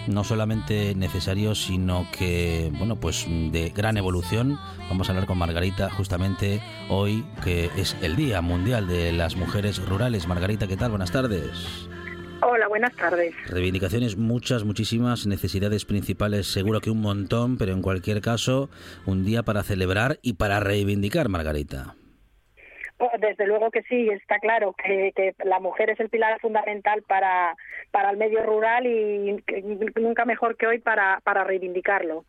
no 0.08 0.24
solamente 0.24 0.96
necesario, 0.96 1.54
sino 1.54 2.04
que, 2.10 2.72
bueno, 2.76 2.96
pues 2.96 3.24
de 3.28 3.72
gran 3.72 3.96
evolución. 3.96 4.58
Vamos 4.88 5.08
a 5.08 5.12
hablar 5.12 5.26
con 5.26 5.38
Margarita 5.38 5.88
justamente 5.88 6.60
hoy, 6.88 7.24
que 7.44 7.70
es 7.76 7.96
el 8.02 8.16
Día 8.16 8.40
Mundial 8.40 8.88
de 8.88 9.12
las 9.12 9.36
Mujeres 9.36 9.78
Rurales. 9.86 10.26
Margarita, 10.26 10.66
¿qué 10.66 10.76
tal? 10.76 10.90
Buenas 10.90 11.12
tardes. 11.12 11.92
Hola, 12.54 12.68
buenas 12.68 12.94
tardes. 12.94 13.34
Reivindicaciones 13.48 14.18
muchas, 14.18 14.62
muchísimas, 14.62 15.26
necesidades 15.26 15.86
principales 15.86 16.52
seguro 16.52 16.80
que 16.80 16.90
un 16.90 17.00
montón, 17.00 17.56
pero 17.56 17.72
en 17.72 17.80
cualquier 17.80 18.20
caso, 18.20 18.68
un 19.06 19.24
día 19.24 19.42
para 19.42 19.62
celebrar 19.62 20.18
y 20.20 20.34
para 20.34 20.60
reivindicar, 20.60 21.30
Margarita. 21.30 21.94
Oh, 22.98 23.10
desde 23.18 23.46
luego 23.46 23.70
que 23.70 23.80
sí, 23.84 24.06
está 24.10 24.38
claro 24.38 24.74
que, 24.74 25.12
que, 25.16 25.34
la 25.46 25.60
mujer 25.60 25.88
es 25.88 26.00
el 26.00 26.10
pilar 26.10 26.38
fundamental 26.40 27.00
para, 27.08 27.56
para 27.90 28.10
el 28.10 28.18
medio 28.18 28.42
rural 28.42 28.86
y 28.86 29.42
nunca 29.98 30.26
mejor 30.26 30.58
que 30.58 30.66
hoy 30.66 30.78
para, 30.78 31.20
para 31.24 31.44
reivindicarlo. 31.44 32.26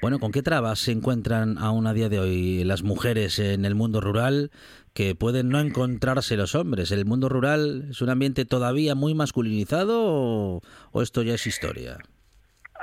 Bueno, 0.00 0.18
¿con 0.18 0.32
qué 0.32 0.42
trabas 0.42 0.78
se 0.78 0.92
encuentran 0.92 1.58
aún 1.58 1.86
a 1.86 1.94
día 1.94 2.08
de 2.08 2.18
hoy 2.18 2.64
las 2.64 2.82
mujeres 2.82 3.38
en 3.38 3.64
el 3.64 3.74
mundo 3.74 4.00
rural 4.00 4.50
que 4.94 5.14
pueden 5.14 5.48
no 5.48 5.60
encontrarse 5.60 6.36
los 6.36 6.54
hombres? 6.54 6.90
¿El 6.90 7.04
mundo 7.04 7.28
rural 7.28 7.88
es 7.90 8.00
un 8.00 8.10
ambiente 8.10 8.44
todavía 8.44 8.94
muy 8.94 9.14
masculinizado 9.14 10.02
o, 10.04 10.62
o 10.92 11.02
esto 11.02 11.22
ya 11.22 11.34
es 11.34 11.46
historia? 11.46 11.98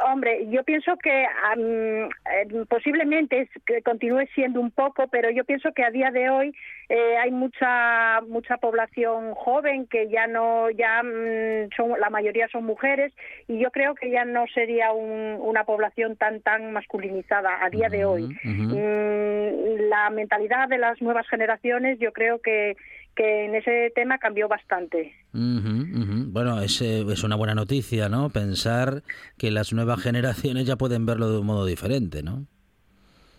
Hombre, 0.03 0.47
yo 0.49 0.63
pienso 0.63 0.97
que 0.97 1.25
um, 1.55 2.09
eh, 2.09 2.65
posiblemente 2.67 3.41
es, 3.41 3.49
que 3.65 3.81
continúe 3.81 4.25
siendo 4.33 4.59
un 4.59 4.71
poco, 4.71 5.07
pero 5.07 5.29
yo 5.29 5.45
pienso 5.45 5.71
que 5.73 5.83
a 5.83 5.89
día 5.89 6.11
de 6.11 6.29
hoy 6.29 6.53
eh, 6.89 7.17
hay 7.17 7.31
mucha 7.31 8.21
mucha 8.27 8.57
población 8.57 9.33
joven 9.35 9.87
que 9.87 10.09
ya 10.09 10.27
no 10.27 10.69
ya 10.69 11.01
um, 11.01 11.69
son 11.75 11.99
la 11.99 12.09
mayoría 12.09 12.47
son 12.49 12.65
mujeres 12.65 13.13
y 13.47 13.57
yo 13.59 13.71
creo 13.71 13.95
que 13.95 14.09
ya 14.11 14.25
no 14.25 14.45
sería 14.53 14.91
un, 14.91 15.37
una 15.39 15.63
población 15.63 16.17
tan 16.17 16.41
tan 16.41 16.73
masculinizada 16.73 17.63
a 17.63 17.69
día 17.69 17.87
de 17.87 18.05
hoy. 18.05 18.23
Uh 18.23 18.49
-huh. 18.49 18.75
mm, 18.75 19.89
la 19.89 20.09
mentalidad 20.09 20.67
de 20.67 20.77
las 20.77 21.01
nuevas 21.01 21.27
generaciones 21.29 21.99
yo 21.99 22.11
creo 22.11 22.41
que 22.41 22.75
que 23.15 23.45
en 23.45 23.55
ese 23.55 23.91
tema 23.95 24.17
cambió 24.17 24.47
bastante. 24.47 25.13
Uh 25.33 25.37
-huh, 25.37 25.81
uh 25.81 26.05
-huh. 26.05 26.25
Bueno, 26.31 26.61
es, 26.61 26.81
es 26.81 27.23
una 27.23 27.35
buena 27.35 27.55
noticia, 27.55 28.09
¿no? 28.09 28.29
Pensar 28.29 29.03
que 29.37 29.51
las 29.51 29.73
nuevas 29.73 30.01
generaciones 30.01 30.65
ya 30.65 30.75
pueden 30.75 31.05
verlo 31.05 31.31
de 31.31 31.39
un 31.39 31.45
modo 31.45 31.65
diferente, 31.65 32.23
¿no? 32.23 32.45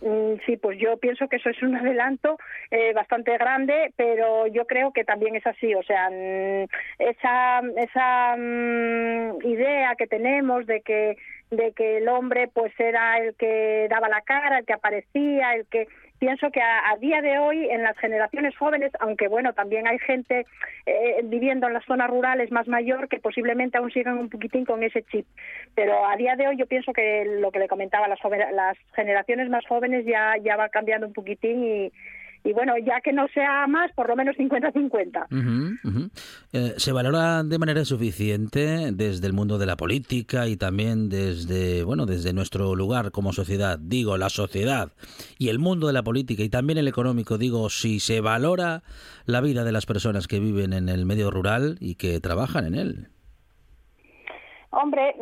Mm, 0.01 0.35
sí, 0.45 0.57
pues 0.57 0.77
yo 0.79 0.97
pienso 0.97 1.27
que 1.27 1.37
eso 1.37 1.49
es 1.49 1.61
un 1.63 1.75
adelanto 1.75 2.37
eh, 2.69 2.93
bastante 2.93 3.35
grande, 3.37 3.93
pero 3.95 4.45
yo 4.47 4.65
creo 4.65 4.91
que 4.91 5.03
también 5.03 5.35
es 5.35 5.45
así. 5.47 5.73
O 5.73 5.83
sea, 5.83 6.09
mm, 6.09 6.65
esa, 6.99 7.61
esa 7.77 8.35
mm, 8.37 9.45
idea 9.47 9.95
que 9.97 10.07
tenemos 10.07 10.65
de 10.65 10.81
que 10.81 11.17
de 11.49 11.71
que 11.71 11.99
el 11.99 12.09
hombre 12.09 12.49
pues 12.53 12.77
era 12.77 13.19
el 13.19 13.33
que 13.35 13.87
daba 13.89 14.09
la 14.09 14.21
cara, 14.21 14.59
el 14.59 14.65
que 14.65 14.73
aparecía, 14.73 15.53
el 15.53 15.65
que 15.67 15.87
pienso 16.19 16.49
que 16.51 16.61
a, 16.61 16.95
día 16.99 17.21
de 17.21 17.39
hoy 17.39 17.69
en 17.69 17.83
las 17.83 17.97
generaciones 17.97 18.55
jóvenes, 18.57 18.91
aunque 18.99 19.27
bueno, 19.27 19.53
también 19.53 19.87
hay 19.87 19.99
gente 19.99 20.45
eh, 20.85 21.21
viviendo 21.23 21.67
en 21.67 21.73
las 21.73 21.85
zonas 21.85 22.09
rurales 22.09 22.51
más 22.51 22.67
mayor 22.67 23.07
que 23.07 23.19
posiblemente 23.19 23.77
aún 23.77 23.91
sigan 23.91 24.17
un 24.17 24.29
poquitín 24.29 24.65
con 24.65 24.83
ese 24.83 25.03
chip, 25.03 25.25
pero 25.75 26.07
a 26.07 26.15
día 26.15 26.35
de 26.35 26.47
hoy 26.47 26.57
yo 26.57 26.65
pienso 26.65 26.93
que 26.93 27.25
lo 27.39 27.51
que 27.51 27.59
le 27.59 27.67
comentaba, 27.67 28.07
las, 28.07 28.19
las 28.53 28.77
generaciones 28.95 29.49
más 29.49 29.65
jóvenes 29.67 30.05
ya, 30.05 30.35
ya 30.41 30.55
va 30.55 30.69
cambiando 30.69 31.07
un 31.07 31.13
poquitín 31.13 31.63
y 31.63 31.91
y 32.43 32.53
bueno, 32.53 32.73
ya 32.85 33.01
que 33.01 33.13
no 33.13 33.27
sea 33.33 33.67
más, 33.67 33.91
por 33.93 34.07
lo 34.07 34.15
menos 34.15 34.35
50-50. 34.37 35.27
Uh 35.31 35.35
-huh, 35.35 35.77
uh 35.83 35.89
-huh. 35.89 36.09
eh, 36.53 36.73
¿Se 36.77 36.91
valora 36.91 37.43
de 37.43 37.57
manera 37.57 37.83
suficiente 37.85 38.91
desde 38.93 39.27
el 39.27 39.33
mundo 39.33 39.57
de 39.57 39.65
la 39.65 39.77
política 39.77 40.47
y 40.47 40.57
también 40.57 41.09
desde, 41.09 41.83
bueno, 41.83 42.05
desde 42.05 42.33
nuestro 42.33 42.75
lugar 42.75 43.11
como 43.11 43.33
sociedad? 43.33 43.79
Digo, 43.79 44.17
la 44.17 44.29
sociedad 44.29 44.91
y 45.37 45.49
el 45.49 45.59
mundo 45.59 45.87
de 45.87 45.93
la 45.93 46.03
política 46.03 46.43
y 46.43 46.49
también 46.49 46.77
el 46.77 46.87
económico, 46.87 47.37
digo, 47.37 47.69
si 47.69 47.99
se 47.99 48.21
valora 48.21 48.83
la 49.25 49.41
vida 49.41 49.63
de 49.63 49.71
las 49.71 49.85
personas 49.85 50.27
que 50.27 50.39
viven 50.39 50.73
en 50.73 50.89
el 50.89 51.05
medio 51.05 51.31
rural 51.31 51.77
y 51.79 51.95
que 51.95 52.19
trabajan 52.19 52.65
en 52.65 52.75
él. 52.75 53.07
Hombre, 54.69 55.15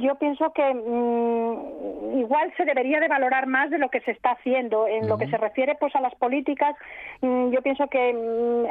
yo 0.00 0.14
pienso 0.16 0.52
que 0.52 0.74
mmm, 0.74 2.18
igual 2.18 2.52
se 2.56 2.66
debería 2.66 3.00
de 3.00 3.08
valorar 3.08 3.46
más 3.46 3.70
de 3.70 3.78
lo 3.78 3.88
que 3.88 4.00
se 4.02 4.10
está 4.10 4.32
haciendo. 4.32 4.86
En 4.86 5.04
uh 5.04 5.06
-huh. 5.06 5.08
lo 5.08 5.18
que 5.18 5.26
se 5.28 5.38
refiere 5.38 5.74
pues 5.80 5.96
a 5.96 6.02
las 6.02 6.14
políticas, 6.16 6.76
mmm, 7.22 7.50
yo 7.50 7.62
pienso 7.62 7.88
que 7.88 8.14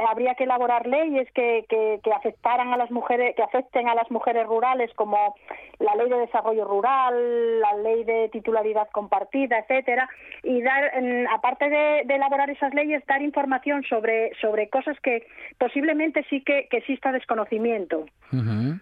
habría 0.08 0.36
que 0.36 0.44
elaborar 0.44 0.86
leyes 0.86 1.28
que, 1.34 1.66
que, 1.68 2.00
que, 2.04 2.14
afectaran 2.14 2.72
a 2.72 2.78
las 2.78 2.92
mujeres, 2.92 3.36
que 3.36 3.42
afecten 3.42 3.90
a 3.90 3.96
las 3.96 4.12
mujeres 4.12 4.46
rurales, 4.46 4.94
como 4.94 5.36
la 5.80 5.96
ley 5.96 6.10
de 6.10 6.20
desarrollo 6.20 6.66
rural, 6.66 7.60
la 7.60 7.74
ley 7.78 8.04
de 8.04 8.30
titularidad 8.30 8.88
compartida, 8.92 9.58
etcétera, 9.58 10.08
y 10.44 10.62
dar, 10.62 10.92
aparte 11.32 11.70
de, 11.70 12.04
de, 12.06 12.16
elaborar 12.16 12.50
esas 12.52 12.74
leyes, 12.76 13.04
dar 13.08 13.22
información 13.24 13.84
sobre 13.84 14.32
sobre 14.42 14.70
cosas 14.70 15.00
que 15.00 15.26
posiblemente 15.58 16.24
sí 16.30 16.42
que, 16.42 16.68
que 16.70 16.78
exista 16.78 17.12
desconocimiento. 17.12 18.06
Uh 18.32 18.78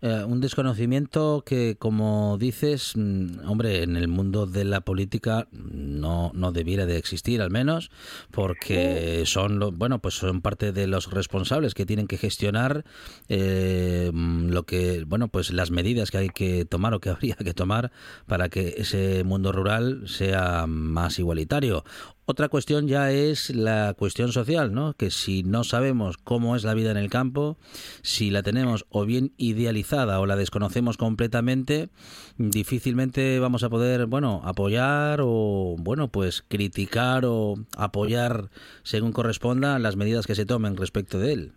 eh, 0.00 0.24
un 0.26 0.40
desconocimiento 0.40 1.42
que, 1.44 1.76
como 1.78 2.36
dices, 2.38 2.92
mm, 2.96 3.48
hombre, 3.48 3.82
en 3.82 3.96
el 3.96 4.08
mundo 4.08 4.46
de 4.46 4.64
la 4.64 4.80
política 4.82 5.48
no, 5.52 6.30
no 6.34 6.52
debiera 6.52 6.86
de 6.86 6.98
existir, 6.98 7.40
al 7.42 7.50
menos, 7.50 7.90
porque 8.30 9.22
son, 9.26 9.58
lo, 9.58 9.72
bueno, 9.72 10.00
pues 10.00 10.14
son 10.14 10.40
parte 10.40 10.72
de 10.72 10.86
los 10.86 11.10
responsables 11.10 11.74
que 11.74 11.86
tienen 11.86 12.06
que 12.06 12.18
gestionar 12.18 12.84
eh, 13.28 14.10
lo 14.12 14.64
que, 14.64 15.04
bueno, 15.04 15.28
pues 15.28 15.52
las 15.52 15.70
medidas 15.70 16.10
que 16.10 16.18
hay 16.18 16.28
que 16.28 16.64
tomar 16.64 16.94
o 16.94 17.00
que 17.00 17.10
habría 17.14 17.36
que 17.36 17.54
tomar 17.54 17.92
para 18.26 18.48
que 18.48 18.74
ese 18.78 19.24
mundo 19.24 19.52
rural 19.52 20.04
sea 20.06 20.66
más 20.66 21.18
igualitario. 21.18 21.84
Otra 22.26 22.48
cuestión 22.48 22.88
ya 22.88 23.10
es 23.10 23.50
la 23.50 23.94
cuestión 23.98 24.32
social, 24.32 24.72
¿no? 24.72 24.94
Que 24.94 25.10
si 25.10 25.42
no 25.42 25.62
sabemos 25.62 26.16
cómo 26.16 26.56
es 26.56 26.64
la 26.64 26.72
vida 26.72 26.90
en 26.90 26.96
el 26.96 27.10
campo, 27.10 27.58
si 28.00 28.30
la 28.30 28.42
tenemos 28.42 28.86
o 28.88 29.04
bien 29.04 29.34
idealizada 29.36 30.18
o 30.20 30.26
la 30.26 30.36
desconocemos 30.36 30.96
completamente, 30.96 31.90
difícilmente 32.38 33.38
vamos 33.40 33.62
a 33.62 33.68
poder, 33.68 34.06
bueno, 34.06 34.40
apoyar 34.44 35.20
o, 35.22 35.76
bueno, 35.78 36.08
pues 36.08 36.42
criticar 36.48 37.26
o 37.26 37.56
apoyar 37.76 38.48
según 38.84 39.12
corresponda 39.12 39.78
las 39.78 39.96
medidas 39.96 40.26
que 40.26 40.34
se 40.34 40.46
tomen 40.46 40.78
respecto 40.78 41.18
de 41.18 41.32
él. 41.34 41.52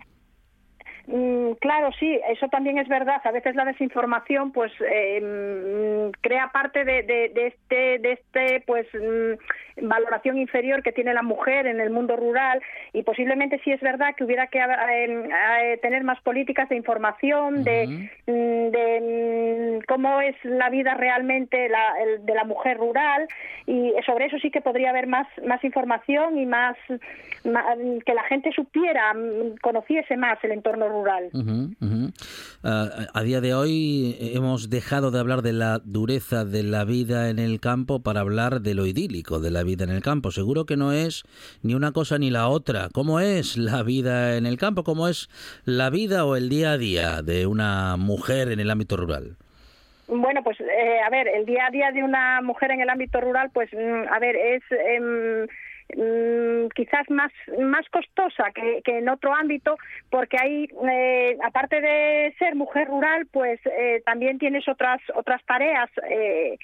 Mm, 1.58 1.60
claro, 1.60 1.90
sí, 2.00 2.20
eso 2.30 2.48
también 2.50 2.78
es 2.78 2.88
verdad. 2.88 3.22
A 3.24 3.32
veces 3.32 3.56
la 3.56 3.66
desinformación, 3.66 4.52
pues, 4.52 4.72
eh, 4.82 6.12
crea 6.22 6.52
parte 6.52 6.84
de, 6.84 7.04
de, 7.04 7.30
de, 7.34 7.48
este, 7.48 8.00
de 8.00 8.12
este, 8.14 8.64
pues, 8.66 8.88
valoración 9.80 10.38
inferior 10.38 10.82
que 10.82 10.92
tiene 10.92 11.14
la 11.14 11.22
mujer 11.22 11.68
en 11.68 11.80
el 11.80 11.92
mundo 11.92 12.16
rural 12.16 12.62
y 12.94 13.04
posiblemente 13.04 13.60
sí 13.64 13.72
es 13.72 13.80
verdad 13.82 14.16
que 14.16 14.24
hubiera 14.24 14.48
que 14.48 14.60
eh, 14.60 15.30
eh, 15.62 15.78
tener 15.82 16.04
más 16.04 16.20
políticas 16.22 16.68
de 16.70 16.76
información, 16.76 17.60
uh 17.60 17.64
-huh. 17.64 18.10
de, 18.26 18.72
de, 18.72 19.80
cómo 19.88 20.20
es 20.22 20.36
la 20.44 20.70
vida 20.70 20.96
realmente 20.96 21.70
la, 21.70 21.94
el, 22.02 22.26
de 22.26 22.34
la 22.34 22.44
mujer 22.44 22.78
rural 22.78 23.28
y 23.68 23.94
sobre 24.06 24.26
eso 24.26 24.40
sí 24.40 24.50
que 24.50 24.62
podría 24.62 24.90
haber 24.90 25.06
más, 25.06 25.28
más 25.46 25.64
información 25.64 26.38
y 26.40 26.46
más, 26.46 26.76
más 27.44 27.66
que 28.06 28.14
la 28.14 28.24
gente 28.24 28.52
supiera, 28.52 29.14
conociese 29.62 30.18
más 30.18 30.44
el 30.44 30.52
entorno 30.52 30.90
rural 30.90 30.98
rural. 30.98 31.30
Uh 31.34 31.40
-huh, 31.40 31.47
uh 31.48 31.76
-huh. 31.80 32.14
Uh, 32.64 33.08
a 33.14 33.24
día 33.24 33.42
de 33.42 33.54
hoy 33.54 34.16
hemos 34.20 34.70
dejado 34.70 35.12
de 35.12 35.20
hablar 35.20 35.42
de 35.42 35.54
la 35.54 35.80
dureza 35.84 36.46
de 36.46 36.64
la 36.64 36.86
vida 36.86 37.30
en 37.30 37.40
el 37.40 37.60
campo 37.60 38.02
para 38.02 38.22
hablar 38.22 38.62
de 38.62 38.74
lo 38.74 38.86
idílico 38.86 39.40
de 39.40 39.52
la 39.52 39.64
vida 39.64 39.84
en 39.84 39.92
el 39.92 40.02
campo. 40.02 40.32
Seguro 40.32 40.66
que 40.66 40.78
no 40.78 40.92
es 40.92 41.24
ni 41.64 41.74
una 41.74 41.92
cosa 41.92 42.18
ni 42.18 42.30
la 42.30 42.48
otra. 42.48 42.90
¿Cómo 42.94 43.20
es 43.20 43.58
la 43.58 43.84
vida 43.84 44.38
en 44.38 44.46
el 44.46 44.58
campo? 44.58 44.84
¿Cómo 44.84 45.08
es 45.08 45.30
la 45.66 45.90
vida 45.90 46.26
o 46.26 46.36
el 46.36 46.50
día 46.50 46.74
a 46.74 46.78
día 46.78 47.22
de 47.22 47.48
una 47.48 47.98
mujer 47.98 48.52
en 48.52 48.60
el 48.60 48.70
ámbito 48.70 48.98
rural? 48.98 49.36
Bueno, 50.08 50.42
pues 50.42 50.58
eh, 50.62 51.00
a 51.06 51.10
ver, 51.10 51.28
el 51.28 51.46
día 51.46 51.66
a 51.68 51.72
día 51.72 51.92
de 51.92 52.02
una 52.02 52.42
mujer 52.42 52.72
en 52.72 52.80
el 52.80 52.90
ámbito 52.90 53.20
rural, 53.20 53.50
pues 53.54 53.70
mm, 53.74 54.08
a 54.12 54.20
ver, 54.20 54.36
es... 54.36 54.64
Eh, 54.72 55.48
mmm, 55.96 56.68
quizás 56.76 57.10
más 57.10 57.32
más 57.60 57.88
costosa 57.90 58.52
que, 58.54 58.82
que, 58.84 59.00
en 59.00 59.10
otro 59.10 59.34
ámbito 59.34 59.78
porque 60.10 60.38
ahí 60.40 60.68
eh, 60.90 61.38
aparte 61.44 61.82
de 61.82 62.34
ser 62.40 62.56
mujer 62.56 62.88
rural 62.88 63.28
pues 63.32 63.60
eh, 63.66 64.02
también 64.06 64.38
tienes 64.40 64.68
otras 64.68 65.02
otras 65.16 65.44
tareas 65.46 65.90
eh, 66.10 66.58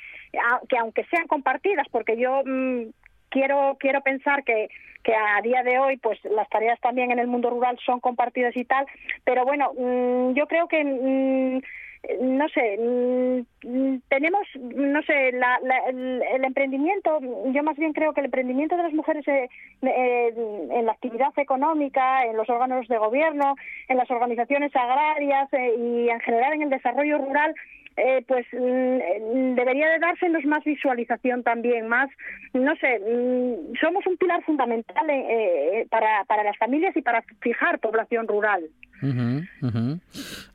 que 0.68 0.78
aunque 0.78 1.06
sean 1.06 1.28
compartidas 1.28 1.88
porque 1.92 2.18
yo 2.18 2.42
mmm, 2.46 2.84
quiero 3.30 3.78
quiero 3.80 4.02
pensar 4.02 4.44
que 4.44 4.70
que 5.04 5.14
a 5.14 5.42
día 5.42 5.64
de 5.64 5.80
hoy 5.80 5.98
pues 5.98 6.18
las 6.24 6.48
tareas 6.50 6.80
también 6.80 7.12
en 7.12 7.20
el 7.20 7.28
mundo 7.28 7.50
rural 7.50 7.78
son 7.86 8.00
compartidas 8.00 8.56
y 8.56 8.66
tal 8.66 8.86
pero 9.24 9.44
bueno 9.46 9.74
mmm, 9.78 10.34
yo 10.34 10.48
creo 10.48 10.68
que 10.68 11.62
no 12.22 12.48
sé, 12.50 12.78
mm, 12.78 13.42
tenemos, 14.10 14.48
no 14.56 15.02
sé, 15.04 15.30
el, 15.30 16.44
emprendimiento, 16.44 17.20
yo 17.54 17.64
más 17.64 17.78
bien 17.78 17.94
creo 17.94 18.14
que 18.14 18.22
el 18.22 18.26
emprendimiento 18.26 18.76
de 18.76 18.84
las 18.84 18.94
mujeres 18.94 19.28
eh, 19.28 19.50
eh, 19.82 20.34
en 20.72 20.86
la 20.86 20.92
actividad 20.92 21.32
económica, 21.38 22.26
en 22.26 22.36
los 22.36 22.50
órganos 22.50 22.88
de 22.88 22.98
gobierno, 22.98 23.56
en 23.88 23.98
las 23.98 24.10
organizaciones 24.12 24.76
agrarias 24.76 25.52
eh, 25.54 25.76
y 25.78 26.10
en 26.10 26.20
general 26.20 26.54
en 26.54 26.64
el 26.64 26.70
desarrollo 26.70 27.18
rural, 27.20 27.54
eh, 27.96 28.26
pues 28.28 28.46
mm, 28.52 29.56
debería 29.56 29.88
de 29.90 30.00
dársenos 30.00 30.44
más 30.46 30.64
visualización 30.64 31.44
también, 31.44 31.88
más, 31.88 32.10
no 32.54 32.76
sé, 32.78 33.00
mm, 33.00 33.76
somos 33.80 34.06
un 34.08 34.18
pilar 34.18 34.44
fundamental 34.44 35.06
eh, 35.10 35.86
para, 35.92 36.24
para 36.26 36.44
las 36.44 36.58
familias 36.58 36.96
y 36.98 37.02
para 37.04 37.24
fijar 37.42 37.80
población 37.80 38.28
rural. 38.28 38.64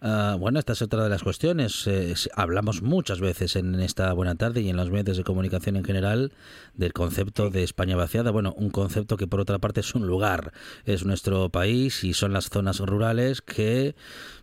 Ah, 0.01 0.37
bueno, 0.38 0.59
esta 0.59 0.73
es 0.73 0.83
otra 0.83 1.03
de 1.05 1.11
las 1.11 1.23
cuestiones. 1.23 1.87
Eh, 1.87 2.14
hablamos 2.35 2.83
muchas 2.99 3.21
veces 3.21 3.55
en 3.55 3.79
esta 3.79 4.13
buena 4.13 4.35
tarde 4.35 4.61
y 4.61 4.71
en 4.71 4.77
los 4.77 4.91
medios 4.91 5.17
de 5.17 5.23
comunicación 5.23 5.77
en 5.77 5.85
general 5.85 6.33
del 6.75 6.93
concepto 6.93 7.49
de 7.49 7.63
España 7.63 7.95
vaciada. 7.95 8.33
Bueno, 8.33 8.53
un 8.57 8.71
concepto 8.71 9.17
que 9.17 9.29
por 9.29 9.39
otra 9.39 9.61
parte 9.61 9.83
es 9.83 9.95
un 9.95 10.09
lugar, 10.09 10.53
es 10.85 11.05
nuestro 11.05 11.49
país 11.49 12.03
y 12.03 12.13
son 12.13 12.33
las 12.33 12.51
zonas 12.51 12.81
rurales 12.81 13.41
que, 13.41 13.95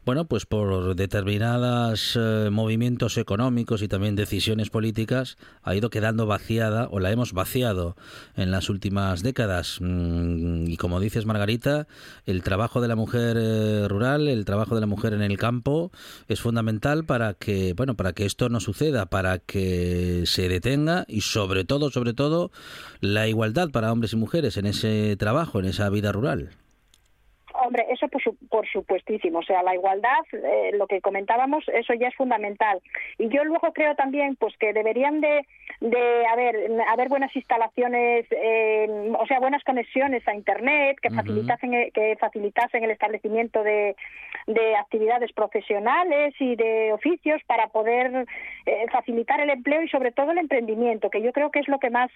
bueno, 0.06 0.26
pues 0.26 0.46
por 0.46 0.96
determinados 0.96 2.16
eh, 2.16 2.50
movimientos 2.52 3.18
económicos 3.18 3.82
y 3.82 3.88
también 3.88 4.16
decisiones 4.16 4.70
políticas 4.70 5.38
ha 5.64 5.74
ido 5.74 5.90
quedando 5.90 6.28
vaciada 6.28 6.88
o 6.92 7.00
la 7.00 7.12
hemos 7.12 7.34
vaciado 7.34 7.96
en 8.36 8.52
las 8.52 8.70
últimas 8.70 9.24
décadas. 9.24 9.80
Mm, 9.82 10.68
y 10.68 10.78
como 10.78 11.00
dices, 11.00 11.26
Margarita, 11.26 11.88
el 12.28 12.44
trabajo 12.44 12.82
de 12.82 12.88
la 12.88 12.96
mujer 12.96 13.36
eh, 13.40 13.88
rural, 13.88 14.28
el 14.28 14.46
trabajo 14.46 14.76
de 14.76 14.82
la 14.82 14.88
mujer 14.88 15.14
en 15.14 15.24
el 15.24 15.38
campo 15.38 15.92
es 16.28 16.40
fundamental 16.40 17.06
para 17.06 17.34
que, 17.34 17.74
bueno, 17.74 17.96
para 17.96 18.14
que 18.14 18.26
esto 18.26 18.48
no 18.50 18.60
suceda, 18.60 19.08
para 19.08 19.40
que 19.40 20.24
se 20.28 20.48
detenga 20.48 21.06
y 21.08 21.22
sobre 21.22 21.66
todo, 21.66 21.90
sobre 21.90 22.14
todo, 22.14 22.52
la 23.02 23.28
igualdad 23.28 23.72
para 23.72 23.92
hombres 23.92 24.14
y 24.14 24.18
mujeres 24.18 24.58
en 24.58 24.68
ese 24.68 25.16
trabajo, 25.18 25.60
en 25.60 25.66
esa 25.66 25.90
vida 25.90 26.12
rural. 26.12 26.52
Hombre, 27.66 27.86
eso 27.90 28.08
por, 28.08 28.22
por 28.50 28.68
supuestísimo. 28.68 29.40
O 29.40 29.44
sea, 29.44 29.64
la 29.64 29.74
igualdad, 29.74 30.24
eh, 30.32 30.72
lo 30.74 30.86
que 30.86 31.02
comentábamos, 31.02 31.64
eso 31.70 31.94
ya 31.94 32.10
es 32.10 32.16
fundamental. 32.16 32.80
Y 33.18 33.30
yo 33.30 33.44
luego 33.44 33.74
creo 33.74 33.96
también 33.96 34.36
pues 34.36 34.56
que 34.58 34.72
deberían 34.72 35.20
de, 35.20 35.46
de 35.82 36.26
haber, 36.28 36.70
haber 36.88 37.10
buenas 37.10 37.36
instalaciones, 37.36 38.28
eh, 38.30 39.14
o 39.18 39.26
sea, 39.26 39.40
buenas 39.40 39.64
conexiones 39.64 40.28
a 40.28 40.36
Internet 40.36 40.98
que, 41.02 41.10
facilitasen, 41.10 41.74
eh, 41.74 41.92
que 41.92 42.16
facilitasen 42.20 42.84
el 42.84 42.92
establecimiento 42.92 43.64
de, 43.64 43.96
de 44.46 44.76
actividades 44.76 45.32
profesionales 45.34 46.36
y 46.40 46.56
de 46.56 46.94
oficios 46.94 47.42
para 47.48 47.68
poder 47.68 48.26
facilitar 48.92 49.40
el 49.40 49.50
empleo 49.50 49.82
y 49.82 49.90
sobre 49.90 50.12
todo 50.12 50.32
el 50.32 50.38
emprendimiento, 50.38 51.10
que 51.10 51.22
yo 51.22 51.32
creo 51.32 51.50
que 51.50 51.60
es 51.60 51.68
lo 51.68 51.80
que 51.80 51.90
más, 51.90 52.12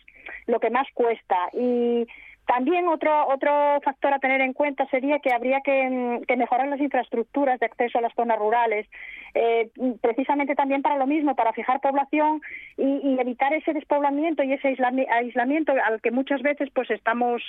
lo 0.46 0.60
que 0.60 0.70
más 0.70 0.88
cuesta. 0.94 1.50
Y 1.54 2.08
también 2.50 2.88
otro 2.88 3.28
otro 3.28 3.80
factor 3.84 4.12
a 4.12 4.18
tener 4.18 4.42
en 4.42 4.54
cuenta 4.54 4.88
sería 4.88 5.20
que 5.20 5.32
habría 5.32 5.62
que, 5.62 5.88
mm, 5.88 6.36
mejorar 6.36 6.68
las 6.68 6.80
infraestructuras 6.80 7.60
de 7.60 7.68
acceso 7.68 8.00
a 8.00 8.02
las 8.02 8.14
zonas 8.16 8.40
rurales, 8.40 8.88
eh, 9.36 9.70
precisamente 10.02 10.56
también 10.56 10.82
para 10.82 10.98
lo 10.98 11.06
mismo, 11.06 11.36
para 11.36 11.54
fijar 11.54 11.80
población 11.80 12.42
y, 12.76 13.20
evitar 13.20 13.54
ese 13.54 13.74
despoblamiento 13.74 14.42
y 14.44 14.54
ese 14.54 14.76
aislamiento 15.12 15.74
al 15.84 16.02
que 16.02 16.10
muchas 16.10 16.42
veces 16.42 16.70
pues 16.74 16.90
estamos 16.90 17.44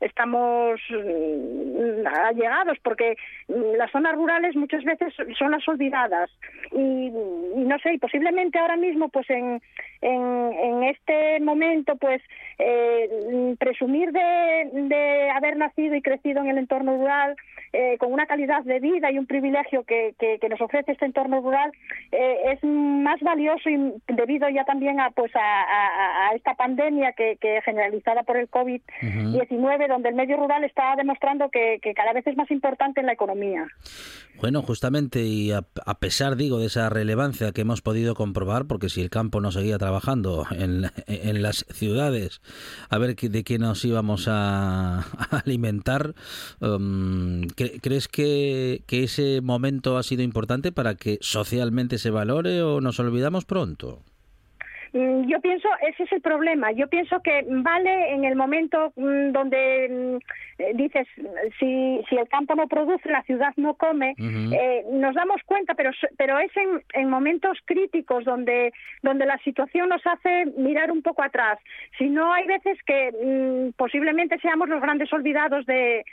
estamos 0.00 0.80
mm, 0.90 2.06
allegados, 2.06 2.76
porque 2.82 3.16
mm, 3.48 3.76
las 3.78 3.90
zonas 3.90 4.14
rurales 4.16 4.54
muchas 4.54 4.84
veces 4.84 5.14
son 5.38 5.52
las 5.52 5.66
olvidadas 5.66 6.28
y, 6.72 7.10
no 7.10 7.78
sé, 7.78 7.94
y 7.94 7.98
posiblemente 7.98 8.58
ahora 8.58 8.76
mismo 8.76 9.08
pues 9.08 9.30
en, 9.30 9.62
en, 10.02 10.82
este 10.82 11.40
momento 11.40 11.96
pues 11.96 12.20
eh, 12.58 13.54
presumir 13.58 14.12
de 14.12 14.22
de, 14.72 15.30
haber 15.30 15.56
nacido 15.56 15.94
y 15.94 16.02
crecido 16.02 16.40
en 16.40 16.48
el 16.48 16.58
entorno 16.58 16.96
rural, 16.96 17.36
eh, 17.72 17.96
con 17.98 18.12
una 18.12 18.26
calidad 18.26 18.62
de 18.64 18.80
vida 18.80 19.10
y 19.10 19.18
un 19.18 19.26
privilegio 19.26 19.84
que, 19.84 20.14
nos 20.48 20.60
ofrece 20.60 20.92
este 20.92 21.06
entorno 21.06 21.40
rural, 21.40 21.72
eh, 22.10 22.52
es 22.52 22.62
más 22.62 23.18
valioso 23.20 23.70
y 23.70 23.94
debido 24.08 24.48
ya 24.50 24.64
también 24.64 25.00
a, 25.00 25.10
pues 25.10 25.32
a, 25.34 26.34
esta 26.34 26.54
pandemia 26.54 27.12
que, 27.12 27.36
que, 27.40 27.60
generalizada 27.64 28.22
por 28.22 28.36
el 28.36 28.50
COVID-19, 28.50 29.88
donde 29.88 30.10
el 30.10 30.14
medio 30.14 30.36
rural 30.36 30.64
está 30.64 30.94
demostrando 30.96 31.48
que, 31.50 31.80
cada 31.94 32.12
vez 32.12 32.26
es 32.26 32.36
más 32.36 32.50
importante 32.50 33.00
en 33.00 33.06
la 33.06 33.12
economía. 33.12 33.66
Bueno, 34.40 34.62
justamente, 34.62 35.20
y 35.20 35.52
a, 35.52 35.62
pesar, 36.00 36.36
digo, 36.36 36.58
de 36.58 36.66
esa 36.66 36.88
relevancia 36.88 37.52
que 37.52 37.62
hemos 37.62 37.80
podido 37.80 38.14
comprobar, 38.14 38.66
porque 38.66 38.88
si 38.88 39.00
el 39.00 39.10
campo 39.10 39.40
no 39.40 39.50
seguía 39.50 39.78
trabajando 39.78 39.91
en, 40.50 40.90
en 41.06 41.42
las 41.42 41.66
ciudades, 41.70 42.40
a 42.88 42.98
ver 42.98 43.16
de 43.16 43.44
qué 43.44 43.58
nos 43.58 43.84
íbamos 43.84 44.26
a, 44.28 45.00
alimentar, 45.44 46.14
um, 46.60 47.42
¿crees 47.56 48.08
que, 48.08 48.82
que 48.86 49.04
ese 49.04 49.40
momento 49.40 49.98
ha 49.98 50.02
sido 50.02 50.22
importante 50.22 50.72
para 50.72 50.94
que 50.94 51.18
socialmente 51.20 51.98
se 51.98 52.10
valore 52.10 52.62
o 52.62 52.80
nos 52.80 52.98
olvidamos 53.00 53.44
pronto? 53.44 54.02
Mm, 54.92 55.26
yo 55.26 55.40
pienso, 55.40 55.68
ese 55.88 56.02
es 56.02 56.12
el 56.12 56.20
problema. 56.20 56.70
Yo 56.72 56.86
pienso 56.88 57.20
que 57.22 57.44
vale 57.48 58.12
en 58.12 58.24
el 58.24 58.36
momento 58.36 58.92
mm, 58.96 59.32
donde 59.32 59.88
mm, 59.88 60.62
eh, 60.62 60.72
dices, 60.74 61.06
si, 61.58 62.02
si 62.08 62.16
el 62.16 62.28
campo 62.28 62.54
no 62.54 62.68
produce, 62.68 63.08
la 63.08 63.22
ciudad 63.22 63.54
no 63.56 63.74
come, 63.74 64.14
eh, 64.18 64.84
nos 64.92 65.14
damos 65.14 65.40
cuenta, 65.46 65.74
pero, 65.74 65.90
pero 66.18 66.38
es 66.38 66.54
en, 66.56 66.82
en 66.92 67.08
momentos 67.08 67.58
críticos 67.64 68.24
donde, 68.24 68.72
donde 69.02 69.24
la 69.24 69.38
situación 69.38 69.88
nos 69.88 70.06
hace 70.06 70.46
mirar 70.58 70.90
un 70.90 71.02
poco 71.02 71.22
atrás. 71.22 71.58
Si 71.96 72.08
no, 72.08 72.32
hay 72.32 72.46
veces 72.46 72.78
que 72.84 73.72
posiblemente 73.76 74.38
seamos 74.40 74.68
los 74.68 74.82
grandes 74.82 75.12
olvidados 75.12 75.64
de 75.66 76.04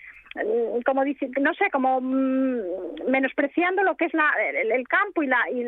como 0.86 1.04
dice, 1.04 1.30
no 1.42 1.54
sé, 1.56 1.70
como 1.72 2.00
mm, 2.02 3.10
menospreciando 3.10 3.84
lo 3.84 3.96
que 3.96 4.06
es 4.06 4.13
la, 4.13 4.30
el, 4.52 4.88
campo 4.88 5.24
y, 5.24 5.28
la, 5.28 5.38
y, 5.52 5.62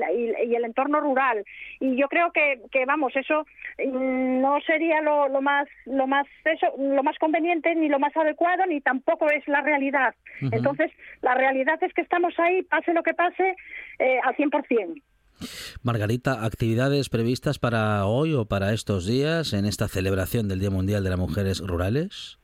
y, 0.48 0.56
el 0.56 0.66
entorno 0.66 1.00
rural. 1.00 1.44
Y 1.80 1.96
yo 1.96 2.08
creo 2.08 2.32
que, 2.32 2.62
que 2.72 2.86
vamos, 2.86 3.16
eso 3.16 3.46
mm, 3.78 4.42
no 4.42 4.60
sería 4.62 5.02
lo, 5.02 5.28
lo, 5.30 5.42
más, 5.42 5.68
lo 5.86 6.08
más, 6.08 6.28
eso, 6.46 6.68
lo 6.78 7.04
más 7.04 7.18
conveniente 7.18 7.74
ni 7.76 7.90
lo 7.90 8.00
más 8.00 8.16
adecuado 8.16 8.66
ni 8.68 8.82
tampoco 8.82 9.30
es 9.30 9.48
la 9.48 9.62
realidad. 9.62 10.16
Entonces, 10.52 10.92
la 11.22 11.34
realidad 11.36 11.82
es 11.82 11.94
que 11.94 12.02
estamos 12.02 12.34
ahí, 12.38 12.64
pase 12.64 12.94
lo 12.94 13.04
que 13.04 13.14
pase, 13.14 13.56
eh, 14.00 14.20
al 14.24 14.36
100%. 14.36 15.02
Margarita, 15.82 16.46
¿actividades 16.46 17.10
previstas 17.10 17.58
para 17.58 18.06
hoy 18.06 18.34
o 18.34 18.46
para 18.46 18.74
estos 18.74 19.08
días 19.08 19.54
en 19.54 19.66
esta 19.66 19.88
celebración 19.88 20.48
del 20.48 20.60
Día 20.60 20.70
Mundial 20.70 21.04
de 21.04 21.10
las 21.10 21.20
Mujeres 21.20 21.60
Rurales? 21.60 22.41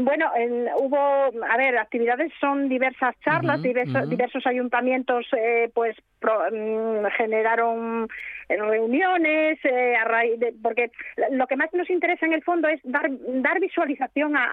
Bueno, 0.00 0.30
hubo, 0.76 0.96
a 0.96 1.56
ver, 1.56 1.76
actividades 1.76 2.32
son 2.40 2.68
diversas 2.68 3.18
charlas, 3.24 3.60
diversos, 3.60 4.46
ayuntamientos 4.46 5.26
eh, 5.36 5.70
pues 5.74 5.96
mm, 6.22 7.04
generaron 7.16 8.08
reuniones, 8.48 9.58
eh, 9.64 9.96
a 9.96 10.04
raíz 10.04 10.38
de, 10.38 10.54
porque 10.62 10.92
lo 11.32 11.48
que 11.48 11.56
más 11.56 11.74
nos 11.74 11.90
interesa 11.90 12.26
en 12.26 12.32
el 12.32 12.44
fondo 12.44 12.68
es 12.68 12.80
dar, 12.84 13.10
dar 13.10 13.58
visualización 13.58 14.36
a, 14.36 14.52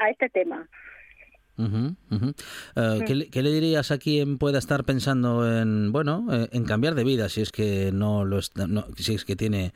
a 0.00 0.10
este 0.10 0.28
tema. 0.28 0.68
Eh, 1.56 3.28
¿qué, 3.30 3.42
le, 3.42 3.52
dirías 3.52 3.92
a 3.92 3.98
quien 3.98 4.38
pueda 4.38 4.58
estar 4.58 4.82
pensando 4.82 5.48
en 5.48 5.92
bueno 5.92 6.26
eh, 6.32 6.48
en 6.50 6.64
cambiar 6.64 6.96
de 6.96 7.04
vida 7.04 7.28
si 7.28 7.42
es 7.42 7.52
que 7.52 7.92
no 7.92 8.24
lo 8.24 8.40
si 8.42 9.14
es 9.14 9.24
que 9.24 9.36
tiene 9.36 9.72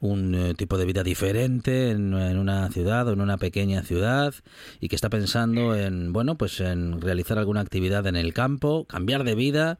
un 0.00 0.34
eh, 0.34 0.54
tipo 0.54 0.76
de 0.76 0.84
vida 0.84 1.02
diferente 1.02 1.90
en, 1.90 2.12
una 2.12 2.68
ciudad 2.70 3.08
o 3.08 3.14
en 3.14 3.22
una 3.22 3.38
pequeña 3.38 3.82
ciudad 3.82 4.34
y 4.78 4.88
que 4.88 4.94
está 4.94 5.08
pensando 5.08 5.74
en 5.74 6.12
bueno 6.12 6.36
pues 6.36 6.60
en 6.60 7.00
realizar 7.00 7.38
alguna 7.38 7.62
actividad 7.62 8.06
en 8.06 8.16
el 8.16 8.34
campo 8.34 8.84
cambiar 8.84 9.24
de 9.24 9.34
vida 9.34 9.78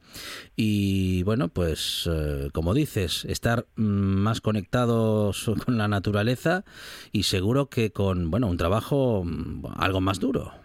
y 0.56 1.22
bueno 1.24 1.48
pues 1.48 2.08
como 2.54 2.72
dices 2.72 3.26
estar 3.26 3.66
más 3.74 4.40
conectados 4.40 5.50
con 5.66 5.76
la 5.76 5.86
naturaleza 5.86 6.64
y 7.12 7.24
seguro 7.24 7.68
que 7.68 7.92
con 7.92 8.30
bueno 8.30 8.46
un 8.46 8.56
trabajo 8.56 9.22
mm, 9.22 9.66
algo 9.76 10.00
más 10.00 10.18
duro 10.18 10.62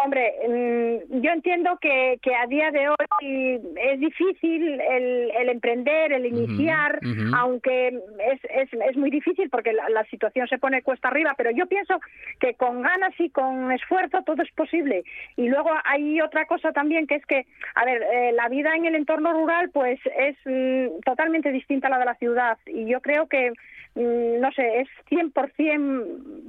Hombre, 0.00 0.32
mm, 0.46 1.20
yo 1.22 1.30
entiendo 1.32 1.76
que, 1.80 2.20
que, 2.22 2.32
a 2.32 2.46
día 2.46 2.70
de 2.70 2.88
hoy 2.88 3.60
es 3.76 3.98
difícil 3.98 4.80
el, 4.80 5.32
el 5.32 5.48
emprender, 5.48 6.12
el 6.12 6.26
iniciar, 6.26 7.00
aunque 7.34 7.88
es, 7.88 8.40
es, 8.44 8.68
es, 8.72 8.96
muy 8.96 9.10
difícil 9.10 9.50
porque 9.50 9.72
la, 9.72 10.04
situación 10.04 10.46
se 10.46 10.58
pone 10.58 10.82
cuesta 10.82 11.08
arriba, 11.08 11.34
pero 11.36 11.50
yo 11.50 11.66
pienso 11.66 12.00
que 12.38 12.54
con 12.54 12.82
ganas 12.82 13.12
y 13.18 13.30
con 13.30 13.72
esfuerzo 13.72 14.22
todo 14.22 14.40
es 14.40 14.52
posible. 14.52 15.02
Y 15.36 15.48
luego 15.48 15.70
hay 15.84 16.20
otra 16.20 16.46
cosa 16.46 16.70
también 16.72 17.08
que 17.08 17.16
es 17.16 17.26
que, 17.26 17.46
a 17.74 17.84
ver, 17.84 18.00
eh, 18.02 18.32
la 18.32 18.48
vida 18.48 18.76
en 18.76 18.86
el 18.86 18.94
entorno 18.94 19.32
rural 19.32 19.70
pues 19.70 19.98
es 20.16 20.36
mm, 20.44 21.00
totalmente 21.04 21.50
distinta 21.50 21.88
a 21.88 21.90
la 21.90 21.98
de 21.98 22.04
la 22.04 22.14
ciudad 22.14 22.56
y 22.66 22.86
yo 22.86 23.00
creo 23.00 23.26
que 23.26 23.52
no 23.98 24.52
sé, 24.52 24.80
es 24.80 24.88
100% 25.10 26.06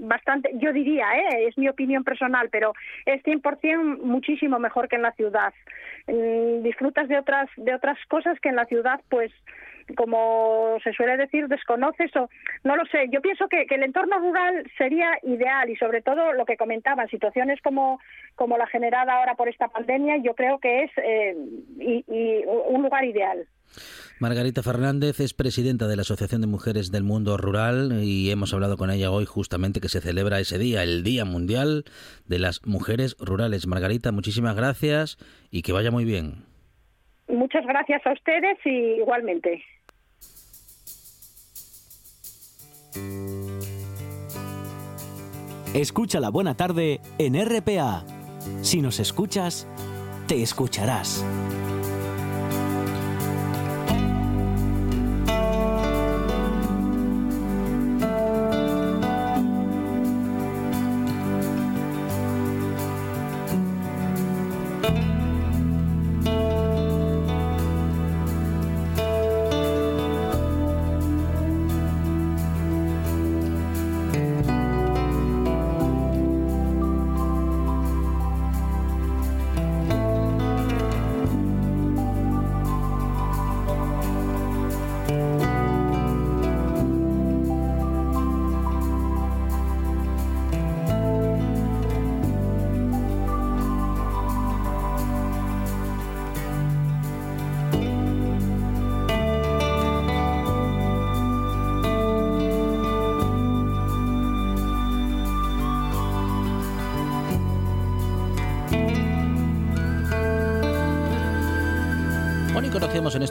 bastante, 0.08 0.52
yo 0.56 0.72
diría, 0.72 1.06
¿eh? 1.18 1.48
es 1.48 1.58
mi 1.58 1.68
opinión 1.68 2.04
personal, 2.04 2.50
pero 2.52 2.74
es 3.06 3.24
100% 3.24 4.00
muchísimo 4.02 4.60
mejor 4.60 4.88
que 4.88 4.96
en 4.96 5.02
la 5.02 5.14
ciudad. 5.14 5.54
Mm, 6.08 6.64
disfrutas 6.64 7.08
de 7.08 7.18
otras, 7.18 7.50
de 7.58 7.74
otras 7.74 7.98
cosas 8.08 8.40
que 8.40 8.50
en 8.50 8.56
la 8.56 8.66
ciudad, 8.66 9.02
pues 9.10 9.32
como 9.96 10.78
se 10.84 10.94
suele 10.94 11.18
decir, 11.18 11.48
desconoces 11.48 12.16
o 12.16 12.30
no 12.64 12.76
lo 12.76 12.86
sé. 12.86 13.08
Yo 13.12 13.22
pienso 13.22 13.48
que, 13.48 13.66
el 13.70 13.84
entorno 13.84 14.20
rural 14.20 14.70
sería 14.78 15.18
ideal 15.24 15.70
y 15.70 15.76
sobre 15.76 16.02
todo 16.02 16.34
lo 16.34 16.46
que 16.46 16.58
comentaban, 16.58 17.08
situaciones 17.08 17.62
como, 17.62 18.00
como 18.36 18.58
la 18.58 18.68
generada 18.68 19.14
ahora 19.14 19.36
por 19.36 19.50
esta 19.50 19.68
pandemia, 19.68 20.18
yo 20.18 20.34
creo 20.36 20.60
que 20.60 20.84
es 20.84 20.92
eh, 20.98 21.36
y 21.78 22.44
un 22.68 22.84
lugar 22.84 23.06
ideal. 23.06 23.48
Margarita 24.20 24.64
Fernández 24.64 25.20
es 25.22 25.34
presidenta 25.34 25.88
de 25.88 25.96
la 25.96 26.02
Asociación 26.02 26.42
de 26.42 26.48
Mujeres 26.48 26.92
del 26.92 27.04
Mundo 27.04 27.38
Rural 27.38 28.02
y 28.04 28.32
hemos 28.32 28.54
hablado 28.54 28.76
con 28.76 28.92
ella 28.92 29.12
hoy 29.12 29.26
justamente 29.26 29.80
que 29.80 29.88
se 29.88 30.02
celebra 30.02 30.40
ese 30.40 30.58
día, 30.58 30.84
el 30.84 31.04
Día 31.04 31.24
Mundial 31.24 31.86
de 32.28 32.40
las 32.40 32.66
Mujeres 32.66 33.16
Rurales. 33.20 33.68
Margarita, 33.68 34.12
muchísimas 34.12 34.56
gracias 34.56 35.18
y 35.52 35.62
que 35.62 35.72
vaya 35.72 35.92
muy 35.92 36.04
bien. 36.04 36.44
Muchas 37.30 37.66
gracias 37.66 38.06
a 38.06 38.12
ustedes 38.12 38.58
y 38.66 39.00
igualmente. 39.00 39.64
Escucha 45.74 46.20
la 46.20 46.30
buena 46.30 46.56
tarde 46.56 47.00
en 47.18 47.36
RPA. 47.36 48.04
Si 48.62 48.82
nos 48.82 49.00
escuchas, 49.00 49.68
te 50.28 50.42
escucharás. 50.42 51.24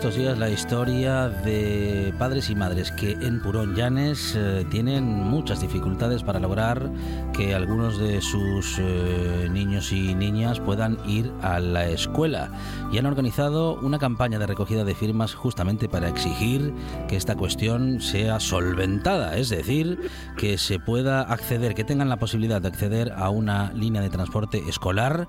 Estos 0.09 0.23
días 0.23 0.39
la 0.39 0.49
historia 0.49 1.29
de 1.29 2.15
padres 2.19 2.49
y 2.49 2.55
madres 2.55 2.91
que 2.93 3.13
en 3.13 3.43
Purón 3.43 3.75
Llanes 3.75 4.35
eh, 4.35 4.65
tienen 4.71 5.05
muchas 5.05 5.61
dificultades 5.61 6.23
para 6.23 6.39
lograr 6.39 6.91
que 7.35 7.55
algunos 7.55 7.99
de 7.99 8.23
sus 8.23 8.79
eh, 8.79 9.49
niños 9.51 9.93
y 9.93 10.15
niñas 10.15 10.61
puedan 10.61 10.97
ir 11.07 11.31
a 11.43 11.61
la 11.61 11.89
escuela 11.89 12.51
y 12.91 12.97
han 12.97 13.05
organizado 13.05 13.79
una 13.81 13.99
campaña 13.99 14.39
de 14.39 14.47
recogida 14.47 14.83
de 14.83 14.95
firmas 14.95 15.35
justamente 15.35 15.91
para 15.91 16.09
exigir 16.09 16.73
que 17.07 17.17
esta 17.17 17.37
cuestión 17.37 18.01
sea 18.01 18.41
solventada, 18.41 19.37
es 19.37 19.51
decir, 19.51 20.09
que 20.39 20.57
se 20.57 20.79
pueda 20.79 21.21
acceder, 21.21 21.75
que 21.75 21.85
tengan 21.85 22.09
la 22.09 22.17
posibilidad 22.19 22.63
de 22.63 22.69
acceder 22.69 23.13
a 23.15 23.29
una 23.29 23.73
línea 23.75 24.01
de 24.01 24.09
transporte 24.09 24.63
escolar 24.71 25.29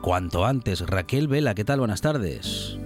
cuanto 0.00 0.44
antes. 0.46 0.80
Raquel 0.80 1.28
Vela, 1.28 1.54
¿qué 1.54 1.64
tal? 1.64 1.78
Buenas 1.78 2.00
tardes. 2.00 2.76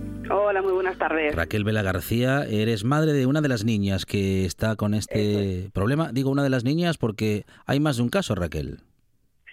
Hola, 0.60 0.66
muy 0.68 0.74
buenas 0.74 0.98
tardes. 0.98 1.34
Raquel 1.34 1.64
Vela 1.64 1.80
García, 1.80 2.44
eres 2.44 2.84
madre 2.84 3.14
de 3.14 3.24
una 3.24 3.40
de 3.40 3.48
las 3.48 3.64
niñas 3.64 4.04
que 4.04 4.44
está 4.44 4.76
con 4.76 4.92
este 4.92 5.70
problema. 5.72 6.10
Digo 6.12 6.30
una 6.30 6.42
de 6.42 6.50
las 6.50 6.64
niñas 6.64 6.98
porque 6.98 7.44
hay 7.66 7.80
más 7.80 7.96
de 7.96 8.02
un 8.02 8.10
caso, 8.10 8.34
Raquel. 8.34 8.76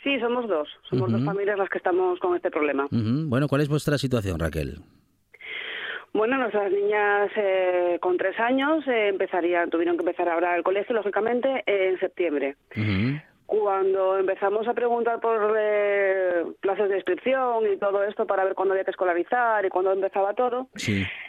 Sí, 0.04 0.20
somos 0.20 0.50
dos. 0.50 0.68
Somos 0.90 1.10
dos 1.10 1.24
familias 1.24 1.58
las 1.58 1.70
que 1.70 1.78
estamos 1.78 2.20
con 2.20 2.36
este 2.36 2.52
problema. 2.52 2.88
Bueno, 2.92 3.48
¿cuál 3.48 3.62
es 3.62 3.70
vuestra 3.70 3.98
situación, 3.98 4.38
Raquel? 4.38 4.80
Bueno, 6.12 6.38
nuestras 6.40 6.74
niñas 6.74 7.32
eh, 7.38 8.00
con 8.02 8.18
tres 8.18 8.38
años 8.38 8.86
eh, 8.86 9.08
empezarían, 9.08 9.70
tuvieron 9.70 9.96
que 9.96 10.02
empezar 10.02 10.28
ahora 10.28 10.58
el 10.58 10.64
colegio, 10.64 10.94
lógicamente, 10.94 11.64
en 11.68 11.98
septiembre 12.02 12.58
cuando 13.48 14.18
empezamos 14.20 14.68
a 14.68 14.74
preguntar 14.74 15.22
por 15.22 15.56
eh, 15.58 16.44
clases 16.60 16.90
de 16.90 16.98
inscripción 16.98 17.66
y 17.72 17.78
todo 17.78 18.04
esto 18.04 18.28
para 18.28 18.44
ver 18.44 18.54
cuándo 18.54 18.74
había 18.74 18.84
que 18.84 18.92
escolarizar 18.92 19.66
y 19.66 19.70
cuándo 19.70 19.94
empezaba 19.94 20.34
todo, 20.34 20.68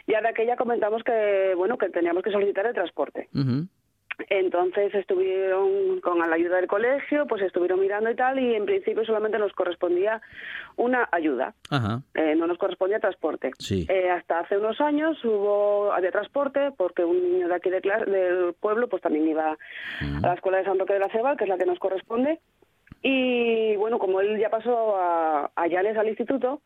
ya 0.05 0.21
de 0.21 0.27
aquella 0.27 0.57
comentamos 0.57 1.01
que 1.03 1.53
bueno 1.55 1.77
que 1.77 1.89
teníamos 1.89 2.21
que 2.21 2.31
solicitar 2.31 2.65
el 2.67 2.73
transporte. 2.73 3.29
Entonces 4.29 4.93
estuvieron 4.93 6.01
con 6.01 6.19
la 6.19 6.35
ayuda 6.35 6.57
del 6.57 6.67
colegio, 6.67 7.25
pues 7.27 7.41
estuvieron 7.41 7.79
mirando 7.79 8.09
y 8.09 8.15
tal, 8.15 8.39
y 8.39 8.55
en 8.55 8.65
principio 8.65 9.05
solamente 9.05 9.39
nos 9.39 9.53
correspondía 9.53 10.21
una 10.75 11.07
ayuda. 11.11 11.53
Eh, 12.13 12.35
no 12.35 12.47
nos 12.47 12.57
correspondía 12.57 12.99
transporte. 12.99 13.51
Eh, 13.89 14.09
hasta 14.09 14.39
hace 14.39 14.57
unos 14.57 14.79
años 14.81 15.23
hubo 15.23 15.91
había 15.93 16.11
transporte 16.11 16.71
porque 16.77 17.03
un 17.03 17.21
niño 17.21 17.47
de 17.47 17.55
aquí 17.55 17.69
de 17.69 17.79
del 17.79 18.53
pueblo 18.59 18.87
pues 18.87 19.01
también 19.01 19.27
iba 19.27 19.51
a 19.51 20.19
la 20.21 20.33
escuela 20.33 20.59
de 20.59 20.65
San 20.65 20.77
Roque 20.77 20.93
de 20.93 20.99
la 20.99 21.09
Cebal, 21.09 21.37
que 21.37 21.45
es 21.45 21.49
la 21.49 21.57
que 21.57 21.65
nos 21.65 21.79
corresponde. 21.79 22.39
Y 23.01 23.77
bueno, 23.77 23.97
como 23.97 24.19
él 24.19 24.37
ya 24.37 24.49
pasó 24.49 24.97
a, 24.97 25.51
a 25.55 25.67
Llanes 25.67 25.97
al 25.97 26.09
instituto, 26.09 26.61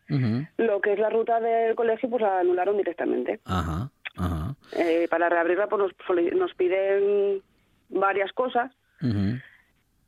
lo 0.58 0.82
que 0.82 0.94
es 0.94 1.00
la 1.00 1.10
ruta 1.10 1.40
del 1.40 1.76
colegio 1.76 2.10
pues 2.10 2.22
la 2.22 2.40
anularon 2.40 2.78
directamente. 2.78 3.40
Ajá. 3.46 3.90
Eh, 4.74 5.08
para 5.10 5.30
reabrirla 5.30 5.68
pues 5.68 5.82
nos, 5.82 6.36
nos 6.36 6.54
piden 6.54 7.42
varias 7.90 8.32
cosas, 8.34 8.72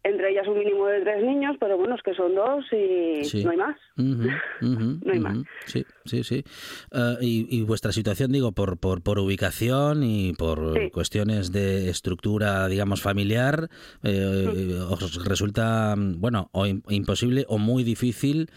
entre 0.03 0.29
ellas 0.29 0.47
un 0.47 0.59
mínimo 0.59 0.85
de 0.85 1.01
tres 1.01 1.23
niños, 1.23 1.55
pero 1.59 1.77
bueno, 1.77 1.95
es 1.95 2.03
que 2.03 2.13
son 2.13 2.35
dos 2.35 2.63
y 2.71 3.43
no 3.43 3.49
hay 3.49 3.57
más. 3.57 3.75
no 3.95 5.11
hay 5.11 5.19
más. 5.19 5.39
Sí, 5.65 5.83
sí, 6.05 6.23
sí. 6.23 6.43
Eh, 6.91 7.15
y, 7.21 7.63
vuestra 7.63 7.91
situación, 7.91 8.31
digo, 8.31 8.51
por, 8.51 8.77
por, 8.77 9.01
por 9.01 9.17
ubicación 9.17 10.03
y 10.03 10.33
por 10.33 10.91
cuestiones 10.91 11.51
de 11.51 11.89
estructura, 11.89 12.67
digamos, 12.67 13.01
familiar, 13.01 13.67
eh, 14.03 14.79
os 14.87 15.25
resulta, 15.25 15.95
bueno, 15.97 16.49
o 16.51 16.67
imposible 16.67 17.45
o 17.47 17.57
muy 17.57 17.83
difícil 17.83 18.51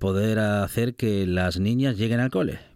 poder 0.00 0.40
hacer 0.40 0.96
que 0.96 1.24
las 1.26 1.60
niñas 1.60 1.96
lleguen 1.96 2.18
al 2.18 2.30
cole. 2.30 2.69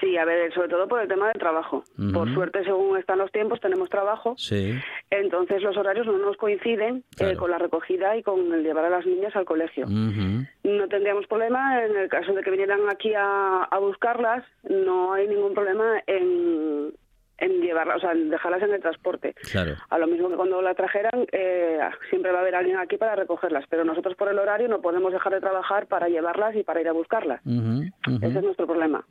Sí, 0.00 0.16
a 0.16 0.24
ver, 0.24 0.52
sobre 0.54 0.68
todo 0.68 0.88
por 0.88 1.00
el 1.00 1.08
tema 1.08 1.28
del 1.28 1.38
trabajo. 1.38 1.84
Por 2.12 2.32
suerte, 2.32 2.64
según 2.64 2.96
están 2.98 3.18
los 3.18 3.30
tiempos, 3.30 3.60
tenemos 3.60 3.90
trabajo. 3.90 4.34
Sí. 4.36 4.74
Entonces 5.10 5.62
los 5.62 5.76
horarios 5.76 6.06
no 6.06 6.16
nos 6.18 6.36
coinciden 6.36 7.04
eh, 7.18 7.36
con 7.36 7.50
la 7.50 7.58
recogida 7.58 8.16
y 8.16 8.22
con 8.22 8.52
el 8.52 8.62
llevar 8.62 8.86
a 8.86 8.90
las 8.90 9.06
niñas 9.06 9.36
al 9.36 9.44
colegio. 9.44 9.86
No 9.86 10.88
tendríamos 10.88 11.26
problema 11.26 11.84
en 11.84 11.96
el 11.96 12.08
caso 12.08 12.32
de 12.32 12.42
que 12.42 12.50
vinieran 12.50 12.80
aquí 12.90 13.12
a, 13.14 13.64
a 13.64 13.78
buscarlas. 13.78 14.44
No 14.68 15.12
hay 15.12 15.28
ningún 15.28 15.54
problema 15.54 16.00
en, 16.06 16.92
en 17.40 17.60
llevarlas, 17.60 17.96
o 17.96 18.00
sea, 18.00 18.12
en 18.12 18.30
dejarlas 18.30 18.62
en 18.62 18.74
el 18.74 18.80
transporte. 18.80 19.34
Claro. 19.50 19.74
A 19.88 19.98
lo 19.98 20.06
mismo 20.06 20.28
que 20.28 20.36
cuando 20.36 20.62
la 20.62 20.74
trajeran, 20.74 21.26
eh, 21.32 21.80
siempre 22.08 22.30
va 22.32 22.38
a 22.38 22.40
haber 22.42 22.54
alguien 22.54 22.76
aquí 22.76 22.96
para 22.96 23.16
recogerlas, 23.16 23.64
pero 23.68 23.84
nosotros 23.84 24.14
por 24.14 24.28
el 24.28 24.38
horario 24.38 24.68
no 24.68 24.80
podemos 24.80 25.12
dejar 25.12 25.32
de 25.32 25.40
trabajar 25.40 25.86
para 25.86 26.08
llevarlas 26.08 26.54
y 26.54 26.62
para 26.62 26.80
ir 26.80 26.88
a 26.88 26.92
buscarlas. 26.92 27.40
Ese 27.44 28.38
es 28.38 28.44
nuestro 28.44 28.66
problema. 28.66 29.04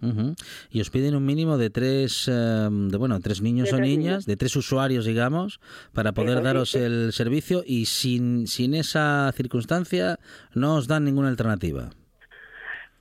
Y 0.70 0.82
os 0.82 0.90
piden 0.90 1.16
un 1.16 1.26
mínimo 1.26 1.58
de 1.58 1.70
tres, 1.70 2.28
em, 2.28 2.90
de, 2.90 2.98
bueno, 2.98 3.20
tres 3.20 3.42
niños 3.42 3.74
o 3.74 3.80
niñas, 3.80 4.26
de 4.26 4.36
tres 4.36 4.56
usuarios, 4.56 5.06
digamos, 5.06 5.60
para 5.94 6.12
poder 6.12 6.42
daros 6.44 6.76
el 6.76 7.12
servicio 7.12 7.64
y 7.66 7.86
sin, 7.86 8.48
sin 8.48 8.74
esa 8.76 9.32
circunstancia 9.34 10.20
no 10.54 10.76
os 10.76 10.88
dan 10.88 11.04
ninguna 11.04 11.30
alternativa. 11.30 11.90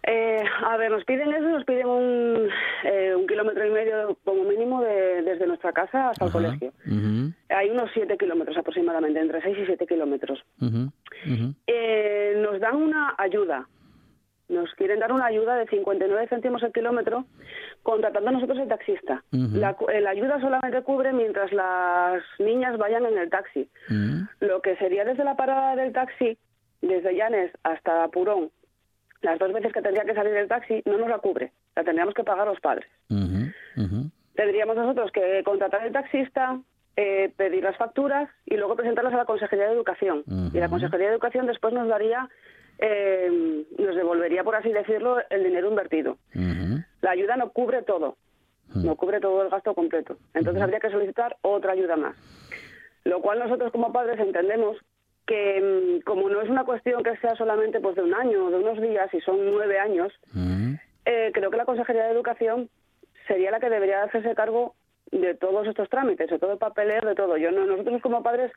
Eh, 0.04 0.42
a 0.64 0.76
ver, 0.76 0.90
nos 0.90 1.04
piden 1.04 1.32
eso, 1.32 1.48
nos 1.48 1.64
piden 1.64 1.86
un, 1.86 2.48
eh, 2.84 3.14
un 3.14 3.26
kilómetro 3.26 3.66
y 3.66 3.70
medio 3.70 4.16
como 4.24 4.44
mínimo 4.44 4.82
de, 4.82 5.22
desde 5.22 5.46
nuestra 5.46 5.72
casa 5.72 6.10
hasta 6.10 6.26
el 6.26 6.32
colegio. 6.32 6.72
Hay 7.50 7.70
unos 7.70 7.90
siete 7.92 8.16
kilómetros 8.16 8.56
aproximadamente, 8.56 9.20
entre 9.20 9.42
seis 9.42 9.58
y 9.58 9.66
siete 9.66 9.86
kilómetros. 9.86 10.42
Eh, 11.66 12.34
nos 12.38 12.60
dan 12.60 12.76
una 12.76 13.14
ayuda, 13.18 13.66
nos 14.48 14.72
quieren 14.74 15.00
dar 15.00 15.12
una 15.12 15.26
ayuda 15.26 15.56
de 15.56 15.66
59 15.66 16.26
céntimos 16.28 16.62
el 16.62 16.72
kilómetro 16.72 17.26
contratando 17.82 18.30
a 18.30 18.32
nosotros 18.32 18.58
el 18.58 18.68
taxista. 18.68 19.22
la, 19.30 19.76
eh, 19.92 20.00
la, 20.00 20.10
ayuda 20.10 20.40
solamente 20.40 20.82
cubre 20.82 21.12
mientras 21.12 21.52
las 21.52 22.22
niñas 22.38 22.78
vayan 22.78 23.04
en 23.04 23.18
el 23.18 23.30
taxi. 23.30 23.68
Lo 24.40 24.62
que 24.62 24.76
sería 24.76 25.04
desde 25.04 25.24
la 25.24 25.36
parada 25.36 25.76
del 25.76 25.92
taxi, 25.92 26.38
desde 26.80 27.14
Llanes 27.14 27.52
hasta 27.62 28.08
Purón, 28.08 28.50
las 29.20 29.38
dos 29.38 29.52
veces 29.52 29.72
que 29.72 29.82
tendría 29.82 30.04
que 30.04 30.14
salir 30.14 30.34
el 30.34 30.48
taxi, 30.48 30.82
no 30.84 30.98
nos 30.98 31.08
la 31.08 31.18
cubre. 31.18 31.52
La 31.74 31.84
tendríamos 31.84 32.14
que 32.14 32.24
pagar 32.24 32.46
los 32.46 32.60
padres. 32.60 32.88
Tendríamos 34.34 34.76
nosotros 34.76 35.10
que 35.12 35.42
contratar 35.44 35.84
el 35.86 35.92
taxista, 35.92 36.60
eh, 36.96 37.32
pedir 37.36 37.64
las 37.64 37.76
facturas 37.76 38.28
y 38.46 38.56
luego 38.56 38.76
presentarlas 38.76 39.14
a 39.14 39.18
la 39.18 39.24
Consejería 39.24 39.66
de 39.66 39.74
Educación. 39.74 40.22
Y 40.52 40.58
la 40.58 40.68
Consejería 40.68 41.08
de 41.08 41.12
Educación 41.14 41.46
después 41.46 41.74
nos 41.74 41.88
daría, 41.88 42.28
eh, 42.78 43.64
nos 43.78 43.96
devolvería, 43.96 44.44
por 44.44 44.54
así 44.54 44.70
decirlo, 44.70 45.18
el 45.30 45.44
dinero 45.44 45.68
invertido. 45.68 46.18
La 47.00 47.10
ayuda 47.10 47.36
no 47.36 47.50
cubre 47.50 47.82
todo, 47.82 48.16
no 48.74 48.96
cubre 48.96 49.20
todo 49.20 49.42
el 49.42 49.48
gasto 49.48 49.74
completo. 49.74 50.16
Entonces 50.34 50.62
habría 50.62 50.80
que 50.80 50.90
solicitar 50.90 51.36
otra 51.42 51.72
ayuda 51.72 51.96
más. 51.96 52.16
Lo 53.04 53.20
cual 53.20 53.38
nosotros 53.38 53.72
como 53.72 53.92
padres 53.92 54.20
entendemos 54.20 54.76
que 55.28 55.60
mm, 55.60 56.04
como 56.04 56.28
no 56.28 56.40
es 56.40 56.48
una 56.48 56.64
cuestión 56.64 57.04
que 57.04 57.16
sea 57.18 57.36
solamente 57.36 57.80
pues 57.80 57.94
de 57.94 58.02
un 58.02 58.14
año 58.14 58.46
o 58.46 58.50
de 58.50 58.56
unos 58.56 58.80
días 58.80 59.12
y 59.12 59.20
son 59.20 59.38
nueve 59.52 59.78
años, 59.78 60.10
eh, 61.04 61.30
creo 61.32 61.50
que 61.50 61.56
la 61.56 61.66
Consejería 61.66 62.04
de 62.04 62.12
Educación 62.12 62.70
sería 63.28 63.50
la 63.50 63.60
que 63.60 63.68
debería 63.68 64.02
hacerse 64.02 64.34
cargo 64.34 64.74
de 65.12 65.34
todos 65.34 65.66
estos 65.66 65.88
trámites, 65.90 66.30
de 66.30 66.38
todo 66.38 66.52
el 66.52 66.58
papeleo, 66.58 67.02
de 67.02 67.14
todo. 67.14 67.36
Yo 67.36 67.50
no, 67.50 67.66
nosotros 67.66 68.00
como 68.00 68.22
padres 68.22 68.50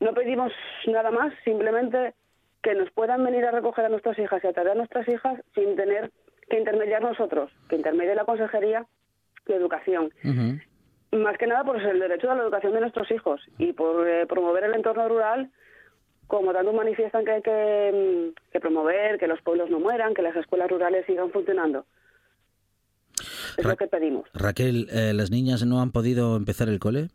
no 0.00 0.14
pedimos 0.14 0.50
nada 0.86 1.10
más, 1.10 1.32
simplemente 1.44 2.14
que 2.62 2.74
nos 2.74 2.90
puedan 2.92 3.22
venir 3.22 3.44
a 3.44 3.50
recoger 3.50 3.84
a 3.84 3.90
nuestras 3.90 4.18
hijas 4.18 4.42
y 4.42 4.46
a 4.46 4.52
traer 4.52 4.70
a 4.70 4.74
nuestras 4.74 5.06
hijas 5.08 5.38
sin 5.54 5.76
tener 5.76 6.10
que 6.48 6.58
intermediar 6.58 7.02
nosotros, 7.02 7.52
que 7.68 7.76
intermedie 7.76 8.14
la 8.14 8.24
Consejería 8.24 8.86
de 9.46 9.56
Educación. 9.56 10.10
Más 11.12 11.36
que 11.36 11.46
nada 11.46 11.64
por 11.64 11.80
el 11.80 12.00
derecho 12.00 12.30
a 12.30 12.34
la 12.34 12.42
educación 12.42 12.72
de 12.72 12.80
nuestros 12.80 13.10
hijos 13.10 13.42
y 13.58 13.74
por 13.74 14.08
eh, 14.08 14.26
promover 14.26 14.64
el 14.64 14.74
entorno 14.74 15.06
rural, 15.08 15.50
como 16.28 16.52
tanto 16.52 16.72
manifiestan 16.72 17.24
que 17.24 17.32
hay 17.32 17.42
que, 17.42 18.30
mm, 18.30 18.52
que 18.52 18.60
promover, 18.60 19.18
que 19.18 19.26
los 19.26 19.40
pueblos 19.42 19.70
no 19.70 19.80
mueran, 19.80 20.14
que 20.14 20.22
las 20.22 20.36
escuelas 20.36 20.70
rurales 20.70 21.04
sigan 21.06 21.32
funcionando. 21.32 21.84
Es 23.56 23.64
lo 23.64 23.76
que 23.76 23.88
pedimos. 23.88 24.28
Raquel, 24.34 24.86
eh, 24.92 25.12
¿las 25.14 25.30
niñas 25.30 25.64
no 25.66 25.80
han 25.80 25.90
podido 25.90 26.36
empezar 26.36 26.68
el 26.68 26.78
cole? 26.78 27.08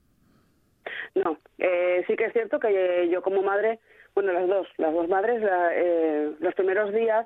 No, 1.15 1.37
eh, 1.59 2.03
sí 2.07 2.15
que 2.15 2.25
es 2.25 2.33
cierto 2.33 2.59
que 2.59 3.07
yo 3.09 3.21
como 3.21 3.41
madre, 3.43 3.79
bueno, 4.15 4.33
las 4.33 4.47
dos, 4.47 4.67
las 4.77 4.93
dos 4.93 5.07
madres, 5.07 5.41
eh, 5.45 6.31
los 6.39 6.53
primeros 6.55 6.91
días, 6.91 7.25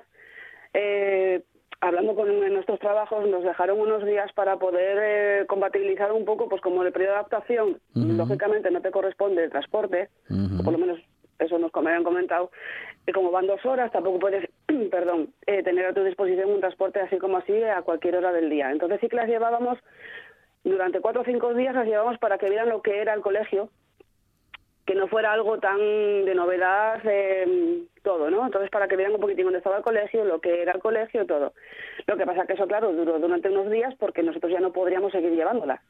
hablando 1.80 2.14
con 2.14 2.52
nuestros 2.52 2.78
trabajos, 2.78 3.26
nos 3.28 3.42
dejaron 3.42 3.80
unos 3.80 4.04
días 4.04 4.30
para 4.34 4.58
poder 4.58 5.46
compatibilizar 5.46 6.12
un 6.12 6.24
poco, 6.24 6.48
pues 6.48 6.60
como 6.60 6.82
el 6.82 6.92
periodo 6.92 7.12
de 7.12 7.18
adaptación, 7.18 7.80
lógicamente 7.94 8.70
no 8.70 8.82
te 8.82 8.90
corresponde 8.90 9.44
el 9.44 9.50
transporte, 9.50 10.10
o 10.30 10.62
por 10.62 10.72
lo 10.74 10.78
menos 10.78 11.00
eso 11.38 11.58
nos 11.58 11.70
habían 11.74 12.04
comentado, 12.04 12.50
que 13.06 13.12
como 13.12 13.30
van 13.30 13.46
dos 13.46 13.64
horas, 13.64 13.92
tampoco 13.92 14.18
puedes, 14.18 14.48
perdón, 14.90 15.32
eh, 15.46 15.62
tener 15.62 15.86
a 15.86 15.94
tu 15.94 16.04
disposición 16.04 16.50
un 16.50 16.60
transporte 16.60 17.00
así 17.00 17.18
como 17.18 17.38
así 17.38 17.62
a 17.62 17.82
cualquier 17.82 18.16
hora 18.16 18.32
del 18.32 18.50
día. 18.50 18.70
Entonces 18.70 19.00
sí 19.00 19.08
que 19.08 19.16
las 19.16 19.28
llevábamos, 19.28 19.78
durante 20.64 21.00
cuatro 21.00 21.22
o 21.22 21.24
cinco 21.24 21.54
días 21.54 21.74
las 21.74 21.86
llevábamos 21.86 22.18
para 22.18 22.38
que 22.38 22.48
vieran 22.48 22.68
lo 22.68 22.82
que 22.82 23.00
era 23.00 23.14
el 23.14 23.20
colegio, 23.20 23.70
que 24.84 24.94
no 24.94 25.06
fuera 25.06 25.32
algo 25.32 25.58
tan 25.58 25.78
de 25.78 26.34
novedad 26.34 27.00
eh, 27.04 27.84
todo, 28.02 28.30
¿no? 28.30 28.46
Entonces 28.46 28.70
para 28.70 28.88
que 28.88 28.96
vieran 28.96 29.14
un 29.14 29.20
poquitín 29.20 29.44
dónde 29.44 29.58
estaba 29.58 29.76
el 29.76 29.82
colegio, 29.82 30.24
lo 30.24 30.40
que 30.40 30.62
era 30.62 30.72
el 30.72 30.80
colegio, 30.80 31.26
todo. 31.26 31.52
Lo 32.06 32.16
que 32.16 32.24
pasa 32.24 32.46
que 32.46 32.54
eso, 32.54 32.66
claro, 32.66 32.92
duró 32.92 33.18
durante 33.18 33.50
unos 33.50 33.70
días 33.70 33.94
porque 33.98 34.22
nosotros 34.22 34.50
ya 34.50 34.60
no 34.60 34.72
podríamos 34.72 35.12
seguir 35.12 35.32
llevándolas. 35.32 35.80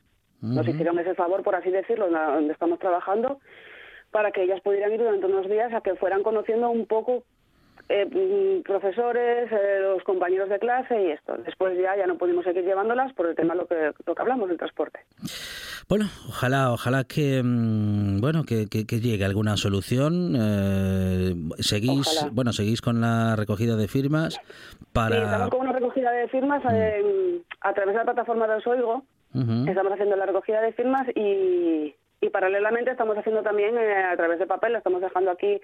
Nos 0.41 0.69
hicieron 0.69 0.99
ese 0.99 1.15
favor, 1.15 1.43
por 1.43 1.57
así 1.57 1.71
decirlo, 1.71 2.09
donde 2.09 2.53
estamos 2.53 2.79
trabajando, 2.79 3.41
para 4.11 4.31
que 4.31 4.43
ellas 4.43 4.61
pudieran 4.61 4.93
ir 4.93 4.99
durante 4.99 5.27
unos 5.27 5.49
días 5.49 5.73
a 5.73 5.81
que 5.81 5.95
fueran 5.97 6.23
conociendo 6.23 6.71
un 6.71 6.87
poco 6.87 7.25
eh, 7.89 8.05
mm, 8.05 8.63
profesores, 8.65 9.51
eh, 9.51 9.79
los 9.81 10.03
compañeros 10.03 10.51
de 10.51 10.59
clase 10.59 11.03
y 11.03 11.11
esto. 11.11 11.37
Después 11.39 11.79
ya 11.79 11.97
ya 11.97 12.07
no 12.07 12.19
pudimos 12.19 12.45
seguir 12.45 12.65
llevándolas 12.65 13.15
por 13.15 13.27
el 13.27 13.35
tema 13.35 13.55
lo 13.55 13.67
que, 13.67 13.93
lo 14.05 14.15
que 14.15 14.23
hablamos 14.23 14.49
del 14.49 14.59
transporte. 14.59 15.01
Bueno, 15.89 16.05
ojalá, 16.29 16.71
ojalá 16.71 17.05
que 17.05 17.43
mm, 17.43 18.21
bueno 18.21 18.45
que, 18.45 18.67
llegue 18.67 19.25
alguna 19.25 19.57
solución. 19.57 20.35
Eh, 20.39 21.35
seguís, 21.61 22.27
bueno, 22.33 22.53
seguís 22.53 22.83
con 22.83 23.01
la 23.01 23.37
recogida 23.37 23.75
de 23.75 23.89
firmas 23.89 24.39
para. 24.93 25.17
Sí, 25.17 25.23
estamos 25.23 25.49
con 25.49 25.61
una 25.61 25.73
recogida 25.73 26.11
de 26.13 26.29
firmas 26.29 26.63
mm. 26.63 26.69
a 27.63 27.73
través 27.73 27.95
de 27.95 27.99
la 27.99 28.05
plataforma 28.05 28.47
de 28.47 28.57
Osoigo. 28.57 29.05
Estamos 29.33 29.93
haciendo 29.93 30.17
la 30.17 30.27
recogida 30.27 30.61
de 30.61 30.73
firmas 30.73 31.07
y, 31.15 31.95
y 32.21 32.31
paralelamente 32.31 32.91
estamos 32.91 33.17
haciendo 33.17 33.43
también 33.43 33.77
eh, 33.77 34.05
a 34.05 34.17
través 34.17 34.39
de 34.39 34.47
papel, 34.47 34.73
lo 34.73 34.79
estamos 34.79 35.01
dejando 35.01 35.31
aquí 35.31 35.61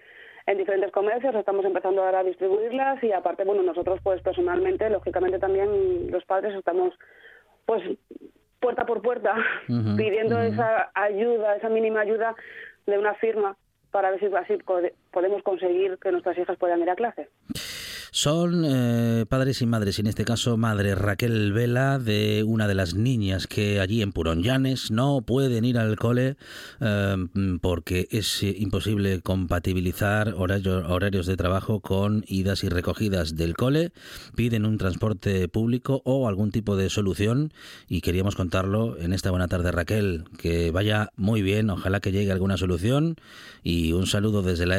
en 0.46 0.59
diferentes 0.59 0.92
comercios, 0.92 1.34
estamos 1.34 1.64
empezando 1.64 2.02
ahora 2.02 2.20
a 2.20 2.24
distribuirlas 2.24 3.02
y 3.02 3.12
aparte, 3.12 3.44
bueno, 3.44 3.62
nosotros 3.62 3.98
pues 4.02 4.20
personalmente, 4.22 4.88
lógicamente 4.90 5.38
también 5.38 6.11
los 6.11 6.24
padres 6.24 6.55
estamos 6.55 6.94
pues 7.66 7.82
puerta 8.61 8.86
por 8.86 9.02
puerta 9.02 9.34
pidiendo 9.66 10.38
esa 10.40 10.90
ayuda, 10.94 11.57
esa 11.57 11.68
mínima 11.68 12.00
ayuda 12.00 12.34
de 12.86 12.98
una 12.98 13.14
firma 13.14 13.57
para 13.90 14.11
ver 14.11 14.20
si 14.20 14.26
así 14.26 14.59
podemos 15.14 15.42
conseguir 15.42 15.96
que 16.02 16.10
nuestras 16.10 16.36
hijas 16.36 16.58
puedan 16.58 16.82
ir 16.82 16.90
a 16.90 16.96
clase. 16.96 17.30
Son 18.16 18.64
eh, 18.64 19.26
padres 19.28 19.60
y 19.60 19.66
madres, 19.66 19.98
y 19.98 20.02
en 20.02 20.06
este 20.06 20.24
caso 20.24 20.56
madre 20.56 20.94
Raquel 20.94 21.52
Vela, 21.52 21.98
de 21.98 22.44
una 22.46 22.68
de 22.68 22.76
las 22.76 22.94
niñas 22.94 23.48
que 23.48 23.80
allí 23.80 24.02
en 24.02 24.12
Puronllanes 24.12 24.92
no 24.92 25.22
pueden 25.22 25.64
ir 25.64 25.78
al 25.78 25.96
cole 25.96 26.36
eh, 26.80 27.16
porque 27.60 28.06
es 28.12 28.44
imposible 28.44 29.20
compatibilizar 29.20 30.32
horarios 30.36 31.26
de 31.26 31.36
trabajo 31.36 31.80
con 31.80 32.24
idas 32.28 32.62
y 32.62 32.68
recogidas 32.68 33.34
del 33.34 33.56
cole. 33.56 33.90
Piden 34.36 34.64
un 34.64 34.78
transporte 34.78 35.48
público 35.48 36.00
o 36.04 36.28
algún 36.28 36.52
tipo 36.52 36.76
de 36.76 36.90
solución 36.90 37.52
y 37.88 38.00
queríamos 38.00 38.36
contarlo 38.36 38.96
en 38.96 39.12
esta 39.12 39.32
buena 39.32 39.48
tarde 39.48 39.72
Raquel. 39.72 40.24
Que 40.38 40.70
vaya 40.70 41.10
muy 41.16 41.42
bien, 41.42 41.68
ojalá 41.68 41.98
que 41.98 42.12
llegue 42.12 42.30
alguna 42.30 42.58
solución 42.58 43.16
y 43.64 43.92
un 43.92 44.06
saludo 44.06 44.42
desde 44.42 44.66
la 44.66 44.78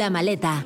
La 0.00 0.08
maleta. 0.08 0.64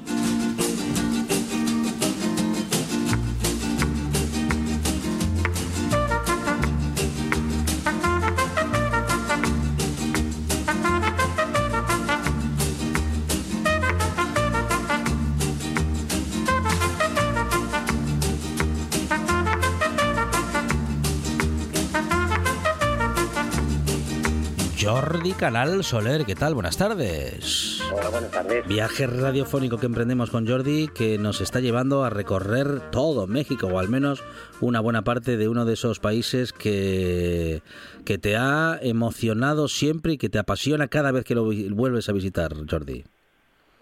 Jordi 24.80 25.32
Canal 25.32 25.82
Soler, 25.82 26.24
¿qué 26.24 26.37
tal? 26.37 26.55
Buenas 26.55 26.76
tardes. 26.76 27.64
Hola, 27.93 28.11
buenas 28.11 28.30
tardes. 28.30 28.66
Viaje 28.66 29.07
radiofónico 29.07 29.78
que 29.78 29.87
emprendemos 29.87 30.30
con 30.30 30.47
Jordi 30.47 30.89
que 30.89 31.18
nos 31.18 31.41
está 31.41 31.61
llevando 31.61 32.05
a 32.05 32.11
recorrer 32.11 32.91
todo 32.91 33.26
México 33.26 33.66
o 33.66 33.78
al 33.78 33.89
menos 33.89 34.24
una 34.61 34.80
buena 34.80 35.03
parte 35.03 35.37
de 35.37 35.49
uno 35.49 35.64
de 35.64 35.74
esos 35.74 36.01
países 36.01 36.53
que, 36.53 37.61
que 38.05 38.18
te 38.18 38.37
ha 38.37 38.78
emocionado 38.80 39.68
siempre 39.68 40.12
y 40.12 40.18
que 40.18 40.28
te 40.28 40.39
apasiona 40.39 40.89
cada 40.89 41.12
vez 41.12 41.24
que 41.24 41.35
lo 41.35 41.45
vuelves 41.45 42.09
a 42.09 42.12
visitar, 42.12 42.53
Jordi. 42.68 43.05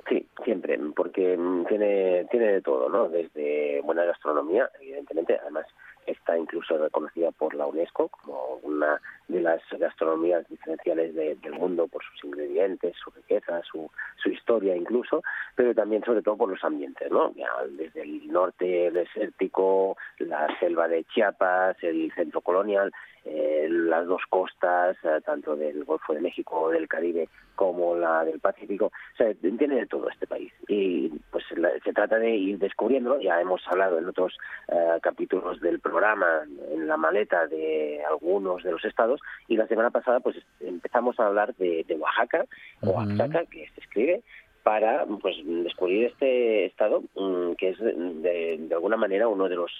Sí, 0.08 0.26
siempre, 0.44 0.78
porque 0.96 1.38
tiene, 1.68 2.26
tiene 2.30 2.46
de 2.46 2.62
todo, 2.62 2.88
¿no? 2.88 3.08
Desde 3.08 3.80
buena 3.82 4.04
gastronomía, 4.04 4.68
evidentemente, 4.80 5.38
además 5.40 5.66
está 6.06 6.36
incluso 6.36 6.76
reconocida 6.78 7.30
por 7.30 7.54
la 7.54 7.66
UNESCO 7.66 8.08
como 8.08 8.58
una 8.62 9.00
de 9.32 9.40
las 9.40 9.60
gastronomías 9.78 10.46
diferenciales 10.48 11.14
del 11.14 11.52
mundo 11.52 11.88
por 11.88 12.02
sus 12.04 12.24
ingredientes, 12.24 12.94
su 13.02 13.10
riqueza, 13.10 13.62
su, 13.62 13.90
su 14.22 14.28
historia 14.28 14.76
incluso, 14.76 15.22
pero 15.56 15.74
también 15.74 16.04
sobre 16.04 16.22
todo 16.22 16.36
por 16.36 16.50
los 16.50 16.62
ambientes, 16.62 17.10
¿no? 17.10 17.32
desde 17.70 18.02
el 18.02 18.30
norte 18.30 18.90
desértico, 18.90 19.96
la 20.18 20.46
selva 20.60 20.88
de 20.88 21.04
Chiapas, 21.04 21.76
el 21.82 22.12
centro 22.14 22.40
colonial, 22.40 22.92
eh, 23.24 23.68
las 23.70 24.06
dos 24.06 24.22
costas, 24.28 24.96
eh, 25.04 25.20
tanto 25.24 25.54
del 25.54 25.84
Golfo 25.84 26.12
de 26.12 26.20
México 26.20 26.60
o 26.60 26.70
del 26.70 26.88
Caribe 26.88 27.28
como 27.54 27.96
la 27.96 28.24
del 28.24 28.40
Pacífico, 28.40 28.86
o 28.86 29.16
sea, 29.16 29.32
tiene 29.34 29.76
de 29.76 29.86
todo 29.86 30.08
este 30.08 30.26
país. 30.26 30.52
Y 30.66 31.08
pues 31.30 31.44
se 31.84 31.92
trata 31.92 32.18
de 32.18 32.34
ir 32.34 32.58
descubriendo, 32.58 33.20
ya 33.20 33.40
hemos 33.40 33.62
hablado 33.68 33.98
en 33.98 34.08
otros 34.08 34.36
eh, 34.68 34.98
capítulos 35.02 35.60
del 35.60 35.78
programa, 35.78 36.42
en 36.72 36.88
la 36.88 36.96
maleta 36.96 37.46
de 37.46 38.02
algunos 38.08 38.62
de 38.64 38.72
los 38.72 38.84
estados, 38.84 39.20
y 39.46 39.56
la 39.56 39.68
semana 39.68 39.90
pasada 39.90 40.20
pues 40.20 40.36
empezamos 40.60 41.20
a 41.20 41.26
hablar 41.26 41.54
de, 41.56 41.84
Oaxaca, 41.98 42.44
Oaxaca, 42.82 43.44
que 43.46 43.68
se 43.74 43.80
escribe, 43.80 44.22
para 44.62 45.04
pues 45.20 45.36
descubrir 45.44 46.06
este 46.06 46.66
estado 46.66 47.02
mm, 47.16 47.52
que 47.54 47.70
es 47.70 47.78
de, 47.78 48.58
de, 48.58 48.74
alguna 48.74 48.96
manera 48.96 49.28
uno 49.28 49.48
de 49.48 49.56
los 49.56 49.70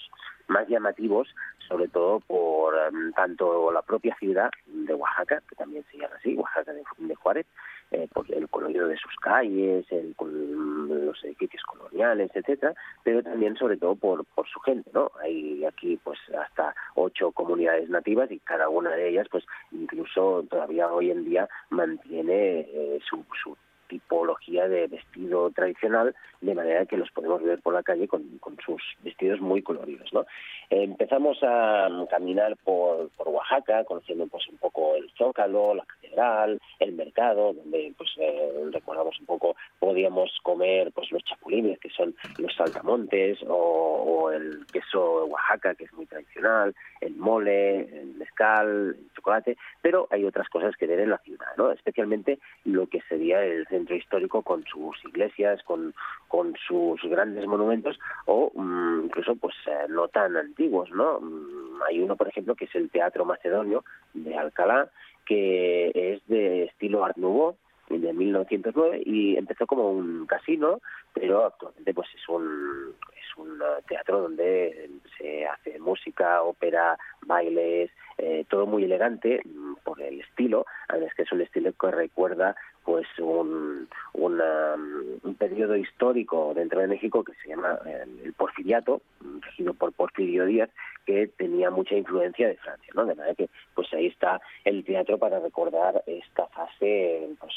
más 0.47 0.67
llamativos, 0.67 1.27
sobre 1.67 1.87
todo 1.87 2.19
por 2.21 2.75
em, 2.77 3.11
tanto 3.13 3.71
la 3.71 3.81
propia 3.81 4.15
ciudad 4.17 4.49
de 4.65 4.93
Oaxaca, 4.93 5.41
que 5.49 5.55
también 5.55 5.83
se 5.91 5.97
llama 5.97 6.15
así, 6.15 6.35
Oaxaca 6.35 6.73
de, 6.73 7.15
Juárez, 7.15 7.45
eh, 7.91 8.07
por 8.13 8.25
el 8.31 8.49
colorido 8.49 8.87
de 8.87 8.97
sus 8.97 9.15
calles, 9.17 9.85
el, 9.91 10.15
los 10.19 11.23
edificios 11.23 11.63
coloniales, 11.63 12.31
etcétera, 12.33 12.73
pero 13.03 13.21
también 13.23 13.55
sobre 13.55 13.77
todo 13.77 13.95
por, 13.95 14.25
por 14.25 14.47
su 14.47 14.59
gente, 14.61 14.89
¿no? 14.93 15.11
Hay 15.21 15.63
aquí 15.65 15.99
pues 16.03 16.19
hasta 16.37 16.75
ocho 16.95 17.31
comunidades 17.31 17.89
nativas 17.89 18.31
y 18.31 18.39
cada 18.39 18.69
una 18.69 18.91
de 18.91 19.09
ellas 19.09 19.27
pues 19.29 19.45
incluso 19.71 20.43
todavía 20.49 20.91
hoy 20.91 21.11
en 21.11 21.23
día 21.23 21.47
mantiene 21.69 22.61
eh, 22.61 22.99
su, 23.07 23.23
su 23.41 23.55
tipología 23.93 24.67
de 24.67 24.87
vestido 24.87 25.51
tradicional, 25.51 26.15
de 26.41 26.55
manera 26.55 26.87
que 26.87 26.97
los 26.97 27.11
podemos 27.11 27.43
ver 27.43 27.61
por 27.61 27.75
la 27.75 27.83
calle 27.83 28.07
con, 28.07 28.39
sus 28.65 28.81
vestidos 29.03 29.39
muy 29.39 29.61
coloridos. 29.61 30.11
¿no? 30.13 30.25
empezamos 30.69 31.37
a 31.43 31.87
caminar 32.09 32.57
por, 32.63 33.11
Oaxaca, 33.25 33.83
conociendo 33.83 34.27
pues 34.27 34.47
un 34.47 34.57
poco 34.57 34.95
el 34.95 35.09
Zócalo, 35.17 35.75
la 35.75 35.85
catedral, 35.85 36.59
el 36.79 36.93
mercado, 36.93 37.53
donde 37.53 37.93
pues 37.97 38.09
eh, 38.17 38.51
recordamos 38.71 39.19
un 39.19 39.25
poco, 39.25 39.55
podíamos 39.79 40.31
comer 40.43 40.91
pues 40.91 41.11
los 41.11 41.23
chapulines, 41.23 41.79
que 41.79 41.89
son 41.89 42.15
los 42.37 42.53
saltamontes, 42.55 43.39
o, 43.47 44.31
el 44.31 44.65
queso 44.71 45.25
de 45.25 45.31
Oaxaca, 45.31 45.75
que 45.75 45.85
es 45.85 45.93
muy 45.93 46.05
tradicional, 46.05 46.73
el 47.01 47.15
mole, 47.15 47.81
el 47.81 48.15
mezcal, 48.15 48.95
el 48.97 49.13
chocolate, 49.13 49.57
pero 49.81 50.07
hay 50.09 50.25
otras 50.25 50.49
cosas 50.49 50.75
que 50.77 50.87
ver 50.87 50.99
en 50.99 51.09
la 51.09 51.17
ciudad, 51.19 51.47
¿no? 51.57 51.71
especialmente 51.71 52.39
lo 52.65 52.87
que 52.87 53.01
sería 53.09 53.43
el 53.43 53.67
centro 53.67 53.82
histórico 53.91 54.41
con 54.41 54.63
sus 54.65 55.03
iglesias, 55.05 55.61
con, 55.63 55.93
con 56.27 56.53
sus 56.67 57.01
grandes 57.03 57.45
monumentos 57.45 57.99
o 58.25 58.51
mm, 58.53 59.05
incluso 59.05 59.35
pues 59.35 59.55
eh, 59.67 59.87
no 59.89 60.07
tan 60.07 60.37
antiguos, 60.37 60.89
¿no? 60.91 61.19
Mm, 61.19 61.81
hay 61.89 61.99
uno, 61.99 62.15
por 62.15 62.27
ejemplo, 62.27 62.55
que 62.55 62.65
es 62.65 62.75
el 62.75 62.89
Teatro 62.89 63.25
Macedonio 63.25 63.83
de 64.13 64.37
Alcalá, 64.37 64.89
que 65.25 65.91
es 65.93 66.25
de 66.27 66.65
estilo 66.65 67.03
Art 67.03 67.17
Nouveau, 67.17 67.55
de 67.89 68.13
1909 68.13 69.03
y 69.05 69.37
empezó 69.37 69.67
como 69.67 69.91
un 69.91 70.25
casino, 70.25 70.79
pero 71.13 71.45
actualmente 71.45 71.93
pues 71.93 72.07
es 72.15 72.27
un 72.29 72.95
es 73.15 73.37
un 73.37 73.61
teatro 73.87 74.21
donde 74.21 74.89
se 75.17 75.45
hace 75.45 75.79
música, 75.79 76.41
ópera, 76.43 76.97
bailes, 77.21 77.91
eh, 78.17 78.45
todo 78.49 78.65
muy 78.65 78.83
elegante 78.83 79.41
mm, 79.45 79.75
por 79.83 80.01
el 80.01 80.21
estilo, 80.21 80.65
además 80.87 81.13
que 81.15 81.23
es 81.23 81.31
un 81.31 81.41
estilo 81.41 81.71
que 81.73 81.91
recuerda 81.91 82.55
pues 82.83 83.07
un, 83.19 83.87
un 84.13 85.35
periodo 85.35 85.75
histórico 85.75 86.53
dentro 86.53 86.81
de 86.81 86.87
México 86.87 87.23
que 87.23 87.33
se 87.41 87.49
llama 87.49 87.79
eh, 87.85 88.03
el 88.25 88.33
porfiriato, 88.33 89.01
regido 89.41 89.73
por 89.73 89.93
Porfirio 89.93 90.45
Díaz, 90.45 90.69
que 91.05 91.27
tenía 91.27 91.69
mucha 91.69 91.95
influencia 91.95 92.47
de 92.47 92.57
Francia, 92.57 92.91
¿no? 92.93 93.05
De 93.05 93.15
manera 93.15 93.35
que 93.35 93.49
pues 93.73 93.91
ahí 93.93 94.07
está 94.07 94.41
el 94.63 94.83
teatro 94.83 95.17
para 95.17 95.39
recordar 95.39 96.03
esta 96.07 96.47
fase 96.47 97.29
pues 97.39 97.53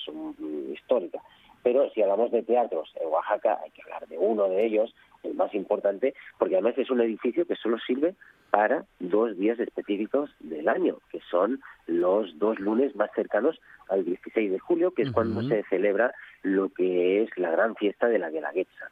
histórica. 0.72 1.20
Pero 1.66 1.90
si 1.90 2.00
hablamos 2.00 2.30
de 2.30 2.44
teatros 2.44 2.94
en 2.94 3.08
Oaxaca, 3.08 3.58
hay 3.60 3.72
que 3.72 3.82
hablar 3.82 4.06
de 4.06 4.16
uno 4.16 4.48
de 4.48 4.64
ellos, 4.64 4.94
el 5.24 5.34
más 5.34 5.52
importante, 5.52 6.14
porque 6.38 6.54
además 6.54 6.78
es 6.78 6.92
un 6.92 7.00
edificio 7.00 7.44
que 7.44 7.56
solo 7.56 7.76
sirve 7.84 8.14
para 8.52 8.84
dos 9.00 9.36
días 9.36 9.58
específicos 9.58 10.30
del 10.38 10.68
año, 10.68 10.98
que 11.10 11.18
son 11.28 11.60
los 11.88 12.38
dos 12.38 12.60
lunes 12.60 12.94
más 12.94 13.10
cercanos 13.16 13.60
al 13.88 14.04
16 14.04 14.52
de 14.52 14.60
julio, 14.60 14.92
que 14.92 15.02
es 15.02 15.10
cuando 15.10 15.42
se 15.42 15.64
celebra 15.64 16.14
lo 16.44 16.68
que 16.68 17.24
es 17.24 17.36
la 17.36 17.50
gran 17.50 17.74
fiesta 17.74 18.06
de 18.06 18.20
la 18.20 18.30
Guelaguetza. 18.30 18.88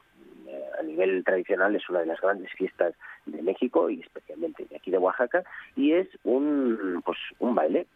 Eh, 0.55 0.65
a 0.79 0.83
nivel 0.83 1.25
tradicional 1.25 1.75
es 1.75 1.89
una 1.89 2.01
de 2.01 2.07
las 2.07 2.21
grandes 2.21 2.51
fiestas 2.53 2.95
de 3.27 3.43
México 3.43 3.91
y 3.91 4.01
especialmente 4.01 4.65
de 4.67 4.77
aquí 4.77 4.91
de 4.91 4.99
Oaxaca 4.99 5.43
y 5.77 5.93
es 5.93 6.09
un 6.25 7.03
pues 7.05 7.19
un 7.39 7.55
baile. 7.55 7.87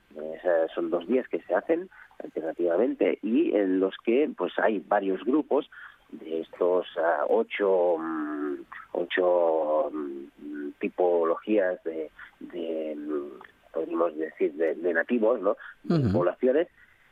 Son 0.74 0.90
dos 0.90 1.06
días 1.06 1.28
que 1.28 1.40
se 1.42 1.54
hacen 1.54 1.88
alternativamente 2.22 3.18
y 3.22 3.54
en 3.54 3.78
los 3.78 3.94
que 4.04 4.30
pues 4.36 4.52
hay 4.58 4.80
varios 4.80 5.22
grupos 5.24 5.70
de 6.10 6.40
estos 6.40 6.86
ah, 6.96 7.24
ocho 7.28 7.96
mm, 7.98 8.54
ocho 8.92 9.90
mm, 9.92 10.70
tipologías 10.80 11.82
de, 11.84 12.10
de 12.40 12.96
mm, 12.96 13.72
podríamos 13.72 14.16
decir 14.16 14.52
de, 14.54 14.74
nativos 14.92 15.40
no 15.40 15.56
de 15.84 16.10
poblaciones 16.10 16.68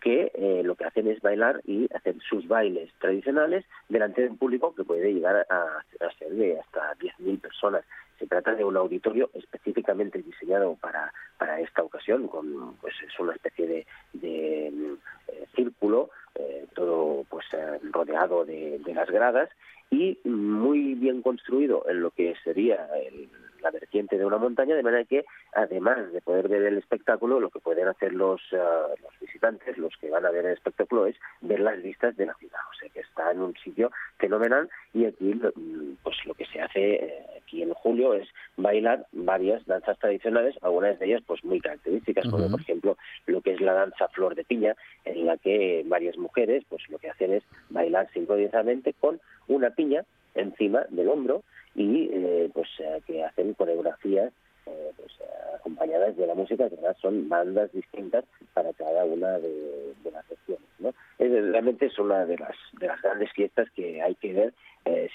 que 0.06 0.30
eh, 0.34 0.62
lo 0.62 0.76
que 0.76 0.84
hacen 0.84 1.08
es 1.08 1.20
bailar 1.20 1.62
y 1.66 1.92
hacer 1.92 2.14
sus 2.30 2.46
bailes 2.46 2.92
tradicionales 3.00 3.64
delante 3.88 4.22
de 4.22 4.28
un 4.28 4.38
público 4.38 4.72
que 4.72 4.84
puede 4.84 5.12
llegar 5.12 5.44
a, 5.50 5.82
ser 6.16 6.30
de 6.30 6.60
hasta 6.60 6.94
10.000 6.94 7.40
personas. 7.40 7.84
Se 8.16 8.28
trata 8.28 8.54
de 8.54 8.62
un 8.62 8.76
auditorio 8.76 9.30
específicamente 9.34 10.22
diseñado 10.22 10.76
para, 10.80 11.12
para 11.38 11.60
esta 11.60 11.82
ocasión, 11.82 12.28
con 12.28 12.76
pues 12.76 12.94
es 13.04 13.18
una 13.18 13.32
especie 13.32 13.66
de, 13.66 13.86
de 14.12 14.68
eh, 14.68 15.46
círculo, 15.56 16.10
eh, 16.36 16.68
todo 16.76 17.24
pues 17.28 17.44
rodeado 17.90 18.44
de, 18.44 18.78
de 18.78 18.94
las 18.94 19.10
gradas 19.10 19.50
y 19.90 20.20
muy 20.22 20.94
bien 20.94 21.20
construido 21.20 21.84
en 21.88 22.00
lo 22.00 22.12
que 22.12 22.36
sería 22.44 22.88
el 22.94 23.28
la 23.66 23.70
vertiente 23.72 24.16
de 24.16 24.24
una 24.24 24.38
montaña, 24.38 24.76
de 24.76 24.82
manera 24.82 25.04
que 25.04 25.24
además 25.52 26.12
de 26.12 26.20
poder 26.20 26.48
ver 26.48 26.62
el 26.62 26.78
espectáculo, 26.78 27.40
lo 27.40 27.50
que 27.50 27.58
pueden 27.58 27.88
hacer 27.88 28.12
los, 28.12 28.40
eh, 28.52 28.58
los 29.02 29.20
visitantes, 29.20 29.76
los 29.76 29.92
que 29.96 30.08
van 30.08 30.24
a 30.24 30.30
ver 30.30 30.46
el 30.46 30.52
espectáculo, 30.52 31.06
es 31.06 31.16
ver 31.40 31.60
las 31.60 31.82
vistas 31.82 32.16
de 32.16 32.26
la 32.26 32.34
ciudad. 32.34 32.60
O 32.70 32.78
sea 32.78 32.88
que 32.90 33.00
está 33.00 33.32
en 33.32 33.40
un 33.40 33.54
sitio 33.56 33.90
fenomenal 34.18 34.70
y 34.94 35.04
aquí 35.06 35.34
mm, 35.34 35.96
pues 36.02 36.16
lo 36.26 36.34
que 36.34 36.46
se 36.46 36.60
hace 36.60 36.94
eh, 36.94 37.26
aquí 37.42 37.62
en 37.62 37.74
julio 37.74 38.14
es 38.14 38.28
bailar 38.56 39.06
varias 39.12 39.66
danzas 39.66 39.98
tradicionales, 39.98 40.54
algunas 40.62 40.98
de 40.98 41.06
ellas 41.06 41.22
pues 41.26 41.44
muy 41.44 41.60
características, 41.60 42.28
como 42.28 42.48
por 42.48 42.60
ejemplo 42.60 42.96
lo 43.26 43.40
que 43.40 43.52
es 43.54 43.60
la 43.60 43.72
danza 43.72 44.08
flor 44.08 44.36
de 44.36 44.44
piña, 44.44 44.76
en 45.04 45.26
la 45.26 45.36
que 45.38 45.82
varias 45.86 46.16
mujeres 46.16 46.64
pues 46.68 46.88
lo 46.88 46.98
que 46.98 47.10
hacen 47.10 47.32
es 47.32 47.42
bailar 47.70 48.08
sincronizadamente 48.12 48.92
con 48.92 49.20
una 49.48 49.70
piña 49.70 50.04
encima 50.36 50.86
del 50.90 51.08
hombro 51.08 51.42
y 51.74 52.08
eh, 52.12 52.50
pues 52.52 52.68
eh, 52.78 53.00
que 53.06 53.24
hacen 53.24 53.54
coreografías 53.54 54.32
eh, 54.66 54.90
pues, 54.96 55.12
acompañadas 55.54 56.16
de 56.16 56.26
la 56.26 56.34
música, 56.34 56.68
que 56.68 56.74
además 56.76 56.96
son 57.00 57.28
bandas 57.28 57.72
distintas 57.72 58.24
para 58.54 58.72
cada 58.72 59.04
una 59.04 59.38
de, 59.38 59.94
las 60.12 60.24
secciones. 60.26 60.66
¿no? 60.78 60.88
Es, 61.18 61.30
realmente 61.30 61.86
es 61.86 61.98
una 61.98 62.24
de 62.24 62.38
las, 62.38 62.56
de 62.80 62.86
las 62.86 63.00
grandes 63.02 63.32
fiestas 63.32 63.68
que 63.70 64.00
hay 64.02 64.14
que 64.16 64.32
ver 64.32 64.52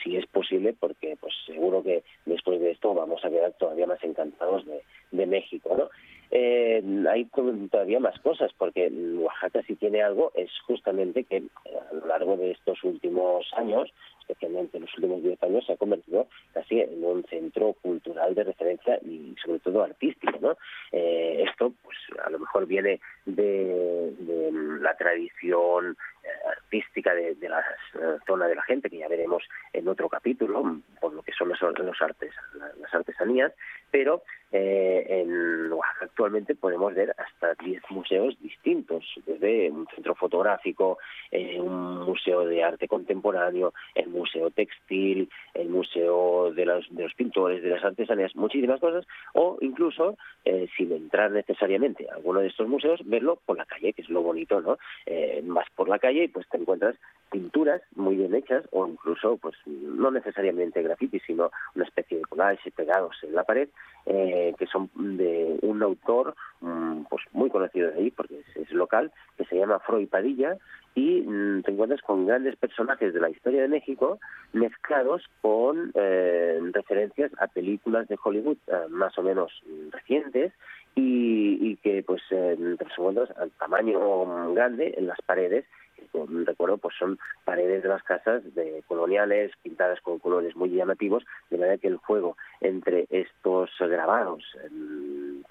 si 0.03 0.17
es 0.17 0.25
posible, 0.25 0.75
porque 0.77 1.15
pues 1.17 1.33
seguro 1.45 1.81
que 1.81 2.03
después 2.25 2.59
de 2.59 2.71
esto 2.71 2.93
vamos 2.93 3.23
a 3.23 3.29
quedar 3.29 3.53
todavía 3.53 3.87
más 3.87 4.03
encantados 4.03 4.65
de, 4.65 4.81
de 5.11 5.25
México. 5.25 5.73
¿no? 5.77 5.89
Eh, 6.33 6.81
hay 7.09 7.25
todavía 7.69 7.99
más 7.99 8.17
cosas, 8.21 8.51
porque 8.57 8.89
Oaxaca 9.19 9.61
si 9.63 9.75
tiene 9.75 10.01
algo 10.01 10.31
es 10.33 10.49
justamente 10.65 11.25
que 11.25 11.43
a 11.65 11.93
lo 11.93 12.07
largo 12.07 12.37
de 12.37 12.51
estos 12.51 12.81
últimos 12.85 13.45
años, 13.57 13.93
especialmente 14.31 14.77
en 14.77 14.83
los 14.83 14.93
últimos 14.95 15.23
10 15.23 15.43
años, 15.43 15.65
se 15.65 15.73
ha 15.73 15.77
convertido 15.77 16.27
casi 16.53 16.79
en 16.79 17.03
un 17.03 17.23
centro 17.25 17.73
cultural 17.81 18.33
de 18.35 18.43
referencia 18.43 18.99
y 19.03 19.35
sobre 19.43 19.59
todo 19.59 19.83
artístico. 19.83 20.37
¿no? 20.39 20.57
Eh, 20.91 21.43
esto 21.47 21.73
pues 21.83 21.97
a 22.23 22.29
lo 22.29 22.39
mejor 22.39 22.65
viene 22.65 22.99
de, 23.25 24.13
la 24.81 24.95
tradición 24.95 25.97
eh, 26.23 26.27
artística 26.49 27.13
de, 27.13 27.35
la 27.47 27.63
zona 28.25 28.47
de 28.47 28.55
la 28.55 28.63
gente, 28.63 28.89
que 28.89 28.97
ya 28.97 29.07
veremos 29.07 29.43
en 29.73 29.87
otro 29.87 30.09
capítulo, 30.09 30.79
por 30.99 31.13
lo 31.13 31.21
que 31.21 31.33
son 31.33 31.49
los, 31.49 31.61
los 31.61 32.01
artes, 32.01 32.31
las 32.79 32.93
artesanías, 32.93 33.53
pero 33.91 34.23
en 34.53 35.71
Oaxaca 35.71 36.01
actualmente 36.05 36.55
podemos 36.55 36.93
ver 36.93 37.15
hasta 37.17 37.55
10 37.63 37.81
museos 37.89 38.37
distintos, 38.41 39.03
desde 39.25 39.71
un 39.71 39.87
centro 39.95 40.13
fotográfico, 40.13 40.97
eh, 41.31 41.59
un 41.59 42.01
museo 42.01 42.45
de 42.45 42.63
arte 42.63 42.87
contemporáneo, 42.87 43.73
el 43.95 44.09
museo 44.21 44.49
textil, 44.51 45.29
el 45.53 45.69
museo 45.69 46.51
de 46.53 46.65
los, 46.65 46.85
de 46.89 47.03
los 47.03 47.13
pintores, 47.13 47.61
de 47.63 47.69
las 47.69 47.83
artesanías, 47.83 48.35
muchísimas 48.35 48.79
cosas, 48.79 49.05
o 49.33 49.57
incluso, 49.61 50.17
eh, 50.45 50.67
sin 50.77 50.91
entrar 50.91 51.31
necesariamente 51.31 52.07
a 52.09 52.15
alguno 52.15 52.39
de 52.39 52.47
estos 52.47 52.67
museos, 52.67 53.01
verlo 53.05 53.39
por 53.45 53.57
la 53.57 53.65
calle, 53.65 53.93
que 53.93 54.03
es 54.03 54.09
lo 54.09 54.21
bonito, 54.21 54.61
¿no? 54.61 54.77
Eh, 55.05 55.41
vas 55.43 55.67
por 55.75 55.89
la 55.89 55.99
calle 55.99 56.25
y 56.25 56.27
pues 56.27 56.47
te 56.49 56.57
encuentras 56.57 56.95
pinturas 57.31 57.81
muy 57.95 58.15
bien 58.15 58.35
hechas 58.35 58.65
o 58.71 58.87
incluso, 58.87 59.37
pues 59.37 59.55
no 59.65 60.11
necesariamente 60.11 60.83
grafitis, 60.83 61.23
sino 61.25 61.51
una 61.75 61.85
especie 61.85 62.17
de 62.17 62.23
collage 62.23 62.71
pegados 62.71 63.15
en 63.23 63.33
la 63.33 63.43
pared, 63.43 63.69
eh, 64.05 64.53
que 64.57 64.65
son 64.67 64.89
de 64.95 65.57
un 65.61 65.81
autor 65.81 66.35
mm, 66.59 67.03
pues 67.09 67.23
muy 67.31 67.49
conocido 67.49 67.89
de 67.89 67.99
ahí, 67.99 68.11
porque 68.11 68.41
es, 68.55 68.71
local, 68.71 69.11
que 69.37 69.45
se 69.45 69.57
llama 69.57 69.79
Freud 69.79 70.09
Padilla, 70.09 70.57
y 70.95 71.21
mm, 71.21 71.63
te 71.63 71.71
encuentras 71.71 72.01
con 72.01 72.25
grandes 72.25 72.55
personajes 72.55 73.13
de 73.13 73.19
la 73.19 73.29
historia 73.29 73.61
de 73.61 73.67
México 73.67 74.19
mezclados 74.53 75.23
con 75.41 75.91
eh, 75.93 76.59
referencias 76.73 77.31
a 77.39 77.47
películas 77.47 78.07
de 78.07 78.17
Hollywood 78.21 78.57
eh, 78.67 78.87
más 78.89 79.17
o 79.17 79.23
menos 79.23 79.51
recientes 79.91 80.51
y, 80.95 81.77
que 81.77 82.03
pues 82.03 82.21
te 82.29 82.53
encuentras 82.53 83.31
al 83.37 83.49
tamaño 83.51 84.53
grande 84.53 84.93
en 84.97 85.07
las 85.07 85.21
paredes 85.21 85.65
recuerdo, 86.45 86.77
pues 86.77 86.95
son 86.97 87.19
paredes 87.45 87.83
de 87.83 87.89
las 87.89 88.03
casas 88.03 88.43
de 88.55 88.83
coloniales 88.87 89.51
pintadas 89.61 89.99
con 90.01 90.19
colores 90.19 90.55
muy 90.55 90.69
llamativos, 90.69 91.23
de 91.49 91.57
manera 91.57 91.77
que 91.77 91.87
el 91.87 91.97
juego 91.97 92.37
entre 92.59 93.07
estos 93.09 93.69
grabados 93.79 94.43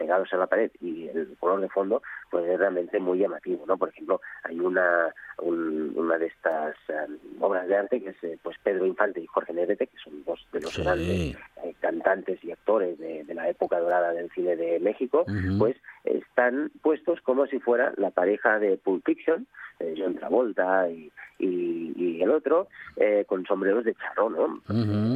pegados 0.00 0.32
a 0.32 0.38
la 0.38 0.46
pared 0.46 0.70
y 0.80 1.08
el 1.08 1.36
color 1.38 1.60
de 1.60 1.68
fondo, 1.68 2.02
pues 2.30 2.48
es 2.48 2.58
realmente 2.58 2.98
muy 2.98 3.18
llamativo, 3.18 3.66
¿no? 3.66 3.76
Por 3.76 3.90
ejemplo, 3.90 4.22
hay 4.44 4.58
una 4.58 5.14
una 5.42 6.18
de 6.18 6.26
estas 6.26 6.76
em, 6.88 7.18
obras 7.40 7.66
de 7.68 7.76
arte 7.76 8.02
que 8.02 8.10
es 8.10 8.24
eh, 8.24 8.38
pues 8.42 8.56
Pedro 8.62 8.86
Infante 8.86 9.20
y 9.20 9.26
Jorge 9.26 9.52
Negrete, 9.52 9.86
que 9.86 9.98
son 9.98 10.24
dos 10.24 10.46
de 10.52 10.60
los 10.60 10.76
grandes 10.78 11.36
eh, 11.64 11.74
cantantes 11.80 12.42
y 12.42 12.50
actores 12.50 12.98
de, 12.98 13.24
la 13.34 13.48
época 13.48 13.78
dorada 13.78 14.12
del 14.12 14.30
cine 14.32 14.56
de 14.56 14.80
México, 14.80 15.24
pues 15.58 15.76
están 16.04 16.70
puestos 16.82 17.20
como 17.20 17.46
si 17.46 17.60
fuera 17.60 17.92
la 17.96 18.10
pareja 18.10 18.58
de 18.58 18.76
Pulp 18.76 19.04
Fiction, 19.04 19.46
eh, 19.78 19.94
John 19.96 20.16
Travolta 20.16 20.90
y, 20.90 21.12
y, 21.40 22.20
el 22.20 22.30
otro, 22.30 22.68
eh, 22.96 23.24
con 23.26 23.46
sombreros 23.46 23.84
de 23.84 23.94
charro, 23.94 24.28
¿no? 24.28 24.60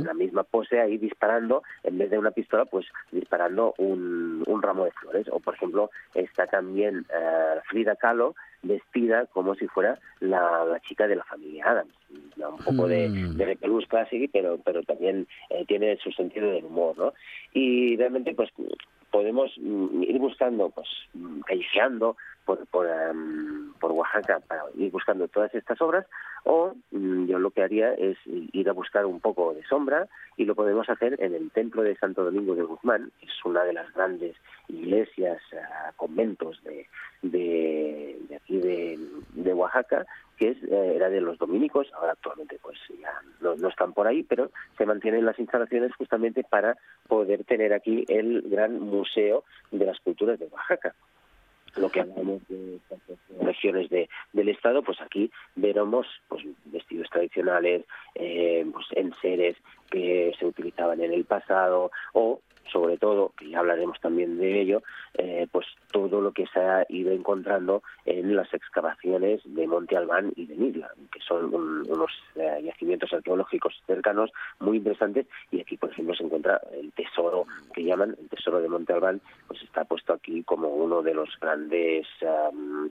La 0.03 0.14
misma 0.14 0.43
pose 0.43 0.81
ahí 0.81 0.97
disparando, 0.97 1.62
en 1.83 1.99
vez 1.99 2.11
de 2.11 2.18
una 2.18 2.31
pistola, 2.31 2.64
pues 2.64 2.87
disparando 3.12 3.75
un, 3.77 4.43
un 4.47 4.62
ramo 4.62 4.85
de 4.87 4.91
flores. 4.93 5.27
O, 5.31 5.39
por 5.39 5.55
ejemplo, 5.55 5.91
está 6.14 6.47
también 6.47 7.05
eh, 7.14 7.61
Frida 7.68 7.97
Kahlo 7.97 8.35
vestida 8.62 9.27
como 9.27 9.55
si 9.55 9.66
fuera 9.68 9.99
la, 10.20 10.81
chica 10.89 11.07
de 11.07 11.16
la 11.16 11.25
familia 11.25 11.66
Adams. 11.66 11.93
Un 12.37 12.64
poco 12.64 12.89
de, 12.89 13.09
mm. 13.09 13.37
de 13.37 13.45
repelús 13.45 13.87
clásico, 13.87 14.31
pero, 14.33 14.59
pero 14.64 14.83
también 14.83 15.27
tiene 15.66 15.99
su 15.99 16.11
sentido 16.12 16.51
del 16.51 16.64
humor, 16.64 16.97
¿no? 16.97 17.12
Y 17.53 17.97
realmente, 17.99 18.35
pues 18.35 18.51
podemos 19.14 19.53
mm, 19.59 20.03
ir 20.03 20.18
buscando, 20.18 20.70
pues 20.70 20.89
callejeando 21.47 22.16
por, 22.45 22.67
por, 22.67 22.87
em, 22.87 23.73
por, 23.75 23.93
Oaxaca 23.93 24.41
para 24.41 24.65
ir 24.77 24.91
buscando 24.91 25.29
todas 25.29 25.55
estas 25.55 25.81
obras, 25.81 26.07
o 26.45 26.75
mm, 26.91 27.27
yo 27.27 27.39
lo 27.39 27.51
que 27.51 27.63
haría 27.63 27.95
es 27.95 28.17
ir 28.27 28.69
a 28.69 28.73
buscar 28.73 29.07
un 29.07 29.21
poco 29.21 29.55
de 29.55 29.65
sombra 29.65 30.09
y 30.37 30.45
lo 30.45 30.55
podemos 30.55 30.89
hacer 30.89 31.17
en 31.21 31.35
el 31.35 31.51
templo 31.51 31.83
de 31.83 31.97
Santo 31.97 32.25
Domingo 32.25 32.55
de 32.55 32.63
Guzmán, 32.63 33.11
que 33.21 33.27
es 33.27 33.45
una 33.45 33.65
de 33.65 33.73
las 33.73 33.93
grandes 33.95 34.37
iglesias, 34.69 35.41
eh, 35.53 35.59
conventos 35.97 36.63
de, 36.65 36.87
de, 37.23 38.19
aquí 38.37 38.59
de, 38.59 38.99
de 39.35 39.55
Oaxaca, 39.55 40.07
que 40.37 40.51
es, 40.51 40.63
eh, 40.65 40.93
era 40.97 41.09
de 41.11 41.21
los 41.21 41.39
dominicos, 41.39 41.91
ahora 41.95 42.13
actualmente 42.13 42.59
pues 42.63 42.79
ya 43.01 43.13
no, 43.41 43.55
no, 43.57 43.69
están 43.69 43.93
por 43.93 44.07
ahí, 44.07 44.23
pero 44.23 44.51
se 44.77 44.87
mantienen 44.87 45.25
las 45.25 45.39
instalaciones 45.39 45.95
justamente 45.97 46.45
para 46.45 46.77
poder 47.09 47.45
tener 47.45 47.73
aquí 47.73 48.05
el 48.09 48.43
gran 48.43 48.81
museo 48.81 49.45
de 49.71 49.87
las 49.87 49.99
culturas 50.01 50.39
de 50.39 50.47
Oaxaca 50.47 50.95
lo 51.77 51.91
que 51.91 52.01
hablamos 52.01 52.47
de 52.49 52.79
regiones 53.41 53.91
de, 53.91 54.09
del 54.33 54.49
Estado, 54.49 54.83
pues 54.83 55.01
aquí 55.01 55.31
veremos 55.55 56.07
pues, 56.29 56.45
vestidos 56.66 57.09
tradicionales, 57.11 57.85
eh, 58.14 58.66
pues, 58.72 58.87
enseres 58.93 59.57
que 59.91 60.33
se 60.39 60.47
utilizaban 60.47 61.01
en 61.01 61.12
el 61.12 61.25
pasado 61.25 61.91
o 62.12 62.41
sobre 62.75 62.99
todo, 62.99 63.33
que 63.39 63.49
ya 63.49 63.61
hablaremos 63.61 64.01
también 64.01 64.37
de 64.37 64.61
ello, 64.61 64.83
eh, 65.14 65.47
pues 65.53 65.64
todo 65.93 66.20
lo 66.20 66.33
que 66.33 66.45
se 66.49 66.59
ha 66.59 66.85
ido 66.89 67.12
encontrando 67.12 67.85
en 68.05 68.35
las 68.35 68.53
excavaciones 68.53 69.41
de 69.45 69.68
Monte 69.68 69.97
Albán 69.97 70.33
y 70.35 70.47
de 70.47 70.57
Nidla, 70.57 70.91
que 71.12 71.20
son 71.20 71.55
unos 71.55 72.11
eh, 72.35 72.61
yacimientos 72.64 73.12
arqueológicos 73.12 73.81
cercanos 73.87 74.33
muy 74.59 74.79
interesantes 74.79 75.27
y 75.53 75.61
aquí, 75.61 75.77
por 75.77 75.91
ejemplo, 75.91 76.16
se 76.16 76.25
encuentra 76.25 76.61
el 76.72 76.91
tesoro 76.93 77.47
que 77.72 77.85
llaman 77.85 78.16
el 78.18 78.29
tesoro 78.29 78.61
de 78.61 78.68
Monte 78.68 78.93
Albán, 78.93 79.20
pues 79.47 79.62
está 79.62 79.85
puesto 79.85 80.12
aquí 80.12 80.43
como 80.43 80.68
uno 80.68 81.01
de 81.03 81.14
los 81.14 81.29
grandes 81.41 82.09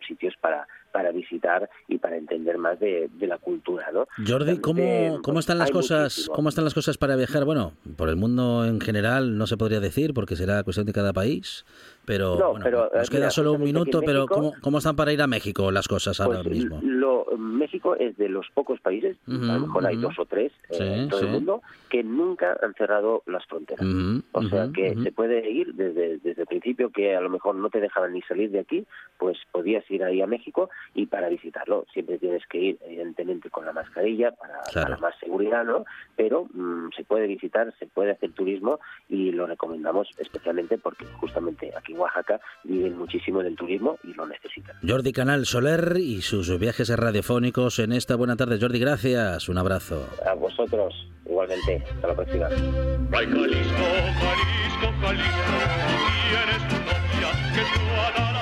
sitios 0.07 0.35
para 0.37 0.65
para 0.93 1.11
visitar 1.11 1.69
y 1.87 1.97
para 1.97 2.17
entender 2.17 2.57
más 2.59 2.79
de, 2.79 3.09
la 3.19 3.39
cultura, 3.39 3.89
¿no? 3.91 4.07
Jordi, 4.25 4.59
¿cómo, 4.59 5.21
¿cómo 5.23 5.39
están 5.39 5.57
las 5.57 5.71
cosas? 5.71 6.29
¿Cómo 6.33 6.49
están 6.49 6.63
las 6.63 6.75
cosas 6.75 6.97
para 6.97 7.15
viajar? 7.15 7.45
Bueno, 7.45 7.73
por 7.97 8.09
el 8.09 8.15
mundo 8.15 8.63
en 8.65 8.79
general 8.79 9.37
no 9.37 9.47
se 9.47 9.57
podría 9.57 9.79
decir 9.79 10.13
porque 10.13 10.35
será 10.35 10.63
cuestión 10.63 10.85
de 10.85 10.93
cada 10.93 11.11
país, 11.11 11.65
pero, 12.05 12.53
bueno, 12.53 12.89
nos 12.93 13.09
queda 13.09 13.29
solo 13.29 13.53
un 13.53 13.63
minuto, 13.63 14.01
pero 14.05 14.27
¿cómo, 14.27 14.53
¿cómo, 14.61 14.79
están 14.79 14.95
para 14.95 15.13
ir 15.13 15.21
a 15.21 15.27
México 15.27 15.71
las 15.71 15.87
cosas 15.87 16.19
ahora 16.19 16.41
pues, 16.43 16.55
mismo? 16.55 16.79
Lo, 16.83 17.25
México 17.37 17.95
es 17.95 18.17
de 18.17 18.29
los 18.29 18.47
pocos 18.53 18.79
países, 18.81 19.17
a 19.27 19.31
lo 19.31 19.59
mejor 19.61 19.85
hay 19.85 19.97
dos 19.97 20.17
o 20.19 20.25
tres 20.25 20.51
eh, 20.69 20.77
en 20.79 21.09
todo 21.09 21.21
el 21.21 21.27
mundo, 21.27 21.61
que 21.89 22.03
nunca 22.03 22.57
han 22.61 22.73
cerrado 22.73 23.23
las 23.25 23.45
fronteras. 23.45 23.85
o 24.31 24.43
sea 24.43 24.69
que 24.73 24.95
se 25.01 25.11
puede 25.11 25.49
ir 25.49 25.73
desde, 25.73 26.17
desde 26.17 26.41
el 26.41 26.47
principio 26.47 26.89
que 26.89 27.15
a 27.15 27.21
lo 27.21 27.29
mejor 27.29 27.55
no 27.55 27.69
te 27.69 27.79
dejaban 27.79 28.13
ni 28.13 28.21
salir 28.23 28.51
de 28.51 28.59
aquí, 28.59 28.85
pues 29.17 29.37
podías 29.51 29.89
ir 29.89 30.03
ahí 30.03 30.21
a 30.21 30.27
México 30.27 30.69
y 30.93 31.05
para 31.05 31.29
visitarlo 31.29 31.85
siempre 31.93 32.17
tienes 32.17 32.45
que 32.47 32.57
ir 32.57 32.77
evidentemente 32.85 33.49
con 33.49 33.65
la 33.65 33.73
mascarilla 33.73 34.31
para, 34.31 34.97
más 34.97 35.15
seguridad, 35.19 35.63
¿no? 35.63 35.85
Pero 36.15 36.45
mm, 36.53 36.89
se 36.95 37.03
puede 37.03 37.27
visitar, 37.27 37.73
se 37.79 37.87
puede 37.87 38.11
hacer 38.11 38.31
turismo 38.31 38.79
y 39.09 39.31
lo 39.31 39.47
recomendamos 39.47 40.09
especialmente 40.17 40.77
porque 40.77 41.05
justamente 41.19 41.71
aquí 41.75 41.92
Oaxaca 41.97 42.39
viven 42.63 42.97
muchísimo 42.97 43.41
del 43.41 43.55
turismo 43.55 43.97
y 44.03 44.13
lo 44.13 44.25
necesitan. 44.25 44.75
Jordi 44.87 45.11
Canal 45.11 45.45
Soler 45.45 45.97
y 45.97 46.21
sus 46.21 46.57
viajes 46.59 46.89
radiofónicos 46.89 47.79
en 47.79 47.93
esta 47.93 48.15
buena 48.15 48.35
tarde. 48.35 48.57
Jordi, 48.59 48.79
gracias. 48.79 49.49
Un 49.49 49.57
abrazo. 49.57 50.07
A 50.25 50.33
vosotros, 50.33 50.93
igualmente. 51.25 51.83
Hasta 51.95 52.07
la 52.07 52.15
próxima. 52.15 52.49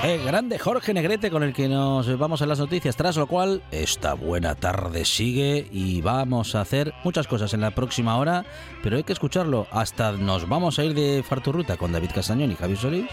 El 0.02 0.24
grande 0.24 0.58
Jorge 0.58 0.92
Negrete 0.92 1.30
con 1.30 1.44
el 1.44 1.52
que 1.52 1.68
nos 1.68 2.18
vamos 2.18 2.42
a 2.42 2.46
las 2.46 2.58
noticias, 2.58 2.96
tras 2.96 3.16
lo 3.16 3.28
cual 3.28 3.62
esta 3.70 4.14
buena 4.14 4.56
tarde 4.56 5.04
sigue 5.04 5.68
y 5.70 6.00
vamos 6.00 6.56
a 6.56 6.60
hacer 6.60 6.92
muchas 7.04 7.28
cosas 7.28 7.54
en 7.54 7.60
la 7.60 7.70
próxima 7.70 8.16
hora, 8.16 8.44
pero 8.82 8.96
hay 8.96 9.04
que 9.04 9.12
escucharlo. 9.12 9.68
Hasta 9.70 10.10
nos 10.10 10.48
vamos 10.48 10.80
a 10.80 10.84
ir 10.84 10.94
de 10.94 11.22
Farturruta 11.22 11.76
con 11.76 11.92
David 11.92 12.10
Castañón 12.12 12.50
y 12.50 12.56
Javier 12.56 12.78
Solís. 12.78 13.06